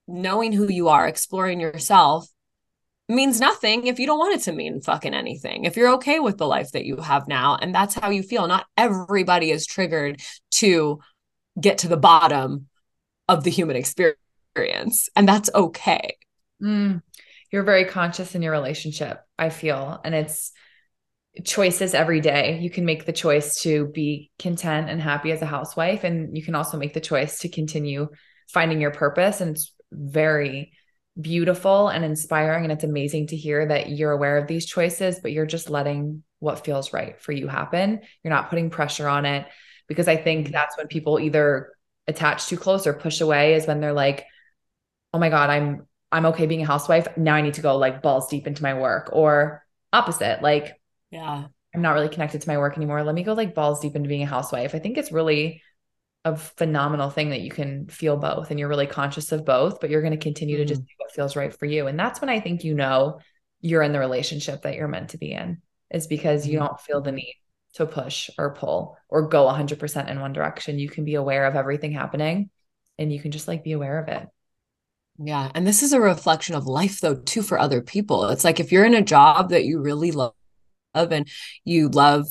knowing 0.08 0.54
who 0.54 0.70
you 0.70 0.88
are, 0.88 1.08
exploring 1.08 1.60
yourself 1.60 2.28
means 3.08 3.40
nothing 3.40 3.88
if 3.88 4.00
you 4.00 4.06
don't 4.06 4.20
want 4.20 4.36
it 4.36 4.44
to 4.44 4.52
mean 4.52 4.82
fucking 4.82 5.14
anything. 5.14 5.66
If 5.66 5.76
you're 5.76 5.94
okay 5.96 6.20
with 6.20 6.38
the 6.38 6.48
life 6.48 6.72
that 6.72 6.86
you 6.86 6.98
have 6.98 7.28
now 7.28 7.58
and 7.62 7.76
that's 7.76 7.96
how 7.96 8.12
you 8.12 8.24
feel, 8.24 8.48
not 8.48 8.66
everybody 8.78 9.52
is 9.52 9.66
triggered 9.66 10.22
to 10.52 11.00
get 11.60 11.80
to 11.80 11.88
the 11.88 11.98
bottom 11.98 12.68
of 13.28 13.44
the 13.44 13.52
human 13.52 13.76
experience. 13.76 15.10
And 15.16 15.28
that's 15.28 15.50
okay. 15.54 16.18
Mm, 16.62 17.02
you're 17.52 17.64
very 17.64 17.86
conscious 17.86 18.36
in 18.36 18.42
your 18.42 18.52
relationship, 18.52 19.22
I 19.38 19.50
feel. 19.50 20.00
And 20.04 20.16
it's, 20.16 20.52
choices 21.46 21.94
every 21.94 22.22
day. 22.22 22.60
You 22.62 22.70
can 22.70 22.86
make 22.86 23.06
the 23.06 23.14
choice 23.14 23.62
to 23.62 23.88
be 23.88 24.32
content 24.40 24.90
and 24.90 25.02
happy 25.02 25.32
as 25.32 25.42
a 25.42 25.46
housewife, 25.46 26.04
and 26.04 26.36
you 26.36 26.44
can 26.44 26.56
also 26.56 26.78
make 26.78 26.94
the 26.94 27.00
choice 27.00 27.40
to 27.40 27.50
continue 27.50 28.08
finding 28.52 28.82
your 28.82 28.92
purpose. 28.92 29.42
And 29.42 29.52
it's 29.52 29.74
very 29.92 30.74
beautiful 31.20 31.90
and 31.90 32.06
inspiring. 32.06 32.64
And 32.64 32.72
it's 32.72 32.84
amazing 32.84 33.28
to 33.28 33.36
hear 33.36 33.68
that 33.68 33.90
you're 33.90 34.12
aware 34.12 34.38
of 34.38 34.48
these 34.48 34.66
choices, 34.66 35.20
but 35.20 35.32
you're 35.32 35.46
just 35.46 35.70
letting 35.70 36.24
what 36.40 36.66
feels 36.66 36.94
right 36.94 37.20
for 37.22 37.32
you 37.32 37.48
happen. 37.48 38.02
You're 38.24 38.34
not 38.34 38.50
putting 38.50 38.70
pressure 38.70 39.08
on 39.08 39.26
it 39.26 39.46
because 39.88 40.08
I 40.08 40.16
think 40.16 40.46
mm-hmm. 40.46 40.54
that's 40.54 40.78
when 40.78 40.88
people 40.88 41.20
either 41.20 41.74
attach 42.08 42.48
too 42.48 42.58
close 42.58 42.88
or 42.88 42.94
push 42.94 43.22
away 43.22 43.54
is 43.54 43.68
when 43.68 43.82
they're 43.82 43.94
like, 43.94 44.26
oh 45.14 45.20
my 45.20 45.30
God, 45.30 45.50
I'm 45.50 45.88
I'm 46.12 46.28
okay 46.28 46.48
being 46.48 46.64
a 46.64 46.68
housewife. 46.68 47.08
Now 47.18 47.36
I 47.36 47.42
need 47.42 47.56
to 47.56 47.62
go 47.62 47.78
like 47.78 48.02
balls 48.02 48.30
deep 48.30 48.48
into 48.48 48.64
my 48.64 48.74
work 48.74 49.10
or 49.14 49.64
opposite. 49.94 50.42
Like 50.42 50.79
yeah. 51.12 51.46
I'm 51.74 51.82
not 51.82 51.94
really 51.94 52.10
connected 52.10 52.42
to 52.42 52.50
my 52.50 52.58
work 52.58 52.78
anymore. 52.78 53.04
Let 53.04 53.16
me 53.16 53.24
go 53.24 53.34
like 53.34 53.54
balls 53.54 53.80
deep 53.80 53.96
into 53.96 54.10
being 54.10 54.24
a 54.24 54.28
housewife. 54.28 54.74
I 54.74 54.80
think 54.80 54.98
it's 54.98 55.12
really 55.12 55.62
a 56.26 56.36
phenomenal 56.36 57.10
thing 57.10 57.30
that 57.30 57.42
you 57.42 57.52
can 57.52 57.88
feel 57.88 58.18
both 58.18 58.50
and 58.50 58.60
you're 58.60 58.70
really 58.70 58.88
conscious 58.88 59.32
of 59.32 59.46
both, 59.46 59.80
but 59.80 59.90
you're 59.90 60.02
going 60.02 60.12
to 60.12 60.18
continue 60.18 60.56
mm-hmm. 60.56 60.64
to 60.64 60.68
just 60.68 60.82
mm-hmm. 60.82 60.88
do 60.88 60.96
what 60.98 61.12
feels 61.12 61.36
right 61.36 61.58
for 61.58 61.66
you. 61.66 61.88
And 61.88 61.98
that's 61.98 62.22
when 62.22 62.30
I 62.30 62.40
think 62.40 62.64
you 62.64 62.74
know 62.74 63.20
you're 63.62 63.84
in 63.84 63.92
the 63.92 64.00
relationship 64.00 64.64
that 64.64 64.76
you're 64.76 64.88
meant 64.88 65.12
to 65.12 65.18
be 65.18 65.32
in, 65.32 65.62
is 65.92 66.08
because 66.08 66.48
you 66.48 66.58
mm-hmm. 66.58 66.68
don't 66.68 66.82
feel 66.82 67.02
the 67.02 67.12
need 67.12 67.36
to 67.74 67.86
push 67.86 68.30
or 68.38 68.56
pull 68.56 68.98
or 69.08 69.28
go 69.28 69.46
100% 69.46 70.10
in 70.10 70.20
one 70.20 70.34
direction. 70.34 70.80
You 70.80 70.90
can 70.90 71.06
be 71.06 71.16
aware 71.16 71.46
of 71.46 71.56
everything 71.56 71.92
happening 71.92 72.50
and 72.98 73.14
you 73.14 73.20
can 73.20 73.32
just 73.32 73.48
like 73.48 73.64
be 73.64 73.74
aware 73.74 74.00
of 74.00 74.08
it. 74.08 74.28
Yeah. 75.22 75.52
And 75.54 75.68
this 75.68 75.84
is 75.84 75.94
a 75.94 76.00
reflection 76.00 76.56
of 76.56 76.66
life, 76.66 77.02
though, 77.02 77.16
too, 77.16 77.42
for 77.42 77.60
other 77.60 77.82
people. 77.82 78.30
It's 78.30 78.46
like 78.46 78.60
if 78.60 78.72
you're 78.72 78.86
in 78.86 78.94
a 78.94 79.02
job 79.02 79.50
that 79.50 79.66
you 79.66 79.82
really 79.82 80.12
love 80.12 80.34
and 81.12 81.28
you 81.66 81.90
love 81.90 82.26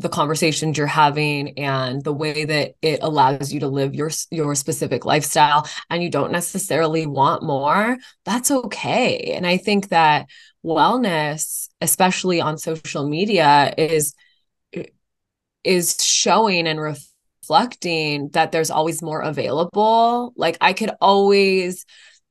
the 0.00 0.08
conversations 0.08 0.78
you're 0.78 0.86
having 0.86 1.58
and 1.58 2.02
the 2.02 2.12
way 2.12 2.44
that 2.44 2.74
it 2.82 3.00
allows 3.02 3.52
you 3.52 3.60
to 3.60 3.68
live 3.68 3.94
your 3.94 4.10
your 4.30 4.54
specific 4.54 5.04
lifestyle 5.04 5.68
and 5.90 6.02
you 6.02 6.10
don't 6.10 6.32
necessarily 6.32 7.06
want 7.06 7.42
more 7.42 7.96
that's 8.24 8.50
okay. 8.50 9.32
And 9.34 9.46
i 9.46 9.56
think 9.56 9.88
that 9.88 10.26
wellness 10.64 11.68
especially 11.80 12.40
on 12.40 12.56
social 12.58 13.08
media 13.08 13.74
is 13.76 14.14
is 15.64 16.02
showing 16.02 16.66
and 16.66 16.80
reflecting 16.80 18.28
that 18.30 18.52
there's 18.52 18.70
always 18.70 19.02
more 19.02 19.20
available. 19.20 20.32
Like 20.36 20.56
i 20.60 20.72
could 20.72 20.92
always 21.00 21.84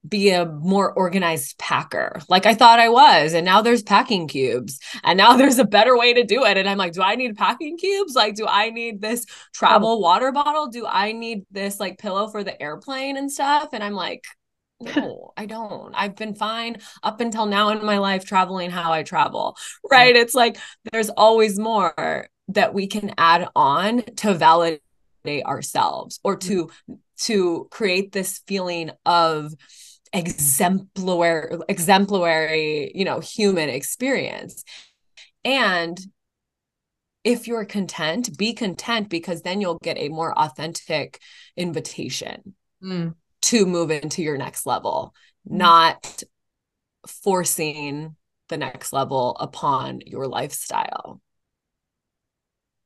be 0.08 0.32
a 0.32 0.46
more 0.46 0.92
organized 0.94 1.58
packer 1.60 2.20
like 2.28 2.46
I 2.46 2.56
thought 2.56 2.80
I 2.80 2.90
was. 2.90 3.34
And 3.34 3.46
now 3.46 3.62
there's 3.62 3.84
packing 3.84 4.28
cubes. 4.28 4.80
And 5.04 5.18
now 5.18 5.34
there's 5.38 5.60
a 5.60 5.66
better 5.66 5.98
way 5.98 6.14
to 6.14 6.24
do 6.24 6.44
it. 6.44 6.58
And 6.58 6.68
I'm 6.68 6.78
like, 6.78 6.94
do 6.94 7.02
I 7.02 7.16
need 7.16 7.38
packing 7.38 7.78
cubes? 7.78 8.16
Like, 8.16 8.36
do 8.36 8.46
I 8.48 8.70
need 8.70 9.02
this 9.02 9.26
travel 9.54 9.94
um, 9.94 10.02
water 10.02 10.32
bottle? 10.32 10.68
Do 10.68 10.86
I 10.88 11.12
need 11.12 11.46
this 11.52 11.80
like 11.80 12.00
pillow 12.00 12.28
for 12.28 12.44
the 12.44 12.60
airplane 12.62 13.18
and 13.18 13.32
stuff? 13.32 13.70
And 13.74 13.84
I'm 13.84 13.94
like, 13.94 14.24
no, 14.82 15.34
I 15.38 15.46
don't. 15.46 15.94
I've 15.94 16.16
been 16.16 16.34
fine 16.34 16.78
up 17.04 17.22
until 17.22 17.46
now 17.46 17.70
in 17.70 17.86
my 17.86 18.00
life 18.00 18.26
traveling 18.26 18.72
how 18.72 18.92
I 18.92 19.04
travel. 19.04 19.56
Right? 19.90 20.16
It's 20.16 20.34
like 20.34 20.58
there's 20.92 21.10
always 21.10 21.60
more 21.60 22.28
that 22.50 22.74
we 22.74 22.88
can 22.88 23.14
add 23.18 23.48
on 23.56 24.02
to 24.18 24.34
validate 24.34 24.82
ourselves 25.46 26.20
or 26.24 26.38
mm-hmm. 26.38 26.50
to 26.50 26.98
to 27.18 27.68
create 27.70 28.12
this 28.12 28.42
feeling 28.48 28.90
of 29.06 29.54
exemplary 30.14 31.58
exemplary 31.70 32.92
you 32.94 33.06
know 33.06 33.20
human 33.20 33.70
experience. 33.70 34.64
And 35.44 36.00
if 37.24 37.48
you're 37.48 37.66
content 37.66 38.38
be 38.38 38.54
content 38.54 39.10
because 39.10 39.42
then 39.42 39.62
you'll 39.62 39.80
get 39.80 39.98
a 39.98 40.10
more 40.10 40.38
authentic 40.38 41.20
invitation 41.56 42.56
mm. 42.84 43.14
to 43.42 43.66
move 43.66 43.92
into 43.92 44.22
your 44.22 44.38
next 44.38 44.66
level 44.66 45.14
mm. 45.48 45.58
not 45.58 46.24
forcing 47.08 48.16
the 48.50 48.58
next 48.58 48.92
level 48.92 49.36
upon 49.40 50.02
your 50.06 50.28
lifestyle. 50.28 51.22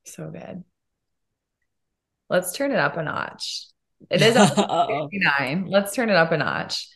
So 0.04 0.30
good. 0.30 0.64
Let's 2.30 2.52
turn 2.52 2.70
it 2.70 2.78
up 2.78 2.96
a 2.96 3.02
notch. 3.02 3.66
It 4.10 4.22
is 4.22 4.34
59 4.36 5.66
let's 5.68 5.94
turn 5.94 6.10
it 6.10 6.16
up 6.16 6.30
a 6.30 6.36
notch 6.36 6.88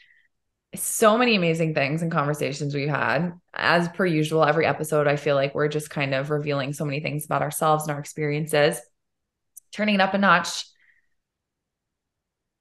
so 0.75 1.19
many 1.19 1.35
amazing 1.35 1.75
things 1.75 2.03
and 2.03 2.13
conversations 2.13 2.75
we've 2.75 2.89
had. 2.89 3.33
As 3.53 3.89
per 3.89 4.07
usual, 4.07 4.45
every 4.45 4.67
episode, 4.67 5.09
I 5.09 5.17
feel 5.17 5.35
like 5.35 5.55
we're 5.55 5.69
just 5.69 5.91
kind 5.91 6.15
of 6.15 6.31
revealing 6.31 6.73
so 6.73 6.85
many 6.85 7.01
things 7.01 7.25
about 7.25 7.43
ourselves 7.43 7.85
and 7.85 7.93
our 7.93 7.99
experiences, 7.99 8.81
turning 9.73 9.97
it 9.97 10.01
up 10.01 10.15
a 10.15 10.19
notch. 10.19 10.65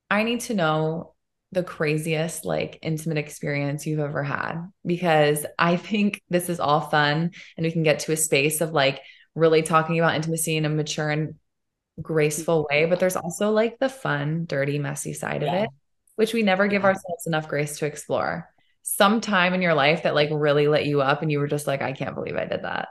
I 0.09 0.23
need 0.23 0.41
to 0.41 0.55
know 0.55 1.13
the 1.51 1.63
craziest, 1.63 2.45
like, 2.45 2.79
intimate 2.81 3.17
experience 3.17 3.85
you've 3.85 3.99
ever 3.99 4.23
had 4.23 4.67
because 4.85 5.45
I 5.57 5.77
think 5.77 6.21
this 6.29 6.49
is 6.49 6.59
all 6.59 6.81
fun 6.81 7.31
and 7.57 7.63
we 7.63 7.71
can 7.71 7.83
get 7.83 7.99
to 7.99 8.11
a 8.11 8.17
space 8.17 8.61
of 8.61 8.71
like 8.71 9.01
really 9.35 9.61
talking 9.61 9.99
about 9.99 10.15
intimacy 10.15 10.57
in 10.57 10.65
a 10.65 10.69
mature 10.69 11.09
and 11.09 11.35
graceful 12.01 12.67
way. 12.69 12.85
But 12.85 12.99
there's 12.99 13.15
also 13.15 13.51
like 13.51 13.77
the 13.77 13.89
fun, 13.89 14.45
dirty, 14.45 14.79
messy 14.79 15.13
side 15.13 15.43
yeah. 15.43 15.53
of 15.53 15.63
it 15.63 15.69
which 16.19 16.33
we 16.33 16.43
never 16.43 16.67
give 16.67 16.83
ourselves 16.83 17.27
enough 17.27 17.47
grace 17.47 17.79
to 17.79 17.85
explore. 17.85 18.49
Some 18.81 19.21
time 19.21 19.53
in 19.53 19.61
your 19.61 19.73
life 19.73 20.03
that 20.03 20.15
like 20.15 20.27
really 20.33 20.67
lit 20.67 20.85
you 20.85 20.99
up 20.99 21.21
and 21.21 21.31
you 21.31 21.39
were 21.39 21.47
just 21.47 21.65
like, 21.65 21.81
I 21.81 21.93
can't 21.93 22.13
believe 22.13 22.35
I 22.35 22.43
did 22.43 22.63
that. 22.63 22.89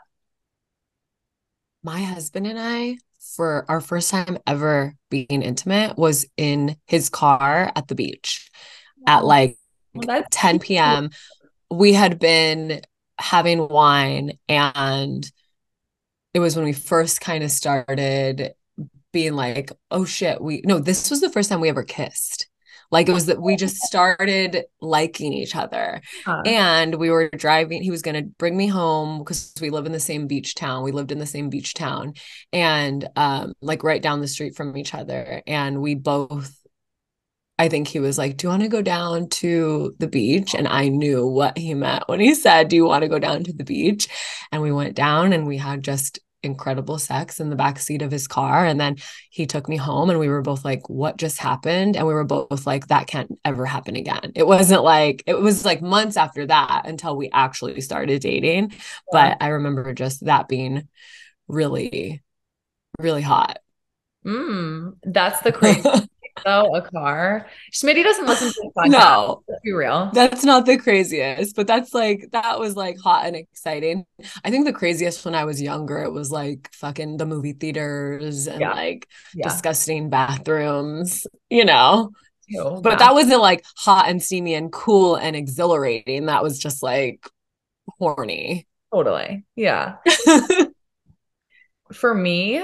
My 1.82 2.00
husband 2.00 2.46
and 2.46 2.58
I, 2.58 2.96
for 3.36 3.66
our 3.68 3.82
first 3.82 4.10
time 4.10 4.38
ever 4.46 4.94
being 5.10 5.42
intimate, 5.42 5.98
was 5.98 6.24
in 6.38 6.76
his 6.86 7.10
car 7.10 7.70
at 7.76 7.86
the 7.86 7.94
beach 7.94 8.48
at 9.06 9.26
like 9.26 9.58
well, 9.92 10.24
10 10.30 10.58
p.m. 10.58 11.10
We 11.70 11.92
had 11.92 12.18
been 12.18 12.80
having 13.18 13.68
wine 13.68 14.38
and 14.48 15.30
it 16.32 16.40
was 16.40 16.56
when 16.56 16.64
we 16.64 16.72
first 16.72 17.20
kind 17.20 17.44
of 17.44 17.50
started 17.50 18.54
being 19.12 19.34
like, 19.34 19.70
oh 19.90 20.06
shit, 20.06 20.40
we 20.40 20.62
no, 20.64 20.78
this 20.78 21.10
was 21.10 21.20
the 21.20 21.28
first 21.28 21.50
time 21.50 21.60
we 21.60 21.68
ever 21.68 21.84
kissed. 21.84 22.48
Like 22.90 23.08
it 23.08 23.12
was 23.12 23.26
that 23.26 23.40
we 23.40 23.56
just 23.56 23.76
started 23.82 24.64
liking 24.80 25.32
each 25.32 25.56
other. 25.56 26.00
Huh. 26.24 26.42
And 26.44 26.94
we 26.94 27.10
were 27.10 27.28
driving, 27.30 27.82
he 27.82 27.90
was 27.90 28.02
going 28.02 28.22
to 28.22 28.30
bring 28.38 28.56
me 28.56 28.66
home 28.66 29.18
because 29.18 29.52
we 29.60 29.70
live 29.70 29.86
in 29.86 29.92
the 29.92 30.00
same 30.00 30.26
beach 30.26 30.54
town. 30.54 30.84
We 30.84 30.92
lived 30.92 31.12
in 31.12 31.18
the 31.18 31.26
same 31.26 31.50
beach 31.50 31.74
town 31.74 32.14
and 32.52 33.08
um, 33.16 33.52
like 33.60 33.82
right 33.84 34.02
down 34.02 34.20
the 34.20 34.28
street 34.28 34.56
from 34.56 34.76
each 34.76 34.94
other. 34.94 35.42
And 35.46 35.80
we 35.80 35.94
both 35.94 36.54
I 37.58 37.68
think 37.68 37.88
he 37.88 37.98
was 37.98 38.16
like, 38.16 38.36
Do 38.36 38.46
you 38.46 38.50
want 38.50 38.62
to 38.62 38.68
go 38.68 38.82
down 38.82 39.28
to 39.30 39.94
the 39.98 40.06
beach? 40.06 40.54
And 40.54 40.68
I 40.68 40.88
knew 40.88 41.26
what 41.26 41.58
he 41.58 41.74
meant 41.74 42.04
when 42.06 42.20
he 42.20 42.34
said, 42.34 42.68
Do 42.68 42.76
you 42.76 42.84
want 42.84 43.02
to 43.02 43.08
go 43.08 43.18
down 43.18 43.42
to 43.44 43.52
the 43.52 43.64
beach? 43.64 44.08
And 44.52 44.62
we 44.62 44.70
went 44.70 44.94
down 44.94 45.32
and 45.32 45.46
we 45.46 45.56
had 45.56 45.82
just 45.82 46.20
incredible 46.48 46.98
sex 46.98 47.40
in 47.40 47.50
the 47.50 47.56
back 47.56 47.78
seat 47.78 48.02
of 48.02 48.10
his 48.10 48.26
car. 48.26 48.64
And 48.64 48.80
then 48.80 48.96
he 49.30 49.46
took 49.46 49.68
me 49.68 49.76
home 49.76 50.10
and 50.10 50.18
we 50.18 50.28
were 50.28 50.42
both 50.42 50.64
like 50.64 50.88
what 50.88 51.16
just 51.16 51.38
happened? 51.38 51.96
And 51.96 52.06
we 52.06 52.14
were 52.14 52.24
both 52.24 52.66
like 52.66 52.88
that 52.88 53.06
can't 53.06 53.38
ever 53.44 53.64
happen 53.64 53.96
again. 53.96 54.32
It 54.34 54.46
wasn't 54.46 54.82
like 54.82 55.22
it 55.26 55.38
was 55.40 55.64
like 55.64 55.82
months 55.82 56.16
after 56.16 56.46
that 56.46 56.82
until 56.86 57.16
we 57.16 57.30
actually 57.32 57.80
started 57.80 58.20
dating. 58.20 58.72
But 59.12 59.36
i 59.40 59.48
remember 59.48 59.92
just 59.94 60.24
that 60.24 60.48
being 60.48 60.88
really 61.46 62.22
really 62.98 63.22
hot. 63.22 63.58
Mm, 64.26 64.96
that's 65.04 65.40
the 65.40 65.52
crazy 65.52 65.82
though 66.44 66.74
a 66.74 66.82
car. 66.82 67.46
Smitty 67.72 68.02
doesn't 68.02 68.26
listen 68.26 68.48
to 68.48 68.54
the 68.62 68.70
podcast. 68.76 68.90
No, 68.90 69.42
let's 69.48 69.60
be 69.62 69.72
real. 69.72 70.10
That's 70.12 70.44
not 70.44 70.66
the 70.66 70.78
craziest, 70.78 71.56
but 71.56 71.66
that's 71.66 71.94
like 71.94 72.28
that 72.32 72.58
was 72.58 72.76
like 72.76 72.98
hot 72.98 73.26
and 73.26 73.36
exciting. 73.36 74.04
I 74.44 74.50
think 74.50 74.66
the 74.66 74.72
craziest 74.72 75.24
when 75.24 75.34
I 75.34 75.44
was 75.44 75.60
younger, 75.60 76.02
it 76.02 76.12
was 76.12 76.30
like 76.30 76.70
fucking 76.72 77.16
the 77.16 77.26
movie 77.26 77.52
theaters 77.52 78.46
and 78.46 78.60
yeah. 78.60 78.72
like 78.72 79.08
yeah. 79.34 79.48
disgusting 79.48 80.10
bathrooms, 80.10 81.26
you 81.50 81.64
know. 81.64 82.10
Ew, 82.48 82.80
but 82.82 82.98
that 82.98 83.12
wasn't 83.12 83.42
like 83.42 83.62
hot 83.76 84.08
and 84.08 84.22
steamy 84.22 84.54
and 84.54 84.72
cool 84.72 85.16
and 85.16 85.36
exhilarating. 85.36 86.26
That 86.26 86.42
was 86.42 86.58
just 86.58 86.82
like 86.82 87.28
horny. 87.98 88.66
Totally. 88.92 89.44
Yeah. 89.54 89.96
For 91.92 92.14
me, 92.14 92.62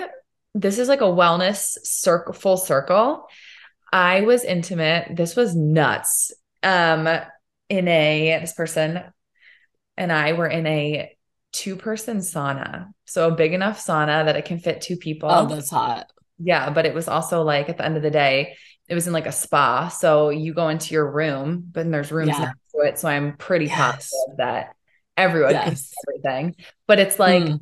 this 0.55 0.79
is 0.79 0.89
like 0.89 1.01
a 1.01 1.05
wellness 1.05 1.77
circle 1.83 2.33
full 2.33 2.57
circle 2.57 3.27
I 3.95 4.23
was 4.23 4.45
intimate. 4.45 5.17
This 5.17 5.37
was 5.37 5.55
nuts. 5.55 6.33
Um, 6.63 7.09
in 7.69 7.89
a 7.89 8.39
this 8.41 8.53
person 8.53 9.03
and 9.97 10.13
I 10.13 10.33
were 10.33 10.47
in 10.47 10.67
a 10.67 11.17
two 11.53 11.77
person 11.77 12.19
sauna. 12.19 12.89
So 13.05 13.29
a 13.29 13.35
big 13.35 13.53
enough 13.53 13.85
sauna 13.85 14.25
that 14.25 14.37
it 14.37 14.45
can 14.45 14.59
fit 14.59 14.81
two 14.81 14.97
people. 14.97 15.31
Oh, 15.31 15.47
that's 15.47 15.71
hot. 15.71 16.11
Yeah, 16.39 16.71
but 16.71 16.87
it 16.87 16.95
was 16.95 17.09
also 17.09 17.43
like 17.43 17.69
at 17.69 17.77
the 17.77 17.85
end 17.85 17.97
of 17.97 18.03
the 18.03 18.11
day, 18.11 18.57
it 18.89 18.95
was 18.95 19.07
in 19.07 19.13
like 19.13 19.27
a 19.27 19.33
spa. 19.33 19.89
So 19.89 20.31
you 20.31 20.53
go 20.53 20.69
into 20.69 20.95
your 20.95 21.11
room, 21.11 21.65
but 21.71 21.91
there's 21.91 22.11
rooms 22.11 22.31
yeah. 22.31 22.41
next 22.41 22.73
to 22.73 22.79
it. 22.81 22.99
So 22.99 23.09
I'm 23.09 23.37
pretty 23.37 23.67
yes. 23.67 23.79
positive 24.11 24.37
that 24.39 24.75
everyone 25.17 25.53
yes. 25.53 25.65
can 25.65 25.77
see 25.77 25.95
everything. 26.09 26.57
But 26.87 26.99
it's 26.99 27.19
like 27.19 27.45
mm. 27.45 27.61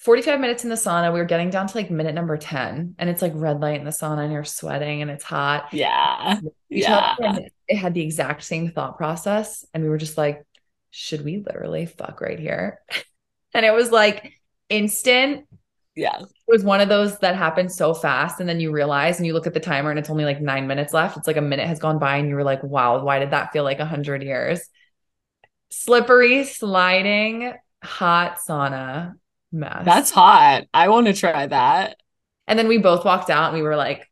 45 0.00 0.40
minutes 0.40 0.64
in 0.64 0.70
the 0.70 0.76
sauna. 0.76 1.12
We 1.12 1.18
were 1.18 1.26
getting 1.26 1.50
down 1.50 1.66
to 1.66 1.76
like 1.76 1.90
minute 1.90 2.14
number 2.14 2.36
10, 2.38 2.94
and 2.98 3.10
it's 3.10 3.20
like 3.20 3.32
red 3.34 3.60
light 3.60 3.78
in 3.78 3.84
the 3.84 3.90
sauna, 3.90 4.24
and 4.24 4.32
you're 4.32 4.44
sweating 4.44 5.02
and 5.02 5.10
it's 5.10 5.24
hot. 5.24 5.68
Yeah. 5.72 6.40
Yeah. 6.70 7.38
It 7.68 7.76
had 7.76 7.94
the 7.94 8.00
exact 8.00 8.42
same 8.42 8.70
thought 8.70 8.96
process. 8.96 9.64
And 9.74 9.82
we 9.82 9.90
were 9.90 9.98
just 9.98 10.16
like, 10.16 10.44
should 10.90 11.24
we 11.24 11.38
literally 11.44 11.84
fuck 11.86 12.20
right 12.20 12.38
here? 12.38 12.80
and 13.54 13.66
it 13.66 13.74
was 13.74 13.90
like 13.90 14.32
instant. 14.70 15.46
Yeah. 15.94 16.18
It 16.20 16.28
was 16.48 16.64
one 16.64 16.80
of 16.80 16.88
those 16.88 17.18
that 17.18 17.36
happened 17.36 17.70
so 17.70 17.92
fast. 17.92 18.40
And 18.40 18.48
then 18.48 18.58
you 18.58 18.72
realize 18.72 19.18
and 19.18 19.26
you 19.26 19.34
look 19.34 19.46
at 19.46 19.54
the 19.54 19.60
timer 19.60 19.90
and 19.90 19.98
it's 19.98 20.10
only 20.10 20.24
like 20.24 20.40
nine 20.40 20.66
minutes 20.66 20.94
left. 20.94 21.18
It's 21.18 21.26
like 21.26 21.36
a 21.36 21.42
minute 21.42 21.68
has 21.68 21.78
gone 21.78 21.98
by 21.98 22.16
and 22.16 22.28
you 22.28 22.36
were 22.36 22.44
like, 22.44 22.62
wow, 22.62 23.04
why 23.04 23.18
did 23.18 23.32
that 23.32 23.52
feel 23.52 23.64
like 23.64 23.80
a 23.80 23.84
hundred 23.84 24.22
years? 24.22 24.62
Slippery, 25.70 26.44
sliding, 26.44 27.52
hot 27.82 28.38
sauna 28.48 29.14
mess. 29.52 29.84
That's 29.84 30.10
hot. 30.10 30.64
I 30.72 30.88
want 30.88 31.06
to 31.06 31.12
try 31.12 31.46
that. 31.46 31.96
And 32.46 32.58
then 32.58 32.68
we 32.68 32.78
both 32.78 33.04
walked 33.04 33.30
out 33.30 33.52
and 33.52 33.56
we 33.56 33.62
were 33.62 33.76
like, 33.76 34.06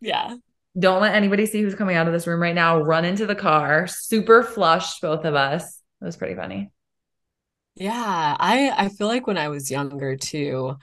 yeah. 0.00 0.36
Don't 0.78 1.00
let 1.00 1.14
anybody 1.14 1.46
see 1.46 1.62
who's 1.62 1.74
coming 1.74 1.96
out 1.96 2.08
of 2.08 2.12
this 2.12 2.26
room 2.26 2.42
right 2.42 2.54
now. 2.54 2.80
Run 2.80 3.04
into 3.04 3.26
the 3.26 3.34
car, 3.34 3.86
super 3.86 4.42
flushed, 4.42 5.00
both 5.00 5.24
of 5.24 5.34
us. 5.34 5.80
It 6.00 6.04
was 6.04 6.16
pretty 6.16 6.34
funny. 6.34 6.72
Yeah. 7.76 8.36
I 8.38 8.72
I 8.76 8.88
feel 8.88 9.06
like 9.06 9.26
when 9.26 9.38
I 9.38 9.48
was 9.48 9.70
younger 9.70 10.16
too, 10.16 10.76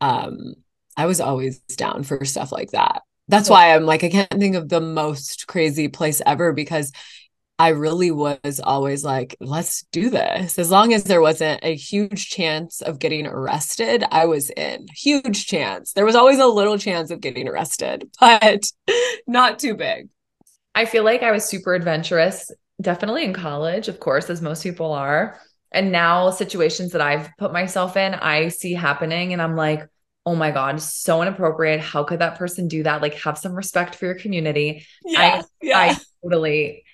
um, 0.00 0.54
I 0.96 1.06
was 1.06 1.20
always 1.20 1.60
down 1.60 2.02
for 2.02 2.24
stuff 2.24 2.50
like 2.50 2.72
that. 2.72 3.02
That's 3.28 3.48
why 3.48 3.74
I'm 3.74 3.84
like, 3.84 4.02
I 4.02 4.08
can't 4.08 4.28
think 4.30 4.56
of 4.56 4.68
the 4.68 4.80
most 4.80 5.46
crazy 5.46 5.86
place 5.86 6.20
ever 6.26 6.52
because 6.52 6.90
I 7.60 7.68
really 7.68 8.10
was 8.10 8.58
always 8.64 9.04
like, 9.04 9.36
let's 9.38 9.82
do 9.92 10.08
this. 10.08 10.58
As 10.58 10.70
long 10.70 10.94
as 10.94 11.04
there 11.04 11.20
wasn't 11.20 11.60
a 11.62 11.76
huge 11.76 12.30
chance 12.30 12.80
of 12.80 12.98
getting 12.98 13.26
arrested, 13.26 14.02
I 14.10 14.24
was 14.24 14.48
in. 14.48 14.86
Huge 14.96 15.44
chance. 15.44 15.92
There 15.92 16.06
was 16.06 16.14
always 16.14 16.38
a 16.38 16.46
little 16.46 16.78
chance 16.78 17.10
of 17.10 17.20
getting 17.20 17.46
arrested, 17.46 18.08
but 18.18 18.64
not 19.26 19.58
too 19.58 19.74
big. 19.74 20.08
I 20.74 20.86
feel 20.86 21.04
like 21.04 21.22
I 21.22 21.32
was 21.32 21.44
super 21.44 21.74
adventurous, 21.74 22.50
definitely 22.80 23.24
in 23.24 23.34
college, 23.34 23.88
of 23.88 24.00
course, 24.00 24.30
as 24.30 24.40
most 24.40 24.62
people 24.62 24.92
are. 24.94 25.38
And 25.70 25.92
now, 25.92 26.30
situations 26.30 26.92
that 26.92 27.02
I've 27.02 27.28
put 27.36 27.52
myself 27.52 27.94
in, 27.98 28.14
I 28.14 28.48
see 28.48 28.72
happening, 28.72 29.34
and 29.34 29.42
I'm 29.42 29.54
like, 29.54 29.86
oh 30.24 30.34
my 30.34 30.50
God, 30.50 30.80
so 30.80 31.20
inappropriate. 31.20 31.80
How 31.80 32.04
could 32.04 32.20
that 32.20 32.38
person 32.38 32.68
do 32.68 32.84
that? 32.84 33.02
Like, 33.02 33.16
have 33.16 33.36
some 33.36 33.52
respect 33.52 33.96
for 33.96 34.06
your 34.06 34.14
community. 34.14 34.86
Yeah, 35.04 35.42
I, 35.42 35.42
yeah. 35.60 35.78
I 35.78 35.96
totally 36.22 36.84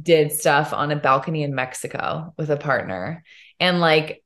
did 0.00 0.32
stuff 0.32 0.72
on 0.72 0.90
a 0.90 0.96
balcony 0.96 1.42
in 1.42 1.54
Mexico 1.54 2.34
with 2.36 2.50
a 2.50 2.56
partner. 2.56 3.22
And 3.60 3.80
like 3.80 4.22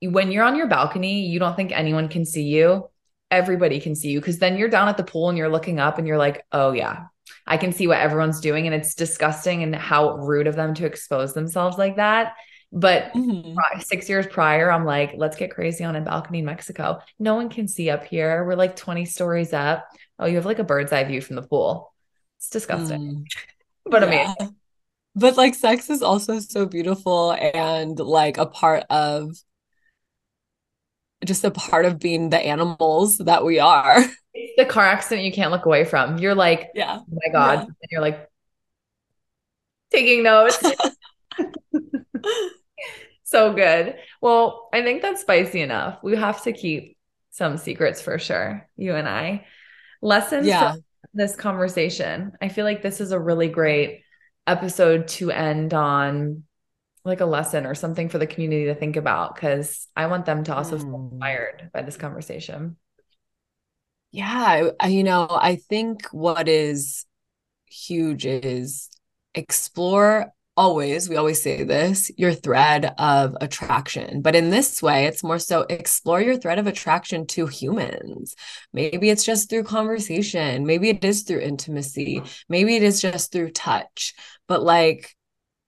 when 0.00 0.32
you're 0.32 0.44
on 0.44 0.56
your 0.56 0.66
balcony, 0.66 1.26
you 1.26 1.38
don't 1.38 1.56
think 1.56 1.72
anyone 1.72 2.08
can 2.08 2.24
see 2.24 2.44
you. 2.44 2.88
Everybody 3.30 3.80
can 3.80 3.94
see 3.94 4.10
you 4.10 4.20
because 4.20 4.38
then 4.38 4.56
you're 4.56 4.68
down 4.68 4.88
at 4.88 4.96
the 4.96 5.04
pool 5.04 5.28
and 5.28 5.38
you're 5.38 5.48
looking 5.48 5.80
up 5.80 5.98
and 5.98 6.06
you're 6.06 6.18
like, 6.18 6.44
oh 6.52 6.72
yeah, 6.72 7.06
I 7.46 7.56
can 7.56 7.72
see 7.72 7.86
what 7.86 7.98
everyone's 7.98 8.40
doing 8.40 8.66
and 8.66 8.74
it's 8.74 8.94
disgusting 8.94 9.62
and 9.62 9.74
how 9.74 10.16
rude 10.16 10.46
of 10.46 10.56
them 10.56 10.74
to 10.74 10.86
expose 10.86 11.34
themselves 11.34 11.78
like 11.78 11.96
that. 11.96 12.34
But 12.72 13.12
mm-hmm. 13.12 13.80
six 13.80 14.08
years 14.08 14.26
prior, 14.26 14.70
I'm 14.70 14.84
like, 14.84 15.14
let's 15.16 15.36
get 15.36 15.52
crazy 15.52 15.84
on 15.84 15.96
a 15.96 16.00
balcony 16.00 16.40
in 16.40 16.44
Mexico. 16.44 17.00
No 17.18 17.34
one 17.34 17.48
can 17.48 17.68
see 17.68 17.90
up 17.90 18.04
here. 18.04 18.44
We're 18.44 18.54
like 18.54 18.76
20 18.76 19.04
stories 19.04 19.52
up. 19.52 19.88
Oh, 20.18 20.26
you 20.26 20.36
have 20.36 20.46
like 20.46 20.58
a 20.58 20.64
bird's 20.64 20.92
eye 20.92 21.04
view 21.04 21.20
from 21.20 21.36
the 21.36 21.42
pool. 21.42 21.92
It's 22.38 22.50
disgusting, 22.50 23.00
mm. 23.00 23.24
but 23.84 24.02
yeah. 24.02 24.08
amazing. 24.08 24.45
But 25.16 25.38
like 25.38 25.54
sex 25.54 25.88
is 25.88 26.02
also 26.02 26.38
so 26.40 26.66
beautiful 26.66 27.32
and 27.32 27.98
like 27.98 28.36
a 28.36 28.44
part 28.44 28.84
of 28.90 29.30
just 31.24 31.42
a 31.42 31.50
part 31.50 31.86
of 31.86 31.98
being 31.98 32.28
the 32.28 32.38
animals 32.38 33.16
that 33.18 33.44
we 33.44 33.58
are. 33.58 34.04
It's 34.34 34.52
the 34.58 34.66
car 34.66 34.84
accident 34.84 35.24
you 35.24 35.32
can't 35.32 35.50
look 35.50 35.64
away 35.64 35.86
from. 35.86 36.18
You're 36.18 36.34
like, 36.34 36.68
yeah, 36.74 36.98
oh 37.00 37.06
my 37.10 37.32
God. 37.32 37.60
Yeah. 37.60 37.64
And 37.64 37.90
you're 37.90 38.02
like 38.02 38.28
taking 39.90 40.22
notes. 40.22 40.62
so 43.24 43.54
good. 43.54 43.96
Well, 44.20 44.68
I 44.74 44.82
think 44.82 45.00
that's 45.00 45.22
spicy 45.22 45.62
enough. 45.62 46.00
We 46.02 46.16
have 46.16 46.42
to 46.42 46.52
keep 46.52 46.98
some 47.30 47.56
secrets 47.56 48.02
for 48.02 48.18
sure, 48.18 48.68
you 48.76 48.94
and 48.94 49.08
I. 49.08 49.46
Lessons 50.02 50.46
yeah. 50.46 50.72
from 50.72 50.84
this 51.14 51.34
conversation. 51.34 52.32
I 52.42 52.48
feel 52.48 52.66
like 52.66 52.82
this 52.82 53.00
is 53.00 53.12
a 53.12 53.18
really 53.18 53.48
great 53.48 54.02
episode 54.46 55.08
to 55.08 55.30
end 55.30 55.74
on 55.74 56.44
like 57.04 57.20
a 57.20 57.26
lesson 57.26 57.66
or 57.66 57.74
something 57.74 58.08
for 58.08 58.18
the 58.18 58.26
community 58.26 58.64
to 58.64 58.74
think 58.74 58.96
about 58.96 59.34
because 59.34 59.86
I 59.96 60.06
want 60.06 60.26
them 60.26 60.42
to 60.44 60.56
also 60.56 60.76
mm. 60.76 60.80
feel 60.80 60.98
hmm. 60.98 61.14
inspired 61.14 61.70
by 61.72 61.82
this 61.82 61.96
conversation. 61.96 62.76
Yeah, 64.10 64.70
I, 64.80 64.88
you 64.88 65.04
know, 65.04 65.28
I 65.30 65.56
think 65.56 66.08
what 66.10 66.48
is 66.48 67.04
huge 67.66 68.24
is 68.26 68.88
explore 69.34 70.32
always, 70.56 71.08
we 71.08 71.16
always 71.16 71.42
say 71.42 71.64
this, 71.64 72.10
your 72.16 72.32
thread 72.32 72.94
of 72.98 73.36
attraction. 73.40 74.22
But 74.22 74.34
in 74.34 74.50
this 74.50 74.82
way, 74.82 75.06
it's 75.06 75.22
more 75.22 75.38
so 75.38 75.66
explore 75.68 76.20
your 76.20 76.36
thread 76.36 76.58
of 76.58 76.66
attraction 76.66 77.26
to 77.28 77.46
humans. 77.46 78.34
Maybe 78.72 79.10
it's 79.10 79.24
just 79.24 79.50
through 79.50 79.64
conversation. 79.64 80.66
Maybe 80.66 80.88
it 80.88 81.04
is 81.04 81.22
through 81.22 81.40
intimacy. 81.40 82.22
Maybe 82.48 82.76
it 82.76 82.82
is 82.82 83.00
just 83.00 83.32
through 83.32 83.50
touch. 83.50 84.14
But 84.48 84.62
like, 84.62 85.14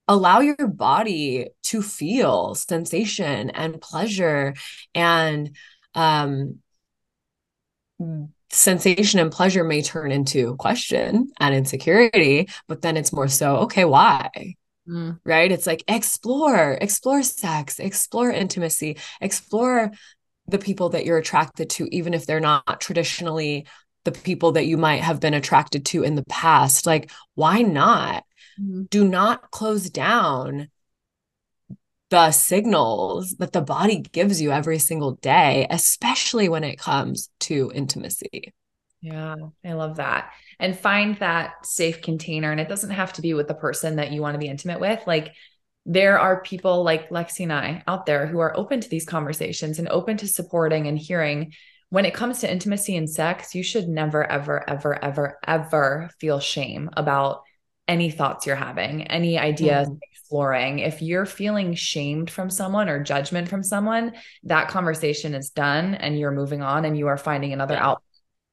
allow 0.09 0.41
your 0.41 0.68
body 0.68 1.49
to 1.64 1.82
feel 1.82 2.55
sensation 2.55 3.51
and 3.51 3.80
pleasure 3.80 4.55
and 4.95 5.55
um 5.95 6.61
sensation 8.51 9.20
and 9.20 9.30
pleasure 9.30 9.64
may 9.64 9.82
turn 9.82 10.11
into 10.11 10.57
question 10.57 11.30
and 11.39 11.55
insecurity 11.55 12.49
but 12.66 12.80
then 12.80 12.97
it's 12.97 13.12
more 13.12 13.28
so 13.28 13.57
okay 13.57 13.84
why 13.84 14.30
mm. 14.89 15.18
right? 15.24 15.53
It's 15.53 15.66
like 15.66 15.84
explore, 15.89 16.78
explore 16.80 17.22
sex, 17.22 17.78
explore 17.78 18.30
intimacy, 18.30 18.97
explore 19.20 19.93
the 20.47 20.59
people 20.59 20.91
that 20.91 21.05
you're 21.05 21.18
attracted 21.18 21.70
to, 21.70 21.95
even 21.95 22.14
if 22.14 22.26
they're 22.26 22.41
not 22.41 22.80
traditionally 22.80 23.66
the 24.05 24.12
people 24.12 24.53
that 24.53 24.66
you 24.66 24.76
might 24.76 25.03
have 25.03 25.20
been 25.20 25.34
attracted 25.34 25.84
to 25.86 26.03
in 26.03 26.14
the 26.14 26.24
past. 26.24 26.86
Like, 26.86 27.11
why 27.34 27.62
not? 27.62 28.24
Mm-hmm. 28.61 28.84
Do 28.84 29.07
not 29.07 29.51
close 29.51 29.91
down 29.91 30.68
the 32.11 32.30
signals 32.30 33.36
that 33.39 33.53
the 33.53 33.61
body 33.61 34.01
gives 34.01 34.41
you 34.41 34.51
every 34.51 34.78
single 34.78 35.12
day, 35.16 35.66
especially 35.68 36.49
when 36.49 36.64
it 36.64 36.78
comes 36.78 37.28
to 37.41 37.70
intimacy. 37.74 38.55
Yeah, 39.03 39.34
I 39.64 39.74
love 39.74 39.97
that 39.97 40.32
and 40.61 40.79
find 40.79 41.17
that 41.19 41.65
safe 41.65 42.03
container. 42.03 42.51
And 42.51 42.61
it 42.61 42.69
doesn't 42.69 42.91
have 42.91 43.13
to 43.15 43.23
be 43.23 43.35
with 43.35 43.49
the 43.49 43.55
person 43.55 43.97
that 43.97 44.13
you 44.13 44.21
want 44.21 44.35
to 44.35 44.39
be 44.39 44.49
intimate 44.49 44.81
with. 44.81 45.01
Like 45.07 45.35
there 45.87 46.19
are 46.19 46.43
people 46.43 46.83
like 46.83 47.11
Lexi 47.11 47.41
and 47.41 47.53
I 47.53 47.83
out 47.87 48.07
there 48.07 48.27
who 48.27 48.41
are 48.41 48.57
open 48.57 48.81
to 48.81 48.89
these 48.89 49.07
conversations 49.07 49.79
and 49.79 49.89
open 49.89 50.17
to 50.19 50.29
supporting 50.29 50.87
and 50.87 50.99
hearing. 50.99 51.53
When 51.91 52.05
it 52.05 52.13
comes 52.13 52.41
to 52.41 52.53
intimacy 52.53 52.97
and 52.97 53.09
sex, 53.09 53.55
you 53.55 53.63
should 53.63 53.89
never, 53.89 54.23
ever, 54.31 54.69
ever, 54.69 55.03
ever, 55.03 55.39
ever 55.47 56.11
feel 56.21 56.41
shame 56.41 56.91
about 56.95 57.43
any 57.87 58.11
thoughts 58.11 58.45
you're 58.45 58.57
having, 58.57 59.05
any 59.05 59.39
ideas 59.39 59.89
mm. 59.89 59.99
exploring. 60.13 60.81
If 60.81 61.01
you're 61.01 61.25
feeling 61.25 61.75
shamed 61.75 62.31
from 62.31 62.51
someone 62.51 62.91
or 62.91 63.03
judgment 63.03 63.49
from 63.49 63.63
someone, 63.63 64.13
that 64.43 64.69
conversation 64.69 65.35
is 65.35 65.49
done 65.49 65.95
and 65.95 66.19
you're 66.19 66.31
moving 66.31 66.61
on 66.61 66.85
and 66.85 66.99
you 66.99 67.07
are 67.07 67.17
finding 67.17 67.55
another 67.55 67.75
yeah. 67.75 67.87
outlet 67.87 68.08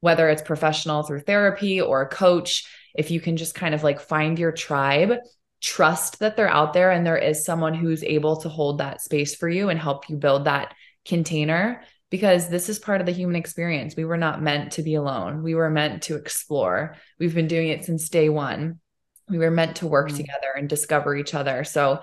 whether 0.05 0.29
it's 0.29 0.43
professional 0.43 1.01
through 1.01 1.19
therapy 1.19 1.81
or 1.81 2.03
a 2.03 2.07
coach, 2.07 2.69
if 2.93 3.09
you 3.09 3.19
can 3.19 3.37
just 3.37 3.55
kind 3.55 3.73
of 3.73 3.81
like 3.83 3.99
find 3.99 4.37
your 4.37 4.51
tribe, 4.51 5.17
trust 5.61 6.19
that 6.19 6.37
they're 6.37 6.47
out 6.47 6.73
there 6.73 6.91
and 6.91 7.03
there 7.03 7.17
is 7.17 7.43
someone 7.43 7.73
who's 7.73 8.03
able 8.03 8.37
to 8.37 8.47
hold 8.47 8.77
that 8.77 9.01
space 9.01 9.33
for 9.33 9.49
you 9.49 9.69
and 9.69 9.79
help 9.79 10.07
you 10.07 10.15
build 10.15 10.45
that 10.45 10.75
container 11.05 11.81
because 12.11 12.49
this 12.49 12.69
is 12.69 12.77
part 12.77 13.01
of 13.01 13.07
the 13.07 13.13
human 13.13 13.35
experience. 13.35 13.95
We 13.95 14.05
were 14.05 14.15
not 14.15 14.43
meant 14.43 14.73
to 14.73 14.83
be 14.83 14.93
alone. 14.93 15.41
We 15.41 15.55
were 15.55 15.71
meant 15.71 16.03
to 16.03 16.17
explore. 16.17 16.97
We've 17.17 17.33
been 17.33 17.47
doing 17.47 17.69
it 17.69 17.83
since 17.83 18.07
day 18.07 18.29
one. 18.29 18.79
We 19.27 19.39
were 19.39 19.49
meant 19.49 19.77
to 19.77 19.87
work 19.87 20.09
mm-hmm. 20.09 20.17
together 20.17 20.53
and 20.55 20.69
discover 20.69 21.15
each 21.15 21.33
other. 21.33 21.63
So 21.63 22.01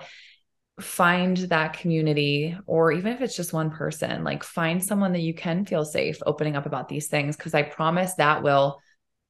find 0.79 1.37
that 1.37 1.77
community 1.77 2.57
or 2.65 2.91
even 2.91 3.13
if 3.13 3.21
it's 3.21 3.35
just 3.35 3.53
one 3.53 3.69
person 3.69 4.23
like 4.23 4.43
find 4.43 4.83
someone 4.83 5.13
that 5.13 5.21
you 5.21 5.33
can 5.33 5.65
feel 5.65 5.85
safe 5.85 6.17
opening 6.25 6.55
up 6.55 6.65
about 6.65 6.89
these 6.89 7.07
things 7.07 7.37
because 7.37 7.53
i 7.53 7.61
promise 7.61 8.15
that 8.15 8.41
will 8.41 8.79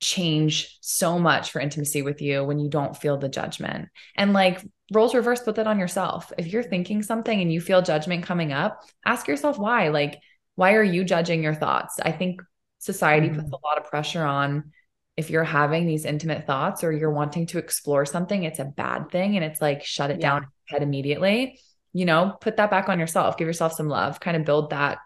change 0.04 0.78
so 0.82 1.18
much 1.18 1.52
for 1.52 1.60
intimacy 1.62 2.02
with 2.02 2.22
you 2.22 2.44
when 2.44 2.60
you 2.60 2.70
don't 2.70 2.98
feel 2.98 3.18
the 3.18 3.30
judgment. 3.30 3.90
And 4.16 4.34
like 4.34 4.62
roles 4.92 5.16
reverse 5.16 5.42
put 5.42 5.56
that 5.56 5.66
on 5.66 5.80
yourself. 5.80 6.32
If 6.38 6.48
you're 6.48 6.62
thinking 6.62 7.02
something 7.02 7.42
and 7.42 7.52
you 7.52 7.62
feel 7.62 7.82
judgment 7.82 8.26
coming 8.26 8.52
up 8.54 8.82
ask 9.06 9.28
yourself 9.28 9.58
why. 9.58 9.90
Like 9.90 10.20
why 10.56 10.74
are 10.74 10.84
you 10.84 11.04
judging 11.04 11.42
your 11.42 11.56
thoughts? 11.56 12.00
I 12.02 12.12
think 12.12 12.42
society 12.80 13.30
mm-hmm. 13.30 13.40
puts 13.40 13.52
a 13.52 13.66
lot 13.66 13.78
of 13.78 13.90
pressure 13.90 14.24
on 14.24 14.72
if 15.16 15.30
you're 15.30 15.44
having 15.44 15.86
these 15.86 16.06
intimate 16.06 16.48
thoughts 16.48 16.84
or 16.84 16.92
you're 16.92 17.12
wanting 17.12 17.46
to 17.48 17.60
explore 17.60 18.06
something, 18.06 18.44
it's 18.44 18.60
a 18.60 18.66
bad 18.66 19.12
thing. 19.12 19.36
And 19.36 19.46
it's 19.46 19.62
like, 19.62 19.84
shut 19.84 20.10
it 20.10 20.20
yeah. 20.20 20.30
down 20.30 20.48
head 20.68 20.82
immediately. 20.82 21.60
You 21.94 22.06
know, 22.06 22.36
put 22.42 22.58
that 22.58 22.72
back 22.72 22.90
on 22.90 23.00
yourself, 23.00 23.38
give 23.38 23.48
yourself 23.48 23.74
some 23.74 23.88
love, 23.88 24.20
kind 24.20 24.36
of 24.36 24.46
build 24.46 24.72
that 24.72 24.98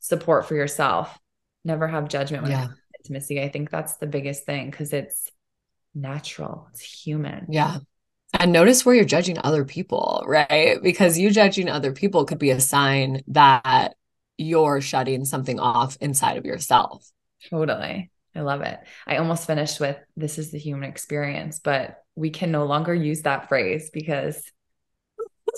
support 0.00 0.46
for 0.46 0.56
yourself. 0.56 1.16
Never 1.64 1.86
have 1.86 2.08
judgment 2.08 2.42
when 2.42 2.52
yeah. 2.52 2.68
intimacy. 2.98 3.40
I 3.40 3.48
think 3.48 3.70
that's 3.70 3.96
the 3.98 4.08
biggest 4.08 4.44
thing 4.44 4.70
because 4.70 4.92
it's 4.92 5.30
natural, 5.94 6.68
it's 6.72 6.80
human. 6.80 7.46
Yeah. 7.48 7.78
And 8.38 8.50
notice 8.50 8.84
where 8.84 8.94
you're 8.94 9.04
judging 9.04 9.38
other 9.38 9.64
people, 9.64 10.24
right? 10.26 10.82
Because 10.82 11.18
you 11.18 11.30
judging 11.30 11.68
other 11.68 11.92
people 11.92 12.24
could 12.24 12.38
be 12.38 12.50
a 12.50 12.60
sign 12.60 13.22
that 13.28 13.94
you're 14.38 14.80
shutting 14.80 15.24
something 15.24 15.60
off 15.60 15.96
inside 16.00 16.38
of 16.38 16.46
yourself. 16.46 17.08
Totally. 17.50 18.10
I 18.34 18.40
love 18.40 18.62
it. 18.62 18.78
I 19.06 19.16
almost 19.16 19.46
finished 19.46 19.80
with 19.80 19.98
this 20.16 20.38
is 20.38 20.50
the 20.50 20.58
human 20.58 20.88
experience, 20.88 21.60
but 21.60 22.02
we 22.14 22.30
can 22.30 22.50
no 22.50 22.64
longer 22.64 22.94
use 22.94 23.22
that 23.22 23.48
phrase 23.48 23.90
because 23.92 24.42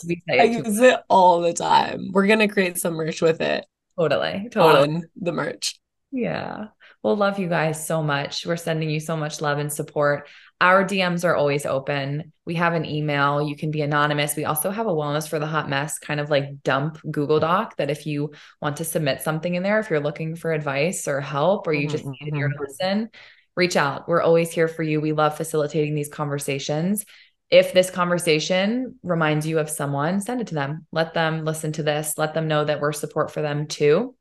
we 0.06 0.22
say 0.28 0.40
I 0.40 0.44
use 0.44 0.78
it 0.80 1.00
all 1.08 1.40
the 1.40 1.52
time. 1.52 2.10
We're 2.12 2.26
gonna 2.26 2.48
create 2.48 2.78
some 2.78 2.94
merch 2.94 3.22
with 3.22 3.40
it. 3.40 3.64
Totally. 3.98 4.48
Totally. 4.50 5.02
the 5.20 5.32
merch. 5.32 5.78
Yeah. 6.10 6.66
Well, 7.02 7.16
love 7.16 7.38
you 7.38 7.48
guys 7.48 7.86
so 7.86 8.02
much. 8.02 8.46
We're 8.46 8.56
sending 8.56 8.88
you 8.88 9.00
so 9.00 9.16
much 9.16 9.40
love 9.40 9.58
and 9.58 9.72
support. 9.72 10.28
Our 10.64 10.82
DMs 10.82 11.26
are 11.26 11.36
always 11.36 11.66
open. 11.66 12.32
We 12.46 12.54
have 12.54 12.72
an 12.72 12.86
email. 12.86 13.46
You 13.46 13.54
can 13.54 13.70
be 13.70 13.82
anonymous. 13.82 14.34
We 14.34 14.46
also 14.46 14.70
have 14.70 14.86
a 14.86 14.90
wellness 14.90 15.28
for 15.28 15.38
the 15.38 15.46
hot 15.46 15.68
mess 15.68 15.98
kind 15.98 16.20
of 16.20 16.30
like 16.30 16.62
dump 16.62 16.98
Google 17.10 17.38
Doc 17.38 17.76
that 17.76 17.90
if 17.90 18.06
you 18.06 18.32
want 18.62 18.78
to 18.78 18.84
submit 18.86 19.20
something 19.20 19.54
in 19.54 19.62
there, 19.62 19.78
if 19.78 19.90
you're 19.90 20.00
looking 20.00 20.36
for 20.36 20.52
advice 20.54 21.06
or 21.06 21.20
help, 21.20 21.66
or 21.66 21.74
you 21.74 21.86
just 21.86 22.04
mm-hmm. 22.04 22.12
need 22.24 22.32
an 22.32 22.38
ear 22.38 22.48
to 22.48 22.54
listen, 22.58 23.10
reach 23.54 23.76
out. 23.76 24.08
We're 24.08 24.22
always 24.22 24.52
here 24.52 24.66
for 24.66 24.82
you. 24.82 25.02
We 25.02 25.12
love 25.12 25.36
facilitating 25.36 25.94
these 25.94 26.08
conversations. 26.08 27.04
If 27.50 27.74
this 27.74 27.90
conversation 27.90 28.98
reminds 29.02 29.46
you 29.46 29.58
of 29.58 29.68
someone, 29.68 30.22
send 30.22 30.40
it 30.40 30.46
to 30.46 30.54
them. 30.54 30.86
Let 30.92 31.12
them 31.12 31.44
listen 31.44 31.72
to 31.72 31.82
this. 31.82 32.16
Let 32.16 32.32
them 32.32 32.48
know 32.48 32.64
that 32.64 32.80
we're 32.80 32.92
support 32.92 33.30
for 33.32 33.42
them 33.42 33.66
too. 33.66 34.14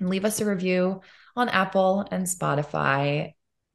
And 0.00 0.10
leave 0.10 0.24
us 0.24 0.40
a 0.40 0.46
review 0.46 1.02
on 1.36 1.48
Apple 1.48 2.04
and 2.10 2.24
Spotify 2.24 3.34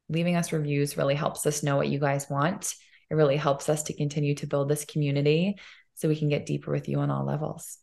leaving 0.10 0.36
us 0.36 0.52
reviews 0.52 0.98
really 0.98 1.16
helps 1.16 1.46
us 1.46 1.64
know 1.64 1.78
what 1.78 1.88
you 1.88 2.00
guys 2.00 2.30
want. 2.30 2.74
It 3.10 3.16
really 3.16 3.38
helps 3.38 3.70
us 3.70 3.84
to 3.84 3.94
continue 3.94 4.36
to 4.36 4.48
build 4.48 4.70
this 4.70 4.86
community 4.86 5.58
so 5.96 6.08
we 6.08 6.16
can 6.16 6.30
get 6.30 6.46
deeper 6.46 6.72
with 6.72 6.90
you 6.90 7.00
on 7.00 7.10
all 7.10 7.26
levels. 7.26 7.78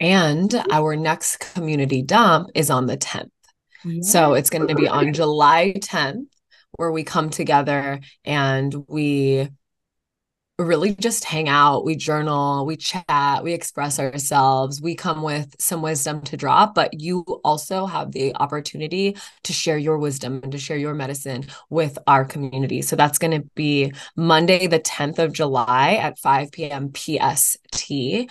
And 0.00 0.52
our 0.70 0.96
next 0.96 1.40
community 1.40 2.02
dump 2.02 2.50
is 2.54 2.70
on 2.70 2.86
the 2.86 2.96
10th. 2.96 3.30
So 4.02 4.34
it's 4.34 4.50
going 4.50 4.68
to 4.68 4.74
be 4.74 4.88
on 4.88 5.14
July 5.14 5.74
10th, 5.76 6.26
where 6.72 6.92
we 6.92 7.02
come 7.02 7.30
together 7.30 8.00
and 8.24 8.74
we 8.88 9.48
really 10.64 10.94
just 10.94 11.24
hang 11.24 11.48
out. 11.48 11.84
We 11.84 11.96
journal, 11.96 12.66
we 12.66 12.76
chat, 12.76 13.42
we 13.42 13.52
express 13.52 13.98
ourselves, 13.98 14.80
we 14.80 14.94
come 14.94 15.22
with 15.22 15.54
some 15.58 15.82
wisdom 15.82 16.22
to 16.22 16.36
drop, 16.36 16.74
but 16.74 17.00
you 17.00 17.22
also 17.44 17.86
have 17.86 18.12
the 18.12 18.34
opportunity 18.36 19.16
to 19.44 19.52
share 19.52 19.78
your 19.78 19.98
wisdom 19.98 20.40
and 20.42 20.52
to 20.52 20.58
share 20.58 20.76
your 20.76 20.94
medicine 20.94 21.46
with 21.68 21.98
our 22.06 22.24
community. 22.24 22.82
So 22.82 22.96
that's 22.96 23.18
going 23.18 23.42
to 23.42 23.48
be 23.54 23.92
Monday, 24.16 24.66
the 24.66 24.80
10th 24.80 25.18
of 25.18 25.32
July 25.32 25.98
at 26.00 26.18
5 26.18 26.52
p.m. 26.52 26.92
PST. 26.92 28.30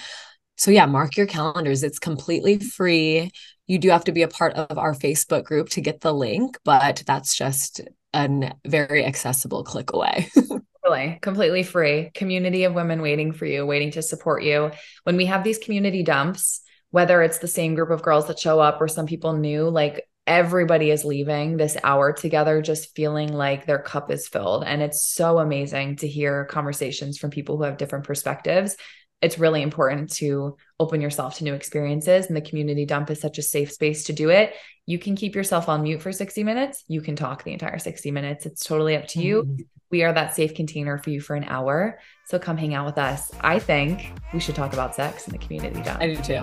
So, 0.58 0.72
yeah, 0.72 0.86
mark 0.86 1.16
your 1.16 1.28
calendars. 1.28 1.84
It's 1.84 2.00
completely 2.00 2.60
free. 2.60 3.32
You 3.66 3.78
do 3.78 3.90
have 3.90 4.04
to 4.06 4.12
be 4.12 4.24
a 4.24 4.28
part 4.28 4.54
of 4.54 4.78
our 4.78 4.94
Facebook 4.94 5.44
group 5.44 5.70
to 5.70 5.82
get 5.82 6.02
the 6.02 6.14
link, 6.14 6.58
but 6.66 7.04
that's 7.06 7.36
just 7.36 7.82
a 8.14 8.52
very 8.66 9.06
accessible 9.06 9.64
click 9.64 9.94
away. 9.94 10.30
Totally, 10.90 11.20
completely 11.22 11.62
free. 11.62 12.10
Community 12.16 12.64
of 12.64 12.74
women 12.74 13.04
waiting 13.04 13.32
for 13.32 13.46
you, 13.46 13.64
waiting 13.64 13.92
to 13.92 14.02
support 14.02 14.42
you. 14.42 14.72
When 15.04 15.18
we 15.18 15.28
have 15.28 15.44
these 15.44 15.60
community 15.60 16.02
dumps, 16.02 16.62
whether 16.90 17.22
it's 17.22 17.38
the 17.38 17.48
same 17.48 17.76
group 17.76 17.92
of 17.92 18.02
girls 18.02 18.26
that 18.26 18.40
show 18.40 18.60
up 18.60 18.82
or 18.82 18.88
some 18.88 19.06
people 19.06 19.34
new, 19.34 19.70
like 19.70 20.10
everybody 20.26 20.90
is 20.90 21.06
leaving 21.06 21.58
this 21.58 21.78
hour 21.84 22.12
together 22.12 22.64
just 22.64 22.96
feeling 22.96 23.32
like 23.32 23.68
their 23.68 23.78
cup 23.78 24.10
is 24.10 24.28
filled. 24.28 24.64
And 24.64 24.82
it's 24.82 25.04
so 25.06 25.38
amazing 25.38 25.98
to 25.98 26.08
hear 26.08 26.46
conversations 26.46 27.20
from 27.20 27.30
people 27.30 27.58
who 27.58 27.64
have 27.64 27.78
different 27.78 28.06
perspectives. 28.06 28.76
It's 29.22 29.38
really 29.38 29.62
important 29.62 30.12
to 30.16 30.58
open 30.80 31.02
yourself 31.02 31.38
to 31.38 31.44
new 31.44 31.54
experiences. 31.54 32.28
And 32.28 32.36
the 32.36 32.42
community 32.42 32.86
dump 32.86 33.10
is 33.10 33.20
such 33.20 33.38
a 33.38 33.42
safe 33.42 33.72
space 33.72 34.06
to 34.06 34.14
do 34.14 34.30
it. 34.30 34.54
You 34.86 34.98
can 34.98 35.16
keep 35.16 35.36
yourself 35.36 35.70
on 35.70 35.84
mute 35.84 36.02
for 36.02 36.12
60 36.12 36.44
minutes. 36.44 36.84
You 36.88 37.02
can 37.02 37.16
talk 37.16 37.44
the 37.44 37.54
entire 37.54 37.80
60 37.80 38.12
minutes. 38.12 38.46
It's 38.46 38.64
totally 38.64 38.96
up 38.96 39.08
to 39.10 39.22
you. 39.22 39.44
Mm-hmm 39.44 39.62
we 39.92 40.04
are 40.04 40.14
that 40.14 40.36
safe 40.36 40.54
container 40.54 40.98
for 40.98 41.10
you 41.10 41.20
for 41.22 41.36
an 41.36 41.46
hour. 41.46 42.00
So 42.26 42.38
come 42.38 42.58
hang 42.58 42.74
out 42.74 42.86
with 42.86 42.98
us. 42.98 43.32
I 43.42 43.60
think 43.60 44.12
we 44.34 44.40
should 44.40 44.56
talk 44.56 44.74
about 44.74 44.96
sex 44.96 45.28
in 45.28 45.34
the 45.34 45.40
community 45.40 45.82
dump. 45.82 46.00
I 46.02 46.08
do 46.08 46.22
too. 46.22 46.42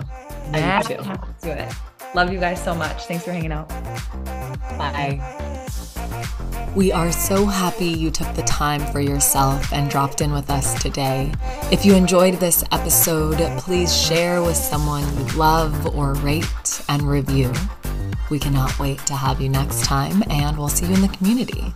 I 0.51 0.59
yeah, 0.59 0.81
do 0.81 0.97
too. 0.97 1.03
do 1.41 1.49
it. 1.51 1.73
Love 2.13 2.31
you 2.31 2.39
guys 2.39 2.61
so 2.63 2.75
much. 2.75 3.05
Thanks 3.05 3.23
for 3.23 3.31
hanging 3.31 3.51
out. 3.51 3.69
Bye. 4.77 5.93
We 6.75 6.91
are 6.91 7.11
so 7.11 7.45
happy 7.45 7.87
you 7.87 8.11
took 8.11 8.31
the 8.35 8.43
time 8.43 8.85
for 8.91 8.99
yourself 8.99 9.73
and 9.73 9.89
dropped 9.89 10.21
in 10.21 10.31
with 10.31 10.49
us 10.49 10.79
today. 10.81 11.33
If 11.71 11.85
you 11.85 11.95
enjoyed 11.95 12.35
this 12.35 12.63
episode, 12.71 13.37
please 13.57 13.95
share 13.95 14.43
with 14.43 14.55
someone 14.55 15.03
you 15.17 15.25
love 15.35 15.95
or 15.95 16.13
rate 16.15 16.81
and 16.87 17.01
review. 17.01 17.51
We 18.29 18.39
cannot 18.39 18.77
wait 18.77 18.99
to 19.07 19.15
have 19.15 19.41
you 19.41 19.49
next 19.49 19.85
time, 19.85 20.21
and 20.29 20.57
we'll 20.57 20.69
see 20.69 20.85
you 20.85 20.93
in 20.93 21.01
the 21.01 21.07
community. 21.07 21.73